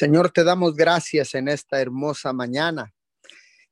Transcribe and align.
Señor, 0.00 0.30
te 0.30 0.44
damos 0.44 0.76
gracias 0.76 1.34
en 1.34 1.46
esta 1.46 1.78
hermosa 1.78 2.32
mañana. 2.32 2.94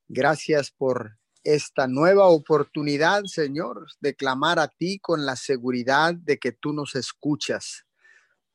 Gracias 0.07 0.69
por 0.69 1.17
esta 1.43 1.87
nueva 1.87 2.27
oportunidad, 2.27 3.23
Señor, 3.23 3.87
de 3.99 4.13
clamar 4.13 4.59
a 4.59 4.67
ti 4.67 4.99
con 4.99 5.25
la 5.25 5.35
seguridad 5.35 6.13
de 6.13 6.37
que 6.37 6.51
tú 6.51 6.71
nos 6.71 6.93
escuchas. 6.93 7.87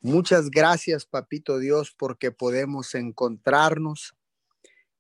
Muchas 0.00 0.50
gracias, 0.50 1.04
Papito 1.04 1.58
Dios, 1.58 1.92
porque 1.98 2.30
podemos 2.30 2.94
encontrarnos 2.94 4.14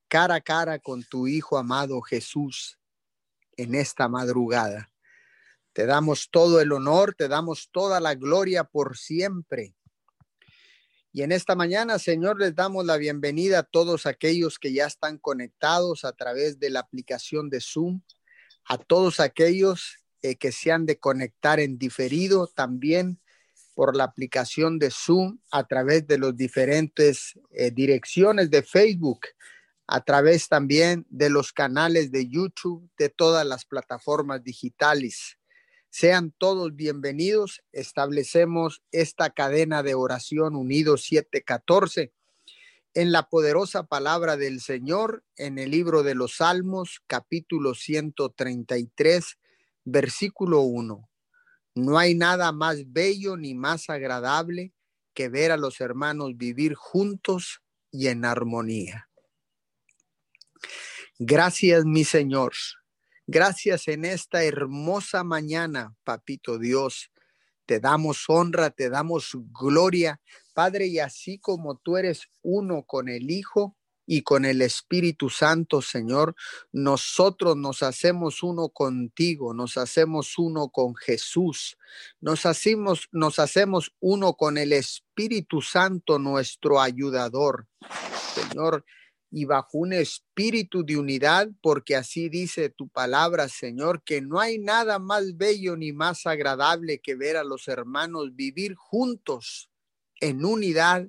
cara 0.08 0.34
a 0.34 0.40
cara 0.40 0.80
con 0.80 1.04
tu 1.04 1.28
Hijo 1.28 1.56
amado 1.56 2.00
Jesús 2.00 2.80
en 3.56 3.76
esta 3.76 4.08
madrugada. 4.08 4.90
Te 5.74 5.86
damos 5.86 6.28
todo 6.28 6.60
el 6.60 6.72
honor, 6.72 7.14
te 7.14 7.28
damos 7.28 7.68
toda 7.70 8.00
la 8.00 8.16
gloria 8.16 8.64
por 8.64 8.96
siempre. 8.96 9.76
Y 11.16 11.22
en 11.22 11.30
esta 11.30 11.54
mañana, 11.54 12.00
Señor, 12.00 12.40
les 12.40 12.56
damos 12.56 12.84
la 12.84 12.96
bienvenida 12.96 13.60
a 13.60 13.62
todos 13.62 14.04
aquellos 14.04 14.58
que 14.58 14.72
ya 14.72 14.86
están 14.86 15.16
conectados 15.16 16.04
a 16.04 16.10
través 16.10 16.58
de 16.58 16.70
la 16.70 16.80
aplicación 16.80 17.50
de 17.50 17.60
Zoom, 17.60 18.00
a 18.64 18.78
todos 18.78 19.20
aquellos 19.20 19.98
eh, 20.22 20.34
que 20.34 20.50
se 20.50 20.72
han 20.72 20.86
de 20.86 20.98
conectar 20.98 21.60
en 21.60 21.78
diferido 21.78 22.48
también 22.48 23.20
por 23.76 23.94
la 23.94 24.02
aplicación 24.02 24.80
de 24.80 24.90
Zoom 24.90 25.38
a 25.52 25.68
través 25.68 26.04
de 26.08 26.18
las 26.18 26.36
diferentes 26.36 27.38
eh, 27.52 27.70
direcciones 27.70 28.50
de 28.50 28.64
Facebook, 28.64 29.20
a 29.86 30.02
través 30.02 30.48
también 30.48 31.06
de 31.10 31.30
los 31.30 31.52
canales 31.52 32.10
de 32.10 32.28
YouTube, 32.28 32.90
de 32.98 33.08
todas 33.08 33.46
las 33.46 33.64
plataformas 33.64 34.42
digitales. 34.42 35.38
Sean 35.96 36.34
todos 36.36 36.74
bienvenidos. 36.74 37.62
Establecemos 37.70 38.82
esta 38.90 39.30
cadena 39.30 39.84
de 39.84 39.94
oración 39.94 40.56
unidos 40.56 41.04
714 41.04 42.12
en 42.94 43.12
la 43.12 43.28
poderosa 43.28 43.84
palabra 43.84 44.36
del 44.36 44.60
Señor 44.60 45.24
en 45.36 45.56
el 45.60 45.70
libro 45.70 46.02
de 46.02 46.16
los 46.16 46.38
Salmos, 46.38 47.00
capítulo 47.06 47.76
133, 47.76 49.38
versículo 49.84 50.62
1. 50.62 51.08
No 51.76 51.96
hay 51.96 52.16
nada 52.16 52.50
más 52.50 52.90
bello 52.92 53.36
ni 53.36 53.54
más 53.54 53.88
agradable 53.88 54.72
que 55.14 55.28
ver 55.28 55.52
a 55.52 55.56
los 55.56 55.80
hermanos 55.80 56.32
vivir 56.36 56.74
juntos 56.74 57.62
y 57.92 58.08
en 58.08 58.24
armonía. 58.24 59.08
Gracias, 61.20 61.84
mi 61.84 62.02
Señor 62.02 62.52
Gracias 63.26 63.88
en 63.88 64.04
esta 64.04 64.44
hermosa 64.44 65.24
mañana, 65.24 65.94
Papito 66.04 66.58
Dios. 66.58 67.10
Te 67.64 67.80
damos 67.80 68.24
honra, 68.28 68.68
te 68.68 68.90
damos 68.90 69.30
gloria, 69.58 70.20
Padre, 70.52 70.88
y 70.88 70.98
así 70.98 71.38
como 71.38 71.78
tú 71.78 71.96
eres 71.96 72.28
uno 72.42 72.82
con 72.82 73.08
el 73.08 73.30
Hijo 73.30 73.76
y 74.06 74.20
con 74.20 74.44
el 74.44 74.60
Espíritu 74.60 75.30
Santo, 75.30 75.80
Señor, 75.80 76.36
nosotros 76.70 77.56
nos 77.56 77.82
hacemos 77.82 78.42
uno 78.42 78.68
contigo, 78.68 79.54
nos 79.54 79.78
hacemos 79.78 80.36
uno 80.36 80.68
con 80.68 80.94
Jesús, 80.94 81.78
nos 82.20 82.44
hacemos, 82.44 83.08
nos 83.10 83.38
hacemos 83.38 83.94
uno 84.00 84.34
con 84.34 84.58
el 84.58 84.74
Espíritu 84.74 85.62
Santo, 85.62 86.18
nuestro 86.18 86.78
ayudador. 86.78 87.68
Señor, 88.34 88.84
y 89.36 89.46
bajo 89.46 89.78
un 89.78 89.92
espíritu 89.92 90.84
de 90.84 90.96
unidad, 90.96 91.48
porque 91.60 91.96
así 91.96 92.28
dice 92.28 92.68
tu 92.68 92.88
palabra, 92.88 93.48
Señor, 93.48 94.04
que 94.04 94.20
no 94.20 94.38
hay 94.38 94.60
nada 94.60 95.00
más 95.00 95.36
bello 95.36 95.76
ni 95.76 95.92
más 95.92 96.24
agradable 96.24 97.00
que 97.00 97.16
ver 97.16 97.36
a 97.36 97.42
los 97.42 97.66
hermanos 97.66 98.36
vivir 98.36 98.76
juntos 98.76 99.72
en 100.20 100.44
unidad 100.44 101.08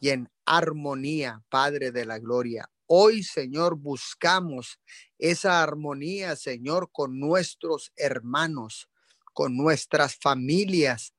y 0.00 0.08
en 0.08 0.30
armonía, 0.46 1.44
Padre 1.50 1.92
de 1.92 2.06
la 2.06 2.18
Gloria. 2.18 2.70
Hoy, 2.86 3.22
Señor, 3.22 3.76
buscamos 3.76 4.80
esa 5.18 5.62
armonía, 5.62 6.34
Señor, 6.34 6.88
con 6.90 7.20
nuestros 7.20 7.92
hermanos, 7.94 8.88
con 9.34 9.54
nuestras 9.54 10.16
familias, 10.16 11.12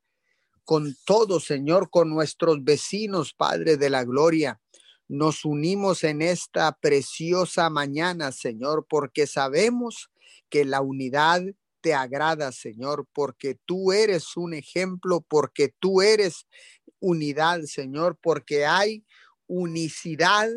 con 0.66 0.97
todo, 1.06 1.40
Señor, 1.40 1.91
con 1.91 2.09
nuestros 2.09 2.63
vecinos, 2.63 3.35
Padre 3.35 3.78
de 3.78 3.91
la 3.91 4.03
Gloria 4.03 4.59
nos 5.07 5.45
unimos 5.45 6.03
en 6.03 6.22
esta 6.22 6.72
preciosa 6.73 7.69
mañana, 7.69 8.31
Señor, 8.31 8.85
porque 8.90 9.28
sabemos 9.28 10.12
que 10.50 10.66
la 10.66 10.81
unidad 10.81 11.44
te 11.81 11.94
agrada, 11.94 12.51
Señor, 12.51 13.07
porque 13.13 13.57
tú 13.66 13.91
eres 13.91 14.35
un 14.35 14.53
ejemplo, 14.53 15.22
porque 15.22 15.73
tú 15.79 16.01
eres 16.01 16.47
unidad, 17.00 17.62
Señor, 17.63 18.17
porque 18.22 18.66
hay 18.66 19.06
unicidad 19.47 20.50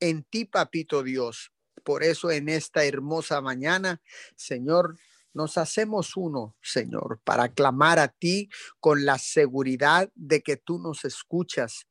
en 0.00 0.24
ti, 0.24 0.44
papito 0.44 1.02
Dios. 1.02 1.52
Por 1.82 2.02
eso 2.02 2.30
en 2.30 2.48
esta 2.48 2.84
hermosa 2.84 3.40
mañana, 3.40 4.02
Señor, 4.36 4.96
nos 5.32 5.58
hacemos 5.58 6.16
uno, 6.16 6.56
Señor, 6.62 7.20
para 7.24 7.48
clamar 7.48 7.98
a 7.98 8.08
ti 8.08 8.48
con 8.80 9.04
la 9.04 9.18
seguridad 9.18 10.10
de 10.14 10.42
que 10.42 10.56
tú 10.56 10.78
nos 10.78 11.04
escuchas, 11.04 11.88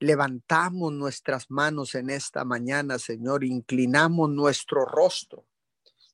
Levantamos 0.00 0.92
nuestras 0.92 1.50
manos 1.50 1.96
en 1.96 2.10
esta 2.10 2.44
mañana, 2.44 2.98
Señor, 2.98 3.42
inclinamos 3.42 4.30
nuestro 4.30 4.84
rostro, 4.84 5.48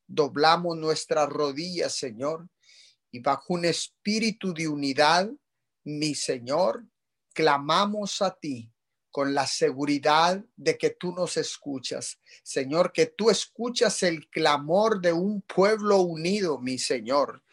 doblamos 0.06 0.78
nuestras 0.78 1.28
rodillas, 1.28 1.92
Señor, 1.94 2.48
y 3.10 3.20
bajo 3.20 3.54
un 3.54 3.66
espíritu 3.66 4.54
de 4.54 4.68
unidad, 4.68 5.30
mi 5.84 6.14
Señor, 6.14 6.86
clamamos 7.34 8.22
a 8.22 8.34
ti 8.34 8.72
con 9.10 9.34
la 9.34 9.46
seguridad 9.46 10.42
de 10.56 10.78
que 10.78 10.90
tú 10.90 11.12
nos 11.12 11.36
escuchas. 11.36 12.18
Señor, 12.42 12.90
que 12.90 13.06
tú 13.06 13.30
escuchas 13.30 14.02
el 14.02 14.28
clamor 14.28 15.00
de 15.00 15.12
un 15.12 15.42
pueblo 15.42 16.00
unido, 16.00 16.58
mi 16.58 16.78
Señor, 16.78 17.44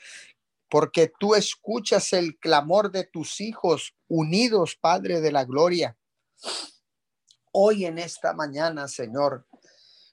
porque 0.69 1.12
tú 1.19 1.36
escuchas 1.36 2.13
el 2.13 2.40
clamor 2.40 2.90
de 2.90 3.03
tus 3.03 3.42
hijos 3.42 3.94
unidos, 4.08 4.78
Padre 4.80 5.19
de 5.19 5.31
la 5.31 5.44
Gloria. 5.44 5.98
Hoy 7.52 7.85
en 7.85 7.97
esta 7.97 8.34
mañana, 8.34 8.88
Señor, 8.88 9.46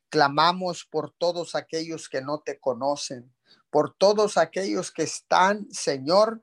clamamos 0.09 0.85
por 0.85 1.13
todos 1.13 1.55
aquellos 1.55 2.09
que 2.09 2.21
no 2.21 2.41
te 2.41 2.59
conocen, 2.59 3.33
por 3.71 3.95
todos 3.95 4.37
aquellos 4.37 4.91
que 4.91 5.05
están, 5.05 5.71
Señor, 5.71 6.43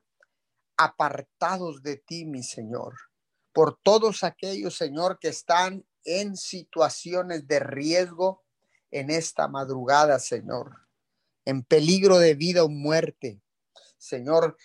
apartados 0.76 1.82
de 1.82 1.96
ti, 1.96 2.24
mi 2.24 2.42
Señor, 2.42 2.94
por 3.52 3.78
todos 3.82 4.22
aquellos, 4.22 4.76
Señor, 4.76 5.18
que 5.18 5.28
están 5.28 5.84
en 6.04 6.36
situaciones 6.36 7.46
de 7.46 7.60
riesgo 7.60 8.44
en 8.90 9.10
esta 9.10 9.48
madrugada, 9.48 10.18
Señor, 10.18 10.86
en 11.44 11.62
peligro 11.62 12.18
de 12.18 12.34
vida 12.34 12.64
o 12.64 12.68
muerte. 12.68 13.42
Señor, 13.98 14.56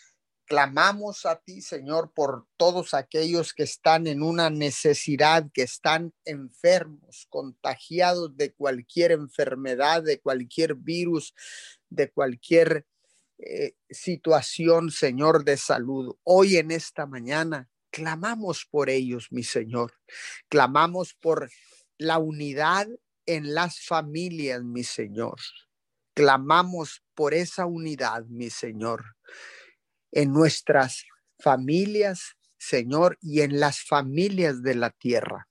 Clamamos 0.51 1.25
a 1.25 1.37
ti, 1.37 1.61
Señor, 1.61 2.11
por 2.13 2.45
todos 2.57 2.93
aquellos 2.93 3.53
que 3.53 3.63
están 3.63 4.05
en 4.05 4.21
una 4.21 4.49
necesidad, 4.49 5.49
que 5.53 5.61
están 5.61 6.13
enfermos, 6.25 7.25
contagiados 7.29 8.35
de 8.35 8.51
cualquier 8.51 9.13
enfermedad, 9.13 10.03
de 10.03 10.19
cualquier 10.19 10.75
virus, 10.75 11.33
de 11.89 12.11
cualquier 12.11 12.85
eh, 13.37 13.75
situación, 13.89 14.91
Señor, 14.91 15.45
de 15.45 15.55
salud. 15.55 16.17
Hoy 16.23 16.57
en 16.57 16.71
esta 16.71 17.05
mañana 17.05 17.69
clamamos 17.89 18.67
por 18.69 18.89
ellos, 18.89 19.27
mi 19.31 19.43
Señor. 19.43 19.93
Clamamos 20.49 21.13
por 21.13 21.49
la 21.97 22.19
unidad 22.19 22.89
en 23.25 23.53
las 23.53 23.79
familias, 23.85 24.61
mi 24.65 24.83
Señor. 24.83 25.39
Clamamos 26.13 27.05
por 27.15 27.33
esa 27.33 27.65
unidad, 27.65 28.25
mi 28.25 28.49
Señor 28.49 29.15
en 30.11 30.31
nuestras 30.31 31.05
familias, 31.39 32.37
Señor, 32.57 33.17
y 33.21 33.41
en 33.41 33.59
las 33.59 33.81
familias 33.81 34.61
de 34.61 34.75
la 34.75 34.91
tierra. 34.91 35.47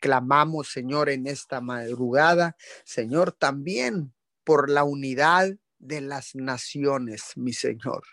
Clamamos, 0.00 0.68
Señor, 0.72 1.10
en 1.10 1.26
esta 1.26 1.60
madrugada, 1.60 2.56
Señor, 2.84 3.32
también 3.32 4.14
por 4.44 4.70
la 4.70 4.82
unidad 4.82 5.50
de 5.78 6.00
las 6.00 6.34
naciones, 6.34 7.32
mi 7.36 7.52
Señor. 7.52 8.04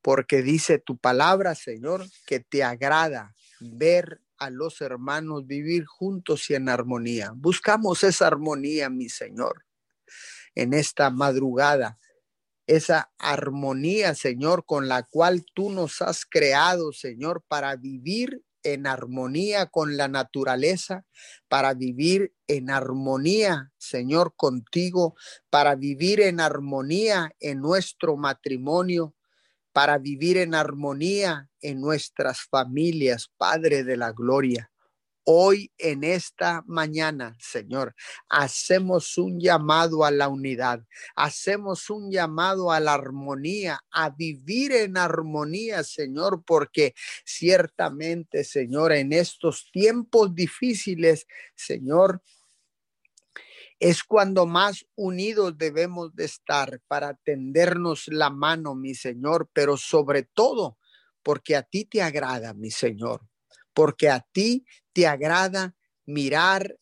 Porque 0.00 0.42
dice 0.42 0.78
tu 0.78 0.96
palabra, 0.96 1.54
Señor, 1.54 2.06
que 2.26 2.40
te 2.40 2.64
agrada 2.64 3.34
ver 3.60 4.20
a 4.38 4.50
los 4.50 4.80
hermanos 4.80 5.46
vivir 5.46 5.84
juntos 5.84 6.50
y 6.50 6.54
en 6.54 6.68
armonía. 6.68 7.32
Buscamos 7.36 8.02
esa 8.02 8.26
armonía, 8.26 8.90
mi 8.90 9.08
Señor, 9.08 9.64
en 10.54 10.74
esta 10.74 11.10
madrugada 11.10 11.98
esa 12.66 13.12
armonía, 13.18 14.14
Señor, 14.14 14.64
con 14.66 14.88
la 14.88 15.02
cual 15.02 15.44
tú 15.54 15.70
nos 15.70 16.02
has 16.02 16.24
creado, 16.24 16.92
Señor, 16.92 17.44
para 17.48 17.76
vivir 17.76 18.44
en 18.62 18.86
armonía 18.86 19.66
con 19.66 19.96
la 19.96 20.08
naturaleza, 20.08 21.04
para 21.48 21.74
vivir 21.74 22.34
en 22.46 22.70
armonía, 22.70 23.72
Señor, 23.78 24.34
contigo, 24.36 25.14
para 25.50 25.74
vivir 25.74 26.20
en 26.20 26.40
armonía 26.40 27.34
en 27.40 27.60
nuestro 27.60 28.16
matrimonio, 28.16 29.14
para 29.72 29.98
vivir 29.98 30.36
en 30.36 30.54
armonía 30.54 31.50
en 31.60 31.80
nuestras 31.80 32.42
familias, 32.42 33.30
Padre 33.36 33.84
de 33.84 33.96
la 33.96 34.12
Gloria. 34.12 34.71
Hoy 35.24 35.70
en 35.78 36.02
esta 36.02 36.64
mañana, 36.66 37.36
Señor, 37.38 37.94
hacemos 38.28 39.18
un 39.18 39.38
llamado 39.38 40.04
a 40.04 40.10
la 40.10 40.28
unidad, 40.28 40.84
hacemos 41.14 41.90
un 41.90 42.10
llamado 42.10 42.72
a 42.72 42.80
la 42.80 42.94
armonía, 42.94 43.80
a 43.92 44.10
vivir 44.10 44.72
en 44.72 44.96
armonía, 44.96 45.84
Señor, 45.84 46.42
porque 46.44 46.94
ciertamente, 47.24 48.42
Señor, 48.42 48.92
en 48.92 49.12
estos 49.12 49.70
tiempos 49.70 50.34
difíciles, 50.34 51.28
Señor, 51.54 52.20
es 53.78 54.04
cuando 54.04 54.46
más 54.46 54.86
unidos 54.94 55.58
debemos 55.58 56.14
de 56.14 56.24
estar 56.24 56.80
para 56.88 57.14
tendernos 57.14 58.08
la 58.08 58.30
mano, 58.30 58.74
mi 58.74 58.94
Señor, 58.94 59.50
pero 59.52 59.76
sobre 59.76 60.22
todo 60.22 60.78
porque 61.22 61.56
a 61.56 61.62
ti 61.62 61.84
te 61.84 62.02
agrada, 62.02 62.54
mi 62.54 62.70
Señor, 62.70 63.22
porque 63.72 64.08
a 64.08 64.20
ti 64.20 64.64
te 64.92 65.06
agrada 65.06 65.74
mirar 66.06 66.76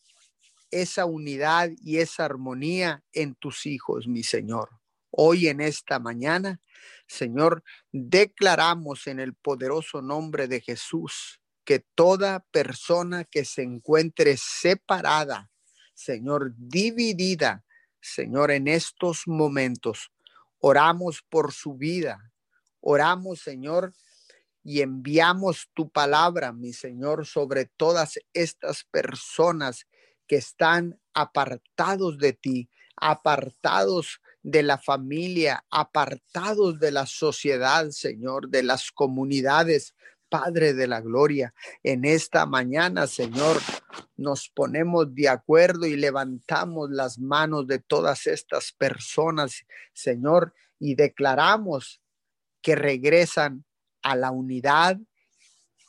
esa 0.70 1.04
unidad 1.04 1.70
y 1.82 1.98
esa 1.98 2.24
armonía 2.24 3.02
en 3.12 3.34
tus 3.34 3.66
hijos, 3.66 4.06
mi 4.06 4.22
Señor. 4.22 4.70
Hoy 5.10 5.48
en 5.48 5.60
esta 5.60 5.98
mañana, 5.98 6.60
Señor, 7.06 7.64
declaramos 7.90 9.06
en 9.06 9.18
el 9.18 9.34
poderoso 9.34 10.00
nombre 10.00 10.46
de 10.46 10.60
Jesús 10.60 11.40
que 11.64 11.80
toda 11.94 12.46
persona 12.52 13.24
que 13.24 13.44
se 13.44 13.62
encuentre 13.62 14.36
separada 14.36 15.50
Señor, 16.00 16.54
dividida, 16.56 17.62
Señor, 18.00 18.50
en 18.52 18.68
estos 18.68 19.24
momentos. 19.26 20.10
Oramos 20.58 21.22
por 21.28 21.52
su 21.52 21.74
vida. 21.74 22.32
Oramos, 22.80 23.40
Señor, 23.40 23.92
y 24.62 24.82
enviamos 24.82 25.70
tu 25.74 25.90
palabra, 25.90 26.52
mi 26.52 26.72
Señor, 26.72 27.26
sobre 27.26 27.64
todas 27.64 28.18
estas 28.32 28.84
personas 28.84 29.86
que 30.26 30.36
están 30.36 31.00
apartados 31.14 32.18
de 32.18 32.32
ti, 32.34 32.70
apartados 32.96 34.20
de 34.42 34.62
la 34.62 34.78
familia, 34.78 35.64
apartados 35.70 36.78
de 36.78 36.92
la 36.92 37.06
sociedad, 37.06 37.90
Señor, 37.90 38.48
de 38.48 38.62
las 38.62 38.92
comunidades, 38.92 39.94
Padre 40.28 40.74
de 40.74 40.86
la 40.86 41.00
Gloria. 41.00 41.52
En 41.82 42.04
esta 42.04 42.46
mañana, 42.46 43.06
Señor, 43.06 43.58
nos 44.16 44.48
ponemos 44.48 45.12
de 45.14 45.28
acuerdo 45.28 45.86
y 45.86 45.96
levantamos 45.96 46.90
las 46.90 47.18
manos 47.18 47.66
de 47.66 47.80
todas 47.80 48.26
estas 48.26 48.72
personas, 48.72 49.64
Señor, 49.92 50.54
y 50.78 50.94
declaramos 50.94 52.00
que 52.62 52.76
regresan 52.76 53.64
a 54.02 54.16
la 54.16 54.30
unidad 54.30 54.98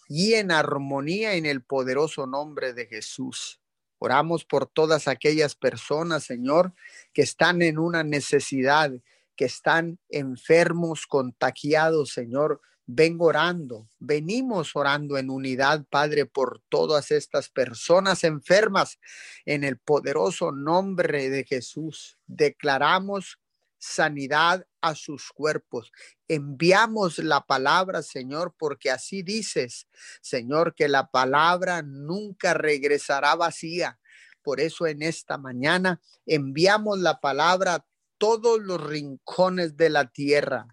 y 0.08 0.34
en 0.34 0.52
armonía 0.52 1.36
en 1.36 1.46
el 1.46 1.63
poderoso 1.63 2.28
nombre 2.28 2.74
de 2.74 2.88
Jesús. 2.88 3.62
Oramos 4.00 4.46
por 4.46 4.68
todas 4.68 5.08
aquellas 5.08 5.56
personas, 5.56 6.24
Señor, 6.24 6.74
que 7.13 7.22
están 7.22 7.62
en 7.62 7.78
una 7.78 8.04
necesidad, 8.04 8.92
que 9.36 9.46
están 9.46 10.00
enfermos, 10.10 11.06
contagiados, 11.08 12.12
Señor 12.12 12.62
vengo 12.96 13.25
orando, 13.25 13.88
venimos 14.00 14.75
orando 14.75 15.18
en 15.18 15.30
unidad, 15.30 15.86
Padre, 15.90 16.25
por 16.25 16.62
todas 16.69 17.12
estas 17.12 17.50
personas 17.50 18.24
enfermas 18.24 19.00
en 19.46 19.63
el 19.63 19.78
poderoso 19.78 20.52
nombre 20.52 21.30
de 21.30 21.44
Jesús. 21.46 22.18
Declaramos 22.28 23.40
sanidad 23.78 24.66
a 24.81 24.95
sus 24.95 25.31
cuerpos. 25.31 25.92
Enviamos 26.28 27.19
la 27.19 27.42
palabra, 27.45 28.01
Señor, 28.01 28.56
porque 28.57 28.92
así 28.92 29.24
dices, 29.24 29.88
Señor, 30.22 30.75
que 30.75 30.88
la 30.88 31.10
palabra 31.10 31.81
nunca 31.81 32.54
regresará 32.54 33.36
vacía. 33.36 34.00
Por 34.42 34.60
eso 34.60 34.88
en 34.88 35.01
esta 35.04 35.38
mañana 35.38 36.01
enviamos 36.25 37.00
la 37.00 37.19
palabra 37.19 37.75
a 37.75 37.86
todos 38.18 38.60
los 38.60 38.81
rincones 38.83 39.78
de 39.78 39.89
la 39.89 40.07
tierra 40.07 40.68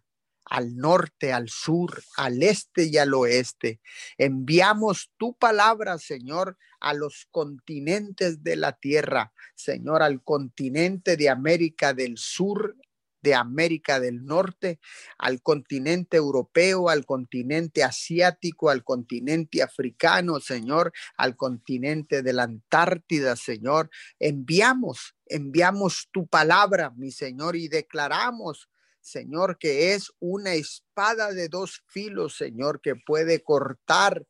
al 0.48 0.76
norte, 0.76 1.32
al 1.32 1.48
sur, 1.48 2.02
al 2.16 2.42
este 2.42 2.84
y 2.84 2.96
al 2.96 3.14
oeste. 3.14 3.80
Enviamos 4.16 5.10
tu 5.16 5.36
palabra, 5.36 5.98
Señor, 5.98 6.56
a 6.80 6.94
los 6.94 7.26
continentes 7.30 8.42
de 8.42 8.56
la 8.56 8.72
tierra, 8.72 9.32
Señor, 9.54 10.02
al 10.02 10.22
continente 10.22 11.16
de 11.16 11.28
América 11.28 11.92
del 11.92 12.16
Sur, 12.16 12.76
de 13.22 13.34
América 13.34 14.00
del 14.00 14.24
Norte, 14.24 14.80
al 15.18 15.42
continente 15.42 16.16
europeo, 16.16 16.88
al 16.88 17.04
continente 17.04 17.82
asiático, 17.82 18.70
al 18.70 18.84
continente 18.84 19.62
africano, 19.62 20.40
Señor, 20.40 20.92
al 21.16 21.36
continente 21.36 22.22
de 22.22 22.32
la 22.32 22.44
Antártida, 22.44 23.36
Señor. 23.36 23.90
Enviamos, 24.18 25.14
enviamos 25.26 26.08
tu 26.12 26.26
palabra, 26.26 26.92
mi 26.96 27.10
Señor, 27.10 27.56
y 27.56 27.68
declaramos 27.68 28.68
Señor, 29.08 29.58
que 29.58 29.94
es 29.94 30.12
una 30.18 30.54
espada 30.54 31.32
de 31.32 31.48
dos 31.48 31.82
filos, 31.86 32.36
Señor, 32.36 32.80
que 32.80 32.94
puede 32.94 33.42
cortar 33.42 34.26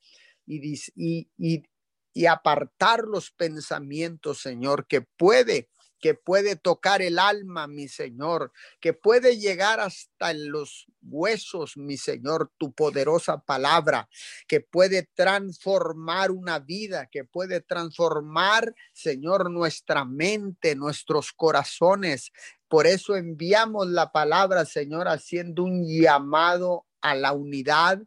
y, 0.46 0.74
y, 0.94 1.28
y, 1.36 2.26
apartar 2.26 3.04
los 3.04 3.30
pensamientos, 3.30 4.40
Señor, 4.40 4.86
que 4.86 5.02
puede 5.02 5.68
que 6.00 6.14
puede 6.14 6.56
tocar 6.56 7.02
el 7.02 7.18
alma, 7.18 7.66
mi 7.66 7.88
Señor, 7.88 8.52
que 8.80 8.92
puede 8.92 9.38
llegar 9.38 9.80
hasta 9.80 10.32
los 10.32 10.86
huesos, 11.02 11.76
mi 11.76 11.96
Señor, 11.96 12.50
tu 12.58 12.72
poderosa 12.72 13.38
palabra, 13.38 14.08
que 14.46 14.60
puede 14.60 15.08
transformar 15.14 16.30
una 16.30 16.58
vida, 16.58 17.08
que 17.10 17.24
puede 17.24 17.60
transformar, 17.60 18.74
Señor, 18.92 19.50
nuestra 19.50 20.04
mente, 20.04 20.74
nuestros 20.74 21.32
corazones, 21.32 22.32
por 22.68 22.86
eso 22.86 23.16
enviamos 23.16 23.86
la 23.88 24.12
palabra, 24.12 24.66
Señor, 24.66 25.08
haciendo 25.08 25.64
un 25.64 25.86
llamado 25.86 26.84
a 27.00 27.14
la 27.14 27.32
unidad 27.32 28.02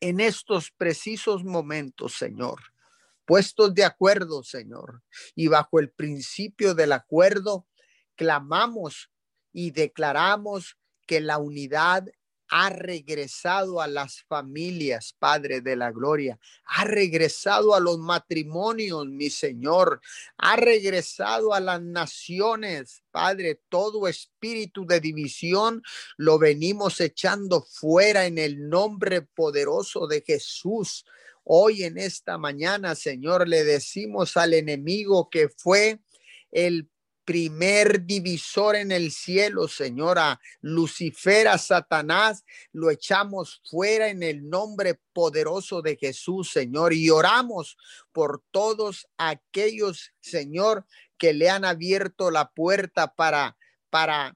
en 0.00 0.20
estos 0.20 0.70
precisos 0.70 1.42
momentos, 1.44 2.14
Señor. 2.14 2.60
Puestos 3.24 3.74
de 3.74 3.84
acuerdo, 3.84 4.42
Señor. 4.42 5.02
Y 5.34 5.48
bajo 5.48 5.80
el 5.80 5.90
principio 5.90 6.74
del 6.74 6.92
acuerdo, 6.92 7.66
clamamos 8.16 9.10
y 9.52 9.70
declaramos 9.70 10.76
que 11.06 11.20
la 11.20 11.38
unidad 11.38 12.06
ha 12.48 12.70
regresado 12.70 13.80
a 13.80 13.88
las 13.88 14.22
familias, 14.28 15.16
Padre 15.18 15.60
de 15.60 15.76
la 15.76 15.90
Gloria, 15.90 16.38
ha 16.66 16.84
regresado 16.84 17.74
a 17.74 17.80
los 17.80 17.98
matrimonios, 17.98 19.06
mi 19.06 19.30
Señor, 19.30 20.00
ha 20.36 20.56
regresado 20.56 21.54
a 21.54 21.60
las 21.60 21.82
naciones, 21.82 23.02
Padre, 23.10 23.60
todo 23.68 24.06
espíritu 24.06 24.86
de 24.86 25.00
división 25.00 25.82
lo 26.16 26.38
venimos 26.38 27.00
echando 27.00 27.62
fuera 27.62 28.26
en 28.26 28.38
el 28.38 28.68
nombre 28.68 29.22
poderoso 29.22 30.06
de 30.06 30.22
Jesús. 30.24 31.04
Hoy 31.44 31.84
en 31.84 31.98
esta 31.98 32.38
mañana, 32.38 32.94
Señor, 32.94 33.46
le 33.46 33.64
decimos 33.64 34.36
al 34.36 34.54
enemigo 34.54 35.28
que 35.30 35.50
fue 35.50 36.00
el 36.50 36.88
primer 37.24 38.04
divisor 38.04 38.76
en 38.76 38.92
el 38.92 39.10
cielo, 39.10 39.68
Señora. 39.68 40.40
Lucifer, 40.60 41.48
a 41.48 41.58
Satanás, 41.58 42.44
lo 42.72 42.90
echamos 42.90 43.60
fuera 43.68 44.08
en 44.08 44.22
el 44.22 44.48
nombre 44.48 45.00
poderoso 45.12 45.82
de 45.82 45.96
Jesús, 45.96 46.50
Señor. 46.50 46.92
Y 46.92 47.10
oramos 47.10 47.76
por 48.12 48.42
todos 48.50 49.06
aquellos, 49.16 50.12
Señor, 50.20 50.86
que 51.18 51.32
le 51.32 51.50
han 51.50 51.64
abierto 51.64 52.30
la 52.30 52.50
puerta 52.50 53.14
para, 53.14 53.56
para 53.90 54.34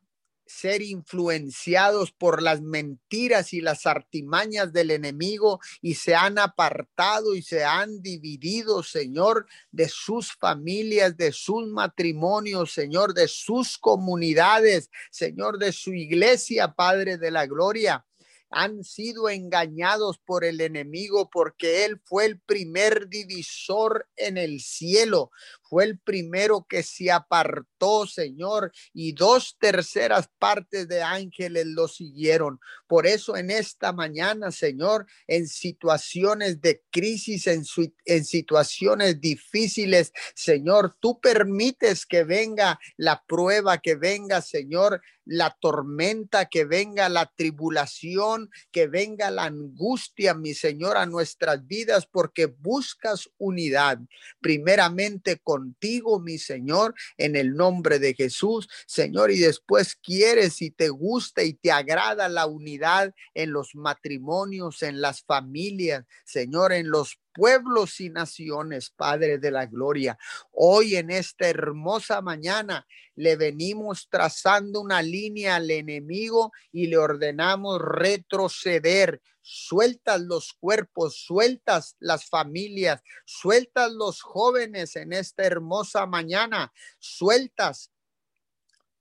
ser 0.48 0.82
influenciados 0.82 2.10
por 2.10 2.42
las 2.42 2.60
mentiras 2.60 3.52
y 3.52 3.60
las 3.60 3.86
artimañas 3.86 4.72
del 4.72 4.90
enemigo 4.90 5.60
y 5.80 5.94
se 5.94 6.14
han 6.14 6.38
apartado 6.38 7.34
y 7.34 7.42
se 7.42 7.64
han 7.64 8.02
dividido, 8.02 8.82
Señor, 8.82 9.46
de 9.70 9.88
sus 9.88 10.32
familias, 10.32 11.16
de 11.16 11.32
sus 11.32 11.68
matrimonios, 11.68 12.72
Señor, 12.72 13.14
de 13.14 13.28
sus 13.28 13.78
comunidades, 13.78 14.90
Señor, 15.10 15.58
de 15.58 15.72
su 15.72 15.92
iglesia, 15.92 16.72
Padre 16.72 17.18
de 17.18 17.30
la 17.30 17.46
Gloria 17.46 18.04
han 18.50 18.82
sido 18.82 19.28
engañados 19.28 20.18
por 20.18 20.44
el 20.44 20.60
enemigo 20.60 21.28
porque 21.30 21.84
él 21.84 22.00
fue 22.04 22.24
el 22.24 22.40
primer 22.40 23.08
divisor 23.08 24.08
en 24.16 24.38
el 24.38 24.60
cielo, 24.60 25.30
fue 25.62 25.84
el 25.84 25.98
primero 25.98 26.66
que 26.68 26.82
se 26.82 27.10
apartó, 27.10 28.06
Señor, 28.06 28.72
y 28.94 29.12
dos 29.12 29.56
terceras 29.58 30.30
partes 30.38 30.88
de 30.88 31.02
ángeles 31.02 31.66
lo 31.66 31.88
siguieron. 31.88 32.58
Por 32.86 33.06
eso 33.06 33.36
en 33.36 33.50
esta 33.50 33.92
mañana, 33.92 34.50
Señor, 34.50 35.06
en 35.26 35.46
situaciones 35.46 36.60
de 36.62 36.82
crisis, 36.90 37.46
en, 37.46 37.64
en 38.06 38.24
situaciones 38.24 39.20
difíciles, 39.20 40.12
Señor, 40.34 40.96
tú 41.00 41.20
permites 41.20 42.06
que 42.06 42.24
venga 42.24 42.78
la 42.96 43.22
prueba, 43.26 43.78
que 43.78 43.94
venga, 43.94 44.40
Señor, 44.40 45.02
la 45.28 45.54
tormenta, 45.60 46.46
que 46.46 46.64
venga 46.64 47.10
la 47.10 47.30
tribulación, 47.36 48.50
que 48.72 48.86
venga 48.86 49.30
la 49.30 49.44
angustia, 49.44 50.32
mi 50.32 50.54
Señor, 50.54 50.96
a 50.96 51.04
nuestras 51.04 51.66
vidas, 51.66 52.06
porque 52.06 52.46
buscas 52.46 53.28
unidad, 53.36 53.98
primeramente 54.40 55.38
contigo, 55.38 56.18
mi 56.18 56.38
Señor, 56.38 56.94
en 57.18 57.36
el 57.36 57.54
nombre 57.54 57.98
de 57.98 58.14
Jesús, 58.14 58.70
Señor, 58.86 59.30
y 59.30 59.38
después 59.38 59.96
quieres 59.96 60.62
y 60.62 60.70
te 60.70 60.88
gusta 60.88 61.42
y 61.42 61.52
te 61.52 61.72
agrada 61.72 62.30
la 62.30 62.46
unidad 62.46 63.14
en 63.34 63.52
los 63.52 63.74
matrimonios, 63.74 64.82
en 64.82 65.02
las 65.02 65.22
familias, 65.22 66.06
Señor, 66.24 66.72
en 66.72 66.88
los 66.88 67.20
pueblos 67.38 68.00
y 68.00 68.10
naciones, 68.10 68.90
Padre 68.90 69.38
de 69.38 69.52
la 69.52 69.66
Gloria. 69.66 70.18
Hoy 70.50 70.96
en 70.96 71.08
esta 71.08 71.48
hermosa 71.48 72.20
mañana 72.20 72.84
le 73.14 73.36
venimos 73.36 74.08
trazando 74.10 74.80
una 74.80 75.02
línea 75.02 75.54
al 75.54 75.70
enemigo 75.70 76.50
y 76.72 76.88
le 76.88 76.98
ordenamos 76.98 77.80
retroceder. 77.80 79.22
Sueltas 79.40 80.20
los 80.20 80.52
cuerpos, 80.52 81.22
sueltas 81.24 81.94
las 82.00 82.28
familias, 82.28 83.02
sueltas 83.24 83.92
los 83.92 84.20
jóvenes 84.20 84.96
en 84.96 85.12
esta 85.12 85.44
hermosa 85.44 86.06
mañana, 86.06 86.72
sueltas 86.98 87.92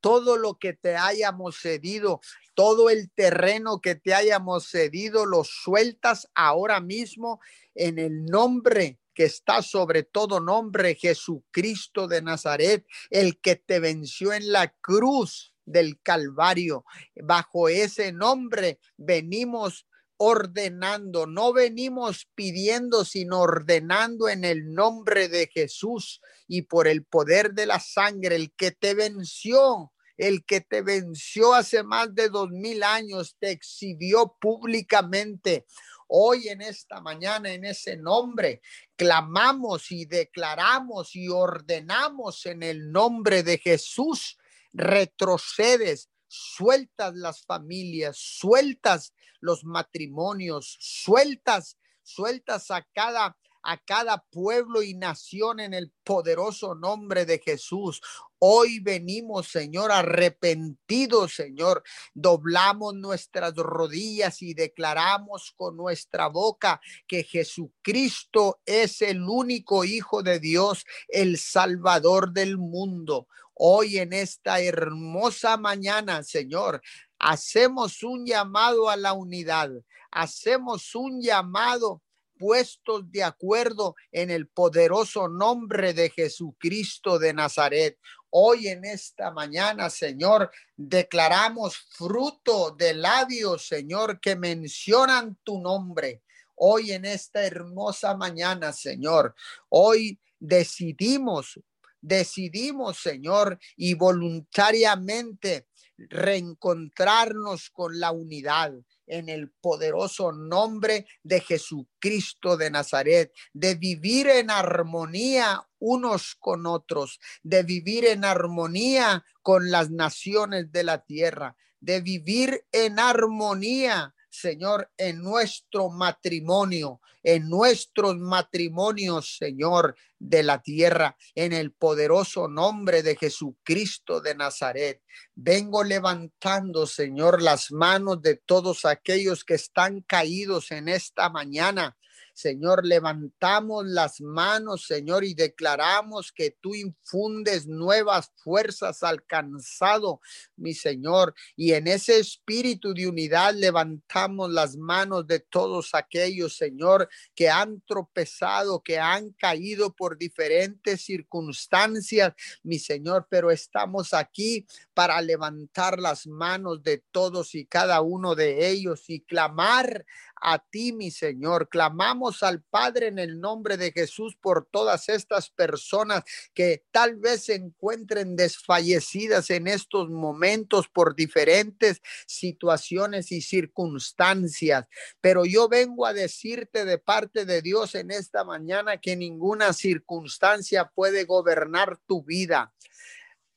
todo 0.08 0.38
lo 0.38 0.54
que 0.58 0.72
te 0.72 0.96
hayamos 0.96 1.58
cedido, 1.58 2.22
todo 2.54 2.90
el 2.90 3.12
terreno 3.12 3.82
que 3.82 3.96
te 3.96 4.14
hayamos 4.14 4.70
cedido, 4.70 5.26
lo 5.26 5.44
sueltas 5.44 6.30
ahora 6.34 6.80
mismo 6.80 7.42
en 7.76 8.00
el 8.00 8.24
nombre 8.24 9.00
que 9.14 9.26
está 9.26 9.62
sobre 9.62 10.04
todo 10.04 10.40
nombre, 10.40 10.96
Jesucristo 10.96 12.08
de 12.08 12.22
Nazaret, 12.22 12.86
el 13.10 13.42
que 13.42 13.58
te 13.58 13.82
venció 13.82 14.32
en 14.32 14.50
la 14.50 14.74
cruz 14.80 15.54
del 15.66 16.00
Calvario. 16.02 16.86
Bajo 17.14 17.68
ese 17.68 18.14
nombre 18.14 18.80
venimos 18.96 19.88
ordenando, 20.16 21.28
no 21.28 21.52
venimos 21.52 22.30
pidiendo, 22.34 23.04
sino 23.04 23.42
ordenando 23.42 24.30
en 24.30 24.46
el 24.46 24.74
nombre 24.74 25.28
de 25.28 25.48
Jesús 25.48 26.22
y 26.48 26.62
por 26.62 26.88
el 26.88 27.04
poder 27.04 27.54
de 27.54 27.66
la 27.66 27.82
sangre, 27.82 28.38
el 28.38 28.54
que 28.54 28.72
te 28.72 28.94
venció, 28.94 29.92
el 30.18 30.44
que 30.46 30.62
te 30.62 30.82
venció 30.82 31.54
hace 31.54 31.84
más 31.84 32.14
de 32.14 32.30
dos 32.30 32.50
mil 32.50 32.84
años, 32.84 33.36
te 33.40 33.52
exhibió 33.52 34.36
públicamente. 34.40 35.66
Hoy 36.08 36.48
en 36.48 36.62
esta 36.62 37.02
mañana, 37.02 37.52
en 37.52 37.66
ese 37.66 37.98
nombre, 37.98 38.62
clamamos 38.96 39.92
y 39.92 40.06
declaramos 40.06 41.16
y 41.16 41.28
ordenamos 41.28 42.46
en 42.46 42.64
el 42.64 42.92
nombre 42.92 43.44
de 43.44 43.58
Jesús, 43.58 44.38
retrocedes, 44.74 46.10
sueltas 46.28 47.14
las 47.16 47.44
familias, 47.46 48.18
sueltas 48.18 49.14
los 49.40 49.64
matrimonios, 49.64 50.78
sueltas, 50.80 51.78
sueltas 52.04 52.72
a 52.72 52.88
cada 52.94 53.38
a 53.68 53.78
cada 53.78 54.24
pueblo 54.32 54.82
y 54.82 54.94
nación 54.94 55.60
en 55.60 55.74
el 55.74 55.92
poderoso 56.06 56.74
nombre 56.74 57.26
de 57.26 57.40
Jesús. 57.40 58.02
Hoy 58.40 58.80
venimos, 58.80 59.48
Señor, 59.48 59.92
arrepentidos, 59.92 61.34
Señor. 61.34 61.84
Doblamos 62.14 62.94
nuestras 62.94 63.56
rodillas 63.56 64.44
y 64.44 64.54
declaramos 64.54 65.54
con 65.58 65.76
nuestra 65.76 66.28
boca 66.28 66.80
que 67.08 67.24
Jesucristo 67.24 68.60
es 68.64 69.02
el 69.02 69.24
único 69.24 69.84
Hijo 69.84 70.22
de 70.22 70.40
Dios, 70.40 70.86
el 71.08 71.40
Salvador 71.40 72.32
del 72.32 72.58
mundo. 72.58 73.28
Hoy 73.56 73.98
en 73.98 74.14
esta 74.14 74.62
hermosa 74.62 75.58
mañana, 75.58 76.22
Señor, 76.22 76.80
hacemos 77.18 78.04
un 78.04 78.24
llamado 78.24 78.88
a 78.88 78.98
la 78.98 79.14
unidad, 79.14 79.72
hacemos 80.12 80.94
un 80.94 81.24
llamado 81.24 82.04
puestos 82.38 83.12
de 83.12 83.24
acuerdo 83.24 83.96
en 84.12 84.30
el 84.30 84.48
poderoso 84.48 85.28
nombre 85.28 85.94
de 85.94 86.10
Jesucristo 86.10 87.20
de 87.20 87.34
Nazaret. 87.34 87.98
Hoy 88.30 88.68
en 88.68 88.84
esta 88.86 89.32
mañana, 89.32 89.90
Señor, 89.90 90.52
declaramos 90.76 91.78
fruto 91.78 92.72
de 92.72 92.94
labios, 92.94 93.68
Señor, 93.68 94.20
que 94.20 94.36
mencionan 94.36 95.38
tu 95.44 95.60
nombre. 95.62 96.24
Hoy 96.56 96.92
en 96.92 97.06
esta 97.06 97.46
hermosa 97.46 98.16
mañana, 98.16 98.74
Señor, 98.74 99.36
hoy 99.70 100.20
decidimos, 100.40 101.60
decidimos, 102.02 103.00
Señor, 103.00 103.60
y 103.76 103.94
voluntariamente 103.94 105.68
reencontrarnos 105.98 107.70
con 107.70 108.00
la 108.00 108.12
unidad 108.12 108.74
en 109.08 109.30
el 109.30 109.50
poderoso 109.50 110.32
nombre 110.32 111.08
de 111.24 111.40
Jesucristo 111.40 112.58
de 112.58 112.70
Nazaret, 112.70 113.34
de 113.54 113.76
vivir 113.76 114.28
en 114.28 114.52
armonía 114.52 115.68
unos 115.80 116.36
con 116.36 116.66
otros, 116.66 117.20
de 117.44 117.64
vivir 117.64 118.06
en 118.06 118.26
armonía 118.26 119.26
con 119.42 119.72
las 119.72 119.90
naciones 119.90 120.72
de 120.72 120.84
la 120.84 121.04
tierra, 121.04 121.56
de 121.80 122.02
vivir 122.02 122.66
en 122.72 123.00
armonía 123.00 124.14
Señor, 124.40 124.92
en 124.98 125.22
nuestro 125.22 125.90
matrimonio, 125.90 127.02
en 127.24 127.50
nuestros 127.50 128.18
matrimonios, 128.18 129.38
Señor, 129.38 129.96
de 130.20 130.44
la 130.44 130.62
tierra, 130.62 131.18
en 131.36 131.54
el 131.54 131.72
poderoso 131.72 132.48
nombre 132.48 133.04
de 133.04 133.16
Jesucristo 133.16 134.22
de 134.22 134.36
Nazaret. 134.36 135.02
Vengo 135.36 135.84
levantando, 135.84 136.86
Señor, 136.86 137.42
las 137.42 137.72
manos 137.72 138.22
de 138.22 138.36
todos 138.36 138.86
aquellos 138.86 139.44
que 139.44 139.56
están 139.56 140.02
caídos 140.02 140.72
en 140.72 140.88
esta 140.88 141.30
mañana 141.30 141.98
Señor, 142.38 142.86
levantamos 142.86 143.88
las 143.88 144.22
manos, 144.22 144.86
Señor, 144.86 145.24
y 145.24 145.34
declaramos 145.34 146.32
que 146.32 146.52
tú 146.62 146.76
infundes 146.76 147.66
nuevas 147.66 148.32
fuerzas 148.36 149.02
al 149.02 149.26
cansado, 149.26 150.22
mi 150.56 150.76
Señor. 150.76 151.34
Y 151.56 151.74
en 151.74 151.88
ese 151.88 152.20
espíritu 152.20 152.94
de 152.94 153.08
unidad 153.08 153.56
levantamos 153.56 154.52
las 154.52 154.78
manos 154.78 155.26
de 155.26 155.40
todos 155.40 155.96
aquellos, 155.96 156.56
Señor, 156.56 157.10
que 157.34 157.50
han 157.50 157.82
tropezado, 157.82 158.84
que 158.84 159.00
han 159.00 159.32
caído 159.32 159.96
por 159.96 160.16
diferentes 160.16 161.02
circunstancias, 161.02 162.34
mi 162.62 162.78
Señor, 162.78 163.26
pero 163.32 163.50
estamos 163.50 164.14
aquí 164.14 164.68
para 164.94 165.20
levantar 165.24 165.98
las 165.98 166.28
manos 166.28 166.84
de 166.84 167.04
todos 167.10 167.56
y 167.56 167.66
cada 167.66 168.02
uno 168.02 168.36
de 168.36 168.70
ellos 168.70 169.06
y 169.10 169.22
clamar 169.22 170.06
a 170.42 170.60
ti, 170.60 170.94
mi 170.94 171.12
Señor. 171.12 171.70
Clamamos 171.70 172.44
al 172.44 172.64
Padre 172.64 173.08
en 173.08 173.20
el 173.20 173.40
nombre 173.40 173.78
de 173.78 173.92
Jesús 173.92 174.36
por 174.36 174.66
todas 174.66 175.10
estas 175.10 175.50
personas 175.50 176.24
que 176.54 176.86
tal 176.92 177.16
vez 177.18 177.46
se 177.46 177.56
encuentren 177.56 178.36
desfallecidas 178.36 179.50
en 179.50 179.68
estos 179.68 180.10
momentos 180.10 180.88
por 180.88 181.16
diferentes 181.16 182.02
situaciones 182.26 183.32
y 183.32 183.42
circunstancias. 183.42 184.88
Pero 185.22 185.46
yo 185.46 185.68
vengo 185.68 186.06
a 186.06 186.14
decirte 186.14 186.86
de 186.86 186.98
parte 186.98 187.46
de 187.46 187.62
Dios 187.62 187.96
en 187.96 188.12
esta 188.12 188.44
mañana 188.44 188.98
que 188.98 189.16
ninguna 189.16 189.74
circunstancia 189.74 190.92
puede 190.94 191.24
gobernar 191.26 191.98
tu 192.06 192.24
vida. 192.24 192.74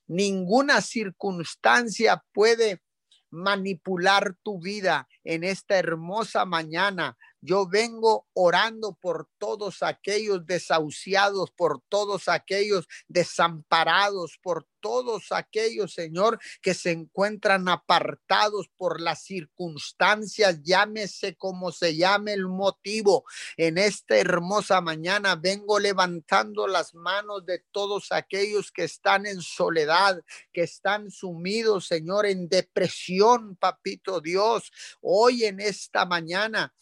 Ninguna 0.06 0.80
circunstancia 0.80 2.24
puede 2.32 2.82
manipular 3.30 4.34
tu 4.42 4.60
vida 4.60 5.08
en 5.24 5.44
esta 5.44 5.78
hermosa 5.78 6.44
mañana. 6.44 7.16
Yo 7.42 7.66
vengo 7.66 8.26
orando 8.34 8.94
por 9.00 9.28
todos 9.38 9.82
aquellos 9.82 10.44
desahuciados, 10.46 11.50
por 11.52 11.80
todos 11.88 12.28
aquellos 12.28 12.86
desamparados, 13.08 14.38
por 14.42 14.66
todos 14.80 15.30
aquellos, 15.30 15.92
Señor, 15.92 16.38
que 16.62 16.74
se 16.74 16.90
encuentran 16.90 17.68
apartados 17.68 18.68
por 18.76 19.00
las 19.00 19.22
circunstancias, 19.22 20.60
llámese 20.62 21.36
como 21.36 21.70
se 21.70 21.96
llame 21.96 22.32
el 22.32 22.48
motivo. 22.48 23.24
En 23.56 23.78
esta 23.78 24.16
hermosa 24.16 24.80
mañana 24.80 25.36
vengo 25.36 25.78
levantando 25.78 26.66
las 26.66 26.94
manos 26.94 27.44
de 27.46 27.62
todos 27.70 28.10
aquellos 28.10 28.72
que 28.72 28.84
están 28.84 29.26
en 29.26 29.40
soledad, 29.40 30.22
que 30.52 30.62
están 30.62 31.10
sumidos, 31.10 31.86
Señor, 31.86 32.26
en 32.26 32.48
depresión, 32.48 33.56
papito 33.56 34.20
Dios. 34.20 34.72
Hoy 35.00 35.44
en 35.44 35.60
esta 35.60 36.06
mañana 36.06 36.74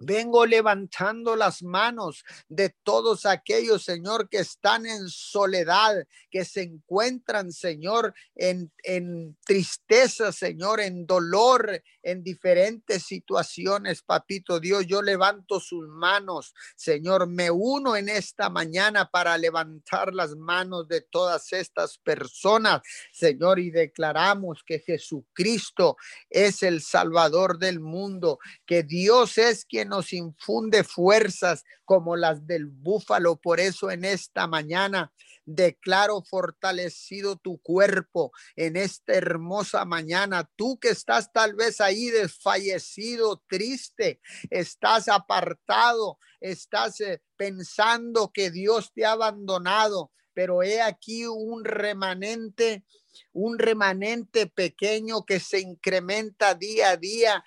Vengo 0.00 0.46
levantando 0.46 1.34
las 1.36 1.62
manos 1.62 2.24
de 2.48 2.74
todos 2.82 3.26
aquellos, 3.26 3.84
Señor, 3.84 4.28
que 4.28 4.38
están 4.38 4.86
en 4.86 5.08
soledad, 5.08 6.06
que 6.30 6.44
se 6.44 6.62
encuentran, 6.62 7.52
Señor, 7.52 8.14
en, 8.34 8.72
en 8.84 9.36
tristeza, 9.44 10.32
Señor, 10.32 10.80
en 10.80 11.06
dolor, 11.06 11.82
en 12.02 12.22
diferentes 12.22 13.04
situaciones, 13.04 14.02
Papito 14.02 14.60
Dios. 14.60 14.86
Yo 14.86 15.02
levanto 15.02 15.60
sus 15.60 15.88
manos, 15.88 16.54
Señor. 16.76 17.26
Me 17.26 17.50
uno 17.50 17.96
en 17.96 18.08
esta 18.08 18.48
mañana 18.48 19.10
para 19.10 19.36
levantar 19.36 20.14
las 20.14 20.36
manos 20.36 20.88
de 20.88 21.00
todas 21.02 21.52
estas 21.52 21.98
personas, 21.98 22.82
Señor, 23.12 23.58
y 23.58 23.70
declaramos 23.70 24.62
que 24.64 24.78
Jesucristo 24.78 25.96
es 26.30 26.62
el 26.62 26.82
Salvador 26.82 27.58
del 27.58 27.80
mundo, 27.80 28.38
que 28.64 28.82
Dios 28.82 29.38
es 29.38 29.64
quien 29.64 29.87
nos 29.88 30.12
infunde 30.12 30.84
fuerzas 30.84 31.64
como 31.84 32.16
las 32.16 32.46
del 32.46 32.66
búfalo. 32.66 33.36
Por 33.36 33.58
eso 33.58 33.90
en 33.90 34.04
esta 34.04 34.46
mañana 34.46 35.12
declaro 35.44 36.22
fortalecido 36.22 37.36
tu 37.36 37.58
cuerpo 37.58 38.32
en 38.54 38.76
esta 38.76 39.14
hermosa 39.14 39.84
mañana. 39.84 40.48
Tú 40.56 40.78
que 40.78 40.90
estás 40.90 41.32
tal 41.32 41.54
vez 41.54 41.80
ahí 41.80 42.10
desfallecido, 42.10 43.42
triste, 43.48 44.20
estás 44.50 45.08
apartado, 45.08 46.18
estás 46.40 47.00
eh, 47.00 47.22
pensando 47.36 48.30
que 48.32 48.50
Dios 48.50 48.92
te 48.92 49.06
ha 49.06 49.12
abandonado, 49.12 50.12
pero 50.34 50.62
he 50.62 50.82
aquí 50.82 51.26
un 51.26 51.64
remanente 51.64 52.84
un 53.32 53.58
remanente 53.58 54.46
pequeño 54.46 55.24
que 55.24 55.40
se 55.40 55.60
incrementa 55.60 56.54
día 56.54 56.90
a 56.90 56.96
día, 56.96 57.44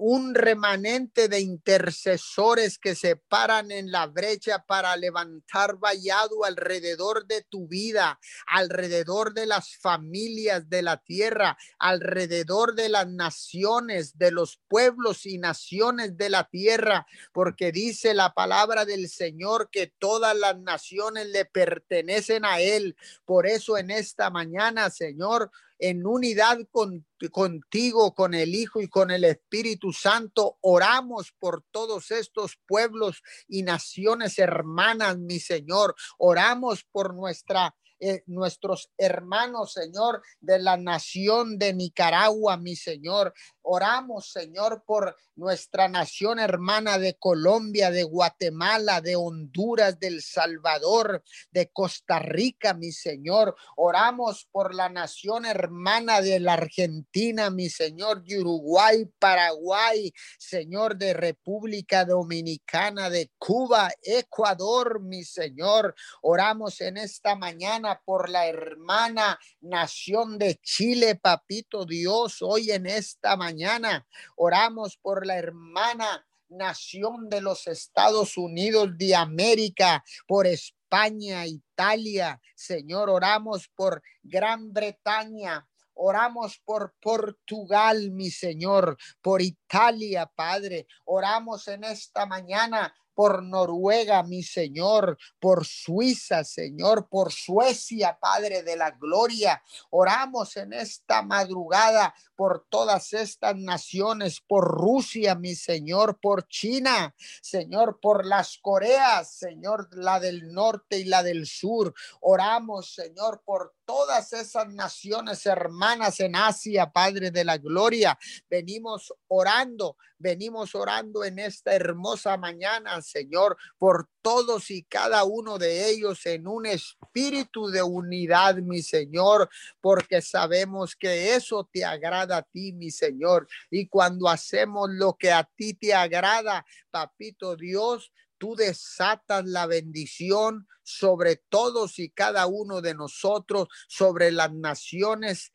un 0.00 0.36
remanente 0.36 1.28
de 1.28 1.40
intercesores 1.40 2.78
que 2.78 2.94
se 2.94 3.16
paran 3.16 3.72
en 3.72 3.90
la 3.90 4.06
brecha 4.06 4.64
para 4.64 4.96
levantar 4.96 5.76
vallado 5.76 6.44
alrededor 6.44 7.26
de 7.26 7.42
tu 7.42 7.66
vida, 7.66 8.20
alrededor 8.46 9.34
de 9.34 9.46
las 9.46 9.76
familias 9.76 10.70
de 10.70 10.82
la 10.82 10.98
tierra, 10.98 11.58
alrededor 11.80 12.76
de 12.76 12.88
las 12.90 13.08
naciones, 13.08 14.16
de 14.16 14.30
los 14.30 14.60
pueblos 14.68 15.26
y 15.26 15.38
naciones 15.38 16.16
de 16.16 16.30
la 16.30 16.44
tierra, 16.44 17.04
porque 17.32 17.72
dice 17.72 18.14
la 18.14 18.32
palabra 18.34 18.84
del 18.84 19.08
Señor 19.08 19.68
que 19.68 19.88
todas 19.98 20.36
las 20.36 20.56
naciones 20.60 21.26
le 21.26 21.44
pertenecen 21.44 22.44
a 22.44 22.60
Él. 22.60 22.96
Por 23.24 23.48
eso 23.48 23.76
en 23.76 23.90
esta 23.90 24.30
mañana, 24.30 24.90
Señor, 24.90 25.50
en 25.78 26.06
unidad 26.06 26.58
con, 26.70 27.06
contigo, 27.30 28.14
con 28.14 28.34
el 28.34 28.54
Hijo 28.54 28.80
y 28.80 28.88
con 28.88 29.10
el 29.10 29.24
Espíritu 29.24 29.92
Santo. 29.92 30.58
Oramos 30.60 31.32
por 31.38 31.64
todos 31.70 32.10
estos 32.10 32.58
pueblos 32.66 33.22
y 33.46 33.62
naciones 33.62 34.38
hermanas, 34.38 35.18
mi 35.18 35.40
Señor. 35.40 35.94
Oramos 36.18 36.84
por 36.84 37.14
nuestra 37.14 37.74
eh, 38.00 38.22
nuestros 38.26 38.90
hermanos, 38.96 39.72
Señor, 39.72 40.22
de 40.40 40.58
la 40.58 40.76
nación 40.76 41.58
de 41.58 41.74
Nicaragua, 41.74 42.56
mi 42.56 42.76
Señor. 42.76 43.34
Oramos, 43.62 44.30
Señor, 44.30 44.84
por 44.86 45.16
nuestra 45.34 45.88
nación 45.88 46.38
hermana 46.38 46.98
de 46.98 47.14
Colombia, 47.14 47.90
de 47.90 48.02
Guatemala, 48.02 49.00
de 49.00 49.16
Honduras, 49.16 49.98
del 49.98 50.22
Salvador, 50.22 51.22
de 51.50 51.70
Costa 51.70 52.18
Rica, 52.18 52.74
mi 52.74 52.92
Señor. 52.92 53.54
Oramos 53.76 54.48
por 54.50 54.74
la 54.74 54.88
nación 54.88 55.44
hermana 55.44 56.20
de 56.20 56.40
la 56.40 56.54
Argentina, 56.54 57.50
mi 57.50 57.68
Señor, 57.68 58.24
de 58.24 58.40
Uruguay, 58.40 59.04
Paraguay, 59.18 60.12
Señor, 60.38 60.96
de 60.96 61.14
República 61.14 62.04
Dominicana, 62.04 63.10
de 63.10 63.30
Cuba, 63.38 63.90
Ecuador, 64.02 65.00
mi 65.00 65.24
Señor. 65.24 65.94
Oramos 66.22 66.80
en 66.80 66.96
esta 66.96 67.36
mañana 67.36 67.87
por 67.96 68.28
la 68.28 68.46
hermana 68.46 69.38
nación 69.60 70.38
de 70.38 70.56
Chile, 70.62 71.14
papito 71.14 71.84
Dios, 71.84 72.42
hoy 72.42 72.70
en 72.70 72.86
esta 72.86 73.36
mañana. 73.36 74.06
Oramos 74.36 74.96
por 74.96 75.26
la 75.26 75.38
hermana 75.38 76.26
nación 76.48 77.28
de 77.28 77.40
los 77.40 77.66
Estados 77.66 78.36
Unidos 78.36 78.90
de 78.96 79.14
América, 79.14 80.04
por 80.26 80.46
España, 80.46 81.46
Italia. 81.46 82.40
Señor, 82.54 83.10
oramos 83.10 83.68
por 83.74 84.02
Gran 84.22 84.72
Bretaña, 84.72 85.66
Oramos 86.00 86.60
por 86.64 86.94
Portugal, 87.00 88.12
mi 88.12 88.30
Señor, 88.30 88.96
por 89.20 89.42
Italia, 89.42 90.30
Padre. 90.32 90.86
Oramos 91.04 91.66
en 91.66 91.82
esta 91.82 92.24
mañana 92.24 92.94
por 93.18 93.42
Noruega, 93.42 94.22
mi 94.22 94.44
Señor, 94.44 95.18
por 95.40 95.66
Suiza, 95.66 96.44
Señor, 96.44 97.08
por 97.08 97.32
Suecia, 97.32 98.16
Padre 98.16 98.62
de 98.62 98.76
la 98.76 98.92
Gloria. 98.92 99.60
Oramos 99.90 100.56
en 100.56 100.72
esta 100.72 101.20
madrugada 101.22 102.14
por 102.38 102.64
todas 102.68 103.14
estas 103.14 103.56
naciones, 103.56 104.40
por 104.40 104.64
Rusia, 104.64 105.34
mi 105.34 105.56
Señor, 105.56 106.20
por 106.20 106.46
China, 106.46 107.12
Señor, 107.42 107.98
por 108.00 108.24
las 108.24 108.58
Coreas, 108.58 109.32
Señor, 109.32 109.88
la 109.90 110.20
del 110.20 110.52
norte 110.52 110.98
y 110.98 111.04
la 111.04 111.24
del 111.24 111.48
sur. 111.48 111.92
Oramos, 112.20 112.94
Señor, 112.94 113.42
por 113.44 113.74
todas 113.84 114.32
esas 114.34 114.68
naciones 114.72 115.46
hermanas 115.46 116.20
en 116.20 116.36
Asia, 116.36 116.92
Padre 116.92 117.32
de 117.32 117.44
la 117.44 117.58
Gloria. 117.58 118.16
Venimos 118.48 119.12
orando, 119.26 119.96
venimos 120.16 120.76
orando 120.76 121.24
en 121.24 121.40
esta 121.40 121.74
hermosa 121.74 122.36
mañana, 122.36 123.02
Señor, 123.02 123.56
por 123.78 124.08
todos 124.28 124.70
y 124.70 124.82
cada 124.82 125.24
uno 125.24 125.56
de 125.56 125.88
ellos 125.88 126.26
en 126.26 126.46
un 126.46 126.66
espíritu 126.66 127.68
de 127.68 127.82
unidad, 127.82 128.56
mi 128.56 128.82
Señor, 128.82 129.48
porque 129.80 130.20
sabemos 130.20 130.94
que 130.94 131.34
eso 131.34 131.66
te 131.72 131.82
agrada 131.82 132.36
a 132.36 132.42
ti, 132.42 132.74
mi 132.74 132.90
Señor. 132.90 133.48
Y 133.70 133.88
cuando 133.88 134.28
hacemos 134.28 134.90
lo 134.90 135.14
que 135.14 135.32
a 135.32 135.44
ti 135.44 135.72
te 135.72 135.94
agrada, 135.94 136.66
papito 136.90 137.56
Dios, 137.56 138.12
tú 138.36 138.54
desatas 138.54 139.46
la 139.46 139.64
bendición 139.64 140.68
sobre 140.82 141.36
todos 141.36 141.98
y 141.98 142.10
cada 142.10 142.46
uno 142.46 142.82
de 142.82 142.92
nosotros, 142.92 143.68
sobre 143.88 144.30
las 144.30 144.52
naciones 144.52 145.52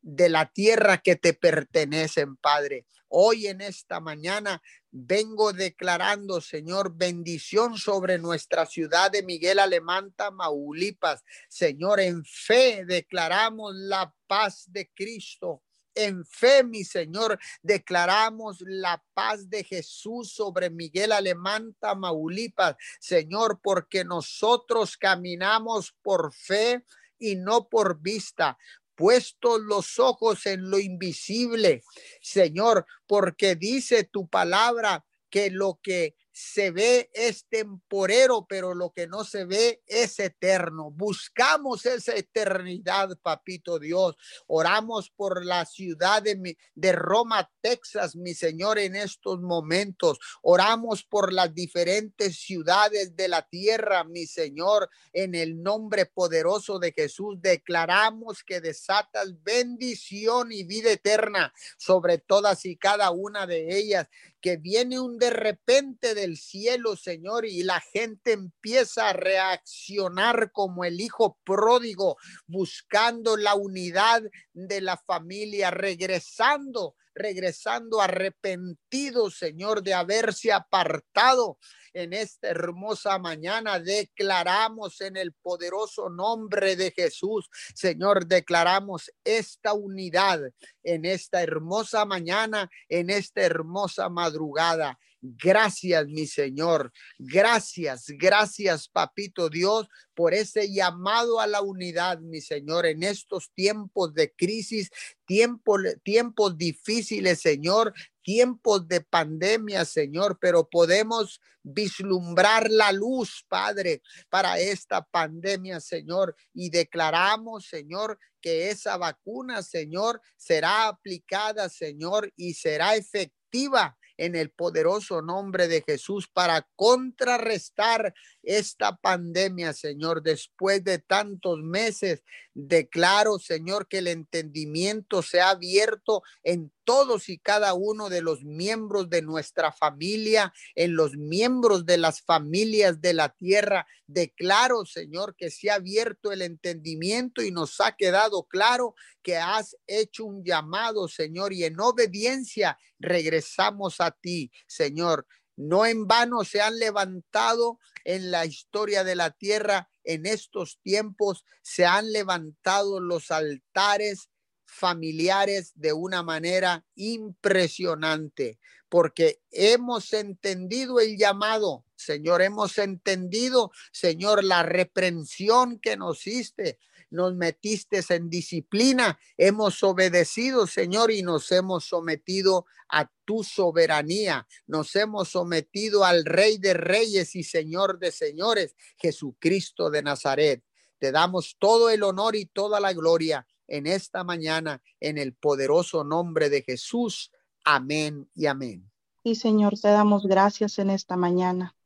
de 0.00 0.28
la 0.28 0.50
tierra 0.50 0.98
que 0.98 1.14
te 1.14 1.34
pertenecen, 1.34 2.34
Padre. 2.36 2.84
Hoy 3.14 3.46
en 3.46 3.60
esta 3.60 4.00
mañana 4.00 4.62
vengo 4.90 5.52
declarando, 5.52 6.40
Señor, 6.40 6.96
bendición 6.96 7.76
sobre 7.76 8.18
nuestra 8.18 8.64
ciudad 8.64 9.10
de 9.10 9.22
Miguel 9.22 9.58
Alemán, 9.58 10.14
Tamaulipas. 10.16 11.22
Señor, 11.46 12.00
en 12.00 12.24
fe 12.24 12.86
declaramos 12.86 13.74
la 13.74 14.14
paz 14.26 14.64
de 14.72 14.90
Cristo. 14.94 15.62
En 15.94 16.24
fe, 16.24 16.64
mi 16.64 16.84
Señor, 16.84 17.38
declaramos 17.62 18.62
la 18.62 19.04
paz 19.12 19.50
de 19.50 19.62
Jesús 19.62 20.32
sobre 20.32 20.70
Miguel 20.70 21.12
Alemán, 21.12 21.76
Tamaulipas. 21.80 22.76
Señor, 22.98 23.60
porque 23.62 24.06
nosotros 24.06 24.96
caminamos 24.96 25.94
por 26.00 26.32
fe 26.32 26.82
y 27.18 27.36
no 27.36 27.68
por 27.68 28.00
vista 28.00 28.56
puesto 28.94 29.58
los 29.58 29.98
ojos 29.98 30.46
en 30.46 30.70
lo 30.70 30.78
invisible, 30.78 31.82
Señor, 32.20 32.86
porque 33.06 33.56
dice 33.56 34.04
tu 34.04 34.28
palabra 34.28 35.04
que 35.30 35.50
lo 35.50 35.80
que 35.82 36.14
se 36.32 36.70
ve 36.70 37.10
es 37.12 37.46
temporero, 37.48 38.46
pero 38.48 38.74
lo 38.74 38.92
que 38.92 39.06
no 39.06 39.22
se 39.24 39.44
ve 39.44 39.82
es 39.86 40.18
eterno. 40.18 40.90
Buscamos 40.90 41.84
esa 41.84 42.14
eternidad, 42.14 43.18
papito 43.22 43.78
Dios. 43.78 44.16
Oramos 44.46 45.10
por 45.10 45.44
la 45.44 45.66
ciudad 45.66 46.22
de, 46.22 46.56
de 46.74 46.92
Roma, 46.92 47.50
Texas, 47.60 48.16
mi 48.16 48.34
Señor, 48.34 48.78
en 48.78 48.96
estos 48.96 49.40
momentos. 49.40 50.18
Oramos 50.42 51.04
por 51.04 51.32
las 51.32 51.54
diferentes 51.54 52.38
ciudades 52.38 53.14
de 53.14 53.28
la 53.28 53.46
tierra, 53.48 54.04
mi 54.04 54.26
Señor, 54.26 54.88
en 55.12 55.34
el 55.34 55.62
nombre 55.62 56.06
poderoso 56.06 56.78
de 56.78 56.92
Jesús. 56.92 57.40
Declaramos 57.40 58.42
que 58.42 58.60
desatas 58.60 59.42
bendición 59.42 60.50
y 60.50 60.64
vida 60.64 60.90
eterna 60.90 61.52
sobre 61.76 62.18
todas 62.18 62.64
y 62.64 62.76
cada 62.76 63.10
una 63.10 63.46
de 63.46 63.76
ellas 63.76 64.08
que 64.42 64.56
viene 64.56 65.00
un 65.00 65.18
de 65.18 65.30
repente 65.30 66.14
del 66.14 66.36
cielo, 66.36 66.96
Señor, 66.96 67.46
y 67.46 67.62
la 67.62 67.80
gente 67.80 68.32
empieza 68.32 69.08
a 69.08 69.12
reaccionar 69.12 70.50
como 70.52 70.84
el 70.84 71.00
hijo 71.00 71.38
pródigo, 71.44 72.16
buscando 72.46 73.36
la 73.36 73.54
unidad 73.54 74.22
de 74.52 74.80
la 74.80 74.98
familia, 74.98 75.70
regresando, 75.70 76.96
regresando 77.14 78.00
arrepentido, 78.00 79.30
Señor, 79.30 79.82
de 79.82 79.94
haberse 79.94 80.52
apartado 80.52 81.58
en 81.92 82.12
esta 82.12 82.48
hermosa 82.48 83.18
mañana. 83.18 83.78
Declaramos 83.78 85.00
en 85.00 85.16
el 85.16 85.32
poderoso 85.32 86.08
nombre 86.08 86.76
de 86.76 86.90
Jesús, 86.90 87.48
Señor, 87.74 88.26
declaramos 88.26 89.12
esta 89.24 89.72
unidad 89.72 90.40
en 90.82 91.04
esta 91.04 91.42
hermosa 91.42 92.04
mañana, 92.04 92.70
en 92.88 93.10
esta 93.10 93.42
hermosa 93.42 94.08
madrugada. 94.08 94.98
Gracias, 95.24 96.08
mi 96.08 96.26
Señor. 96.26 96.92
Gracias, 97.16 98.06
gracias, 98.08 98.88
Papito 98.88 99.48
Dios, 99.48 99.86
por 100.14 100.34
ese 100.34 100.72
llamado 100.72 101.38
a 101.38 101.46
la 101.46 101.62
unidad, 101.62 102.18
mi 102.18 102.40
Señor, 102.40 102.86
en 102.86 103.04
estos 103.04 103.52
tiempos 103.54 104.12
de 104.14 104.32
crisis, 104.32 104.90
tiempos, 105.24 105.80
tiempos 106.02 106.58
difíciles, 106.58 107.40
Señor, 107.40 107.94
tiempos 108.22 108.88
de 108.88 109.00
pandemia, 109.00 109.84
Señor, 109.84 110.38
pero 110.40 110.68
podemos 110.68 111.40
vislumbrar 111.62 112.68
la 112.68 112.90
luz, 112.90 113.44
Padre, 113.48 114.02
para 114.28 114.58
esta 114.58 115.04
pandemia, 115.04 115.78
Señor, 115.78 116.34
y 116.52 116.70
declaramos, 116.70 117.66
Señor, 117.66 118.18
que 118.40 118.70
esa 118.70 118.96
vacuna, 118.96 119.62
Señor, 119.62 120.20
será 120.36 120.88
aplicada, 120.88 121.68
Señor, 121.68 122.32
y 122.36 122.54
será 122.54 122.96
efectiva 122.96 123.96
en 124.24 124.36
el 124.36 124.50
poderoso 124.50 125.20
nombre 125.20 125.66
de 125.66 125.82
Jesús 125.82 126.28
para 126.28 126.68
contrarrestar 126.76 128.14
esta 128.42 128.96
pandemia, 128.96 129.72
Señor. 129.72 130.22
Después 130.22 130.82
de 130.84 130.98
tantos 130.98 131.58
meses, 131.60 132.22
declaro, 132.54 133.38
Señor, 133.38 133.88
que 133.88 133.98
el 133.98 134.08
entendimiento 134.08 135.22
se 135.22 135.40
ha 135.40 135.50
abierto 135.50 136.22
en 136.42 136.72
todos 136.84 137.28
y 137.28 137.38
cada 137.38 137.74
uno 137.74 138.08
de 138.08 138.22
los 138.22 138.42
miembros 138.42 139.08
de 139.08 139.22
nuestra 139.22 139.72
familia, 139.72 140.52
en 140.74 140.96
los 140.96 141.16
miembros 141.16 141.86
de 141.86 141.98
las 141.98 142.22
familias 142.22 143.00
de 143.00 143.14
la 143.14 143.28
tierra. 143.30 143.86
Declaro, 144.06 144.84
Señor, 144.84 145.36
que 145.36 145.50
se 145.50 145.70
ha 145.70 145.76
abierto 145.76 146.32
el 146.32 146.42
entendimiento 146.42 147.42
y 147.42 147.50
nos 147.50 147.80
ha 147.80 147.96
quedado 147.96 148.44
claro 148.44 148.94
que 149.22 149.36
has 149.36 149.76
hecho 149.86 150.24
un 150.24 150.44
llamado, 150.44 151.08
Señor, 151.08 151.52
y 151.52 151.64
en 151.64 151.78
obediencia 151.80 152.78
regresamos 152.98 154.00
a 154.00 154.10
ti, 154.10 154.50
Señor. 154.66 155.26
No 155.68 155.86
en 155.86 156.06
vano 156.06 156.44
se 156.44 156.60
han 156.60 156.78
levantado 156.78 157.78
en 158.04 158.30
la 158.30 158.44
historia 158.46 159.04
de 159.04 159.14
la 159.14 159.30
tierra. 159.30 159.88
En 160.04 160.26
estos 160.26 160.78
tiempos, 160.82 161.44
se 161.62 161.86
han 161.86 162.12
levantado 162.12 163.00
los 163.00 163.30
altares 163.30 164.28
familiares 164.66 165.72
de 165.74 165.92
una 165.92 166.22
manera 166.22 166.84
impresionante, 166.94 168.58
porque 168.88 169.40
hemos 169.50 170.12
entendido 170.12 170.98
el 170.98 171.16
llamado, 171.16 171.84
Señor, 171.94 172.42
hemos 172.42 172.78
entendido, 172.78 173.70
Señor, 173.92 174.42
la 174.42 174.62
reprensión 174.62 175.78
que 175.78 175.96
nos 175.96 176.26
hiciste, 176.26 176.78
nos 177.12 177.34
metiste 177.34 178.02
en 178.08 178.30
disciplina, 178.30 179.18
hemos 179.36 179.82
obedecido, 179.82 180.66
Señor, 180.66 181.10
y 181.10 181.22
nos 181.22 181.52
hemos 181.52 181.84
sometido 181.84 182.66
a 182.88 183.10
tu 183.24 183.44
soberanía, 183.44 184.46
nos 184.66 184.96
hemos 184.96 185.28
sometido 185.28 186.04
al 186.04 186.24
Rey 186.24 186.58
de 186.58 186.74
Reyes 186.74 187.36
y 187.36 187.44
Señor 187.44 187.98
de 187.98 188.12
Señores, 188.12 188.74
Jesucristo 188.96 189.90
de 189.90 190.02
Nazaret. 190.02 190.64
Te 190.98 191.12
damos 191.12 191.56
todo 191.58 191.90
el 191.90 192.02
honor 192.02 192.34
y 192.34 192.46
toda 192.46 192.80
la 192.80 192.92
gloria 192.92 193.46
en 193.68 193.86
esta 193.86 194.24
mañana, 194.24 194.82
en 195.00 195.18
el 195.18 195.34
poderoso 195.34 196.04
nombre 196.04 196.50
de 196.50 196.62
Jesús. 196.62 197.30
Amén 197.64 198.28
y 198.34 198.46
amén. 198.46 198.90
Y 199.22 199.36
Señor, 199.36 199.78
te 199.78 199.88
damos 199.88 200.26
gracias 200.26 200.78
en 200.78 200.90
esta 200.90 201.16
mañana. 201.16 201.76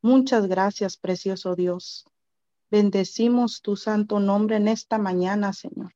Muchas 0.00 0.46
gracias, 0.46 0.96
precioso 0.96 1.54
Dios. 1.54 2.06
Bendecimos 2.72 3.60
tu 3.60 3.76
santo 3.76 4.18
nombre 4.18 4.56
en 4.56 4.66
esta 4.66 4.96
mañana, 4.96 5.52
Señor. 5.52 5.94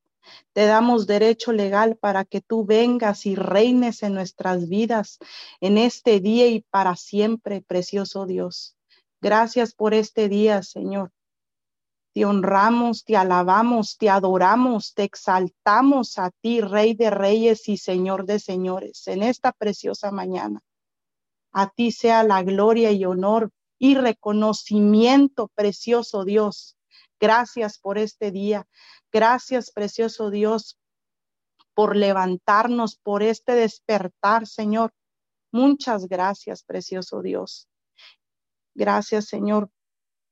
Te 0.52 0.66
damos 0.66 1.06
derecho 1.06 1.52
legal 1.52 1.96
para 1.96 2.26
que 2.26 2.42
tú 2.42 2.66
vengas 2.66 3.24
y 3.24 3.34
reines 3.34 4.02
en 4.02 4.12
nuestras 4.12 4.68
vidas 4.68 5.18
en 5.62 5.78
este 5.78 6.20
día 6.20 6.48
y 6.48 6.60
para 6.68 6.94
siempre, 6.94 7.62
precioso 7.62 8.26
Dios. 8.26 8.76
Gracias 9.22 9.72
por 9.72 9.94
este 9.94 10.28
día, 10.28 10.62
Señor. 10.62 11.12
Te 12.12 12.26
honramos, 12.26 13.04
te 13.04 13.16
alabamos, 13.16 13.96
te 13.96 14.10
adoramos, 14.10 14.92
te 14.92 15.04
exaltamos 15.04 16.18
a 16.18 16.30
ti, 16.42 16.60
Rey 16.60 16.92
de 16.92 17.08
Reyes 17.08 17.70
y 17.70 17.78
Señor 17.78 18.26
de 18.26 18.38
Señores, 18.38 19.08
en 19.08 19.22
esta 19.22 19.52
preciosa 19.52 20.10
mañana. 20.10 20.60
A 21.52 21.70
ti 21.70 21.90
sea 21.90 22.22
la 22.22 22.42
gloria 22.42 22.92
y 22.92 23.06
honor 23.06 23.50
y 23.78 23.94
reconocimiento, 23.94 25.48
precioso 25.54 26.24
Dios. 26.24 26.76
Gracias 27.20 27.78
por 27.78 27.98
este 27.98 28.30
día. 28.30 28.66
Gracias, 29.12 29.70
precioso 29.70 30.30
Dios, 30.30 30.78
por 31.74 31.96
levantarnos, 31.96 32.96
por 32.96 33.22
este 33.22 33.52
despertar, 33.52 34.46
Señor. 34.46 34.92
Muchas 35.52 36.08
gracias, 36.08 36.62
precioso 36.62 37.22
Dios. 37.22 37.68
Gracias, 38.74 39.26
Señor. 39.26 39.70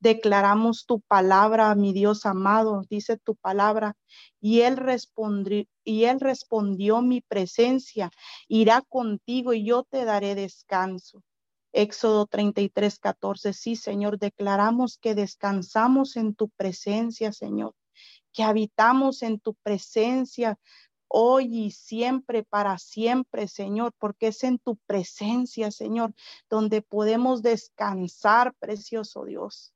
Declaramos 0.00 0.84
tu 0.84 1.00
palabra, 1.00 1.74
mi 1.74 1.94
Dios 1.94 2.26
amado, 2.26 2.82
dice 2.90 3.16
tu 3.16 3.36
palabra, 3.36 3.96
y 4.38 4.60
él 4.60 4.76
respondió, 4.76 5.64
y 5.82 6.04
él 6.04 6.20
respondió 6.20 7.00
mi 7.00 7.22
presencia, 7.22 8.10
irá 8.46 8.82
contigo 8.82 9.54
y 9.54 9.64
yo 9.64 9.84
te 9.84 10.04
daré 10.04 10.34
descanso. 10.34 11.22
Éxodo 11.74 12.26
33, 12.26 13.00
14. 13.00 13.52
Sí, 13.52 13.74
Señor, 13.74 14.18
declaramos 14.18 14.96
que 14.96 15.16
descansamos 15.16 16.16
en 16.16 16.34
tu 16.34 16.48
presencia, 16.50 17.32
Señor, 17.32 17.74
que 18.32 18.44
habitamos 18.44 19.22
en 19.22 19.40
tu 19.40 19.54
presencia 19.54 20.56
hoy 21.08 21.66
y 21.66 21.70
siempre, 21.72 22.44
para 22.44 22.78
siempre, 22.78 23.48
Señor, 23.48 23.92
porque 23.98 24.28
es 24.28 24.44
en 24.44 24.58
tu 24.58 24.76
presencia, 24.86 25.72
Señor, 25.72 26.14
donde 26.48 26.80
podemos 26.80 27.42
descansar, 27.42 28.54
precioso 28.60 29.24
Dios. 29.24 29.74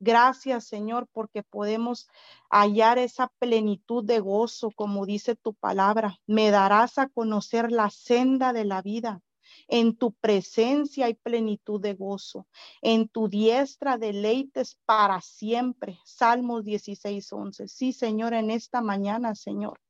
Gracias, 0.00 0.66
Señor, 0.66 1.08
porque 1.12 1.42
podemos 1.42 2.08
hallar 2.50 2.98
esa 2.98 3.28
plenitud 3.38 4.04
de 4.04 4.20
gozo, 4.20 4.70
como 4.72 5.06
dice 5.06 5.34
tu 5.34 5.54
palabra. 5.54 6.18
Me 6.26 6.50
darás 6.50 6.98
a 6.98 7.08
conocer 7.08 7.72
la 7.72 7.88
senda 7.88 8.52
de 8.52 8.64
la 8.66 8.82
vida. 8.82 9.22
En 9.68 9.96
tu 9.96 10.12
presencia 10.12 11.06
hay 11.06 11.14
plenitud 11.14 11.80
de 11.80 11.94
gozo. 11.94 12.46
En 12.80 13.08
tu 13.08 13.28
diestra 13.28 13.98
deleites 13.98 14.78
para 14.84 15.20
siempre. 15.20 15.98
Salmos 16.04 16.64
16, 16.64 17.32
11. 17.32 17.68
Sí, 17.68 17.92
Señor, 17.92 18.34
en 18.34 18.50
esta 18.50 18.80
mañana, 18.80 19.34
Señor. 19.34 19.80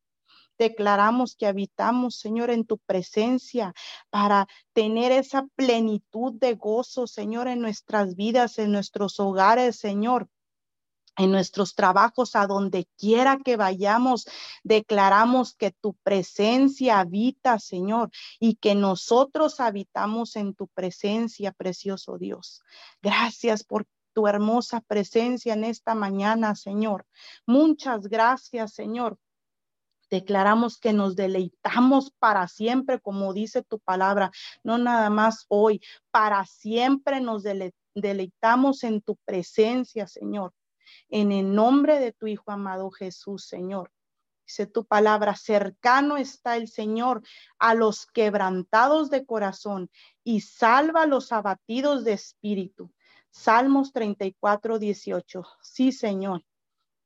Declaramos 0.59 1.35
que 1.35 1.47
habitamos, 1.47 2.17
Señor, 2.17 2.51
en 2.51 2.65
tu 2.65 2.79
presencia 2.79 3.75
para 4.11 4.47
tener 4.73 5.11
esa 5.11 5.47
plenitud 5.57 6.35
de 6.35 6.55
gozo, 6.55 7.07
Señor, 7.07 7.49
en 7.49 7.61
nuestras 7.61 8.15
vidas, 8.15 8.59
en 8.59 8.71
nuestros 8.73 9.19
hogares, 9.19 9.77
Señor 9.77 10.29
en 11.17 11.31
nuestros 11.31 11.75
trabajos, 11.75 12.37
a 12.37 12.47
donde 12.47 12.87
quiera 12.97 13.39
que 13.39 13.57
vayamos, 13.57 14.27
declaramos 14.63 15.55
que 15.55 15.71
tu 15.71 15.95
presencia 16.03 17.01
habita, 17.01 17.59
Señor, 17.59 18.11
y 18.41 18.57
que 18.57 18.75
nosotros 18.75 19.61
habitamos 19.61 20.37
en 20.37 20.55
tu 20.55 20.69
presencia, 20.69 21.53
precioso 21.53 22.19
Dios. 22.19 22.63
Gracias 23.03 23.65
por 23.65 23.87
tu 24.15 24.27
hermosa 24.27 24.81
presencia 24.81 25.55
en 25.55 25.65
esta 25.65 25.95
mañana, 25.95 26.55
Señor. 26.55 27.07
Muchas 27.47 28.09
gracias, 28.09 28.75
Señor. 28.75 29.19
Declaramos 30.11 30.79
que 30.79 30.93
nos 30.93 31.17
deleitamos 31.17 32.11
para 32.19 32.47
siempre, 32.47 33.01
como 33.01 33.33
dice 33.33 33.63
tu 33.63 33.79
palabra, 33.79 34.31
no 34.63 34.77
nada 34.77 35.09
más 35.09 35.47
hoy, 35.49 35.81
para 36.11 36.45
siempre 36.45 37.23
nos 37.23 37.45
deleitamos 37.95 38.85
en 38.85 39.01
tu 39.01 39.17
presencia, 39.25 40.07
Señor 40.07 40.53
en 41.09 41.33
el 41.33 41.55
nombre 41.55 41.99
de 41.99 42.13
tu 42.13 42.27
Hijo 42.27 42.51
amado 42.51 42.91
Jesús, 42.91 43.47
Señor. 43.47 43.91
Dice 44.47 44.67
tu 44.67 44.85
palabra, 44.85 45.35
cercano 45.37 46.17
está 46.17 46.57
el 46.57 46.69
Señor 46.69 47.23
a 47.59 47.75
los 47.75 48.07
quebrantados 48.07 49.09
de 49.09 49.25
corazón 49.25 49.91
y 50.25 50.41
salva 50.41 51.03
a 51.03 51.07
los 51.07 51.33
abatidos 51.33 52.05
de 52.05 52.13
espíritu. 52.13 52.93
Salmos 53.31 53.93
34, 53.93 54.79
18. 54.79 55.45
Sí, 55.63 55.93
Señor. 55.93 56.45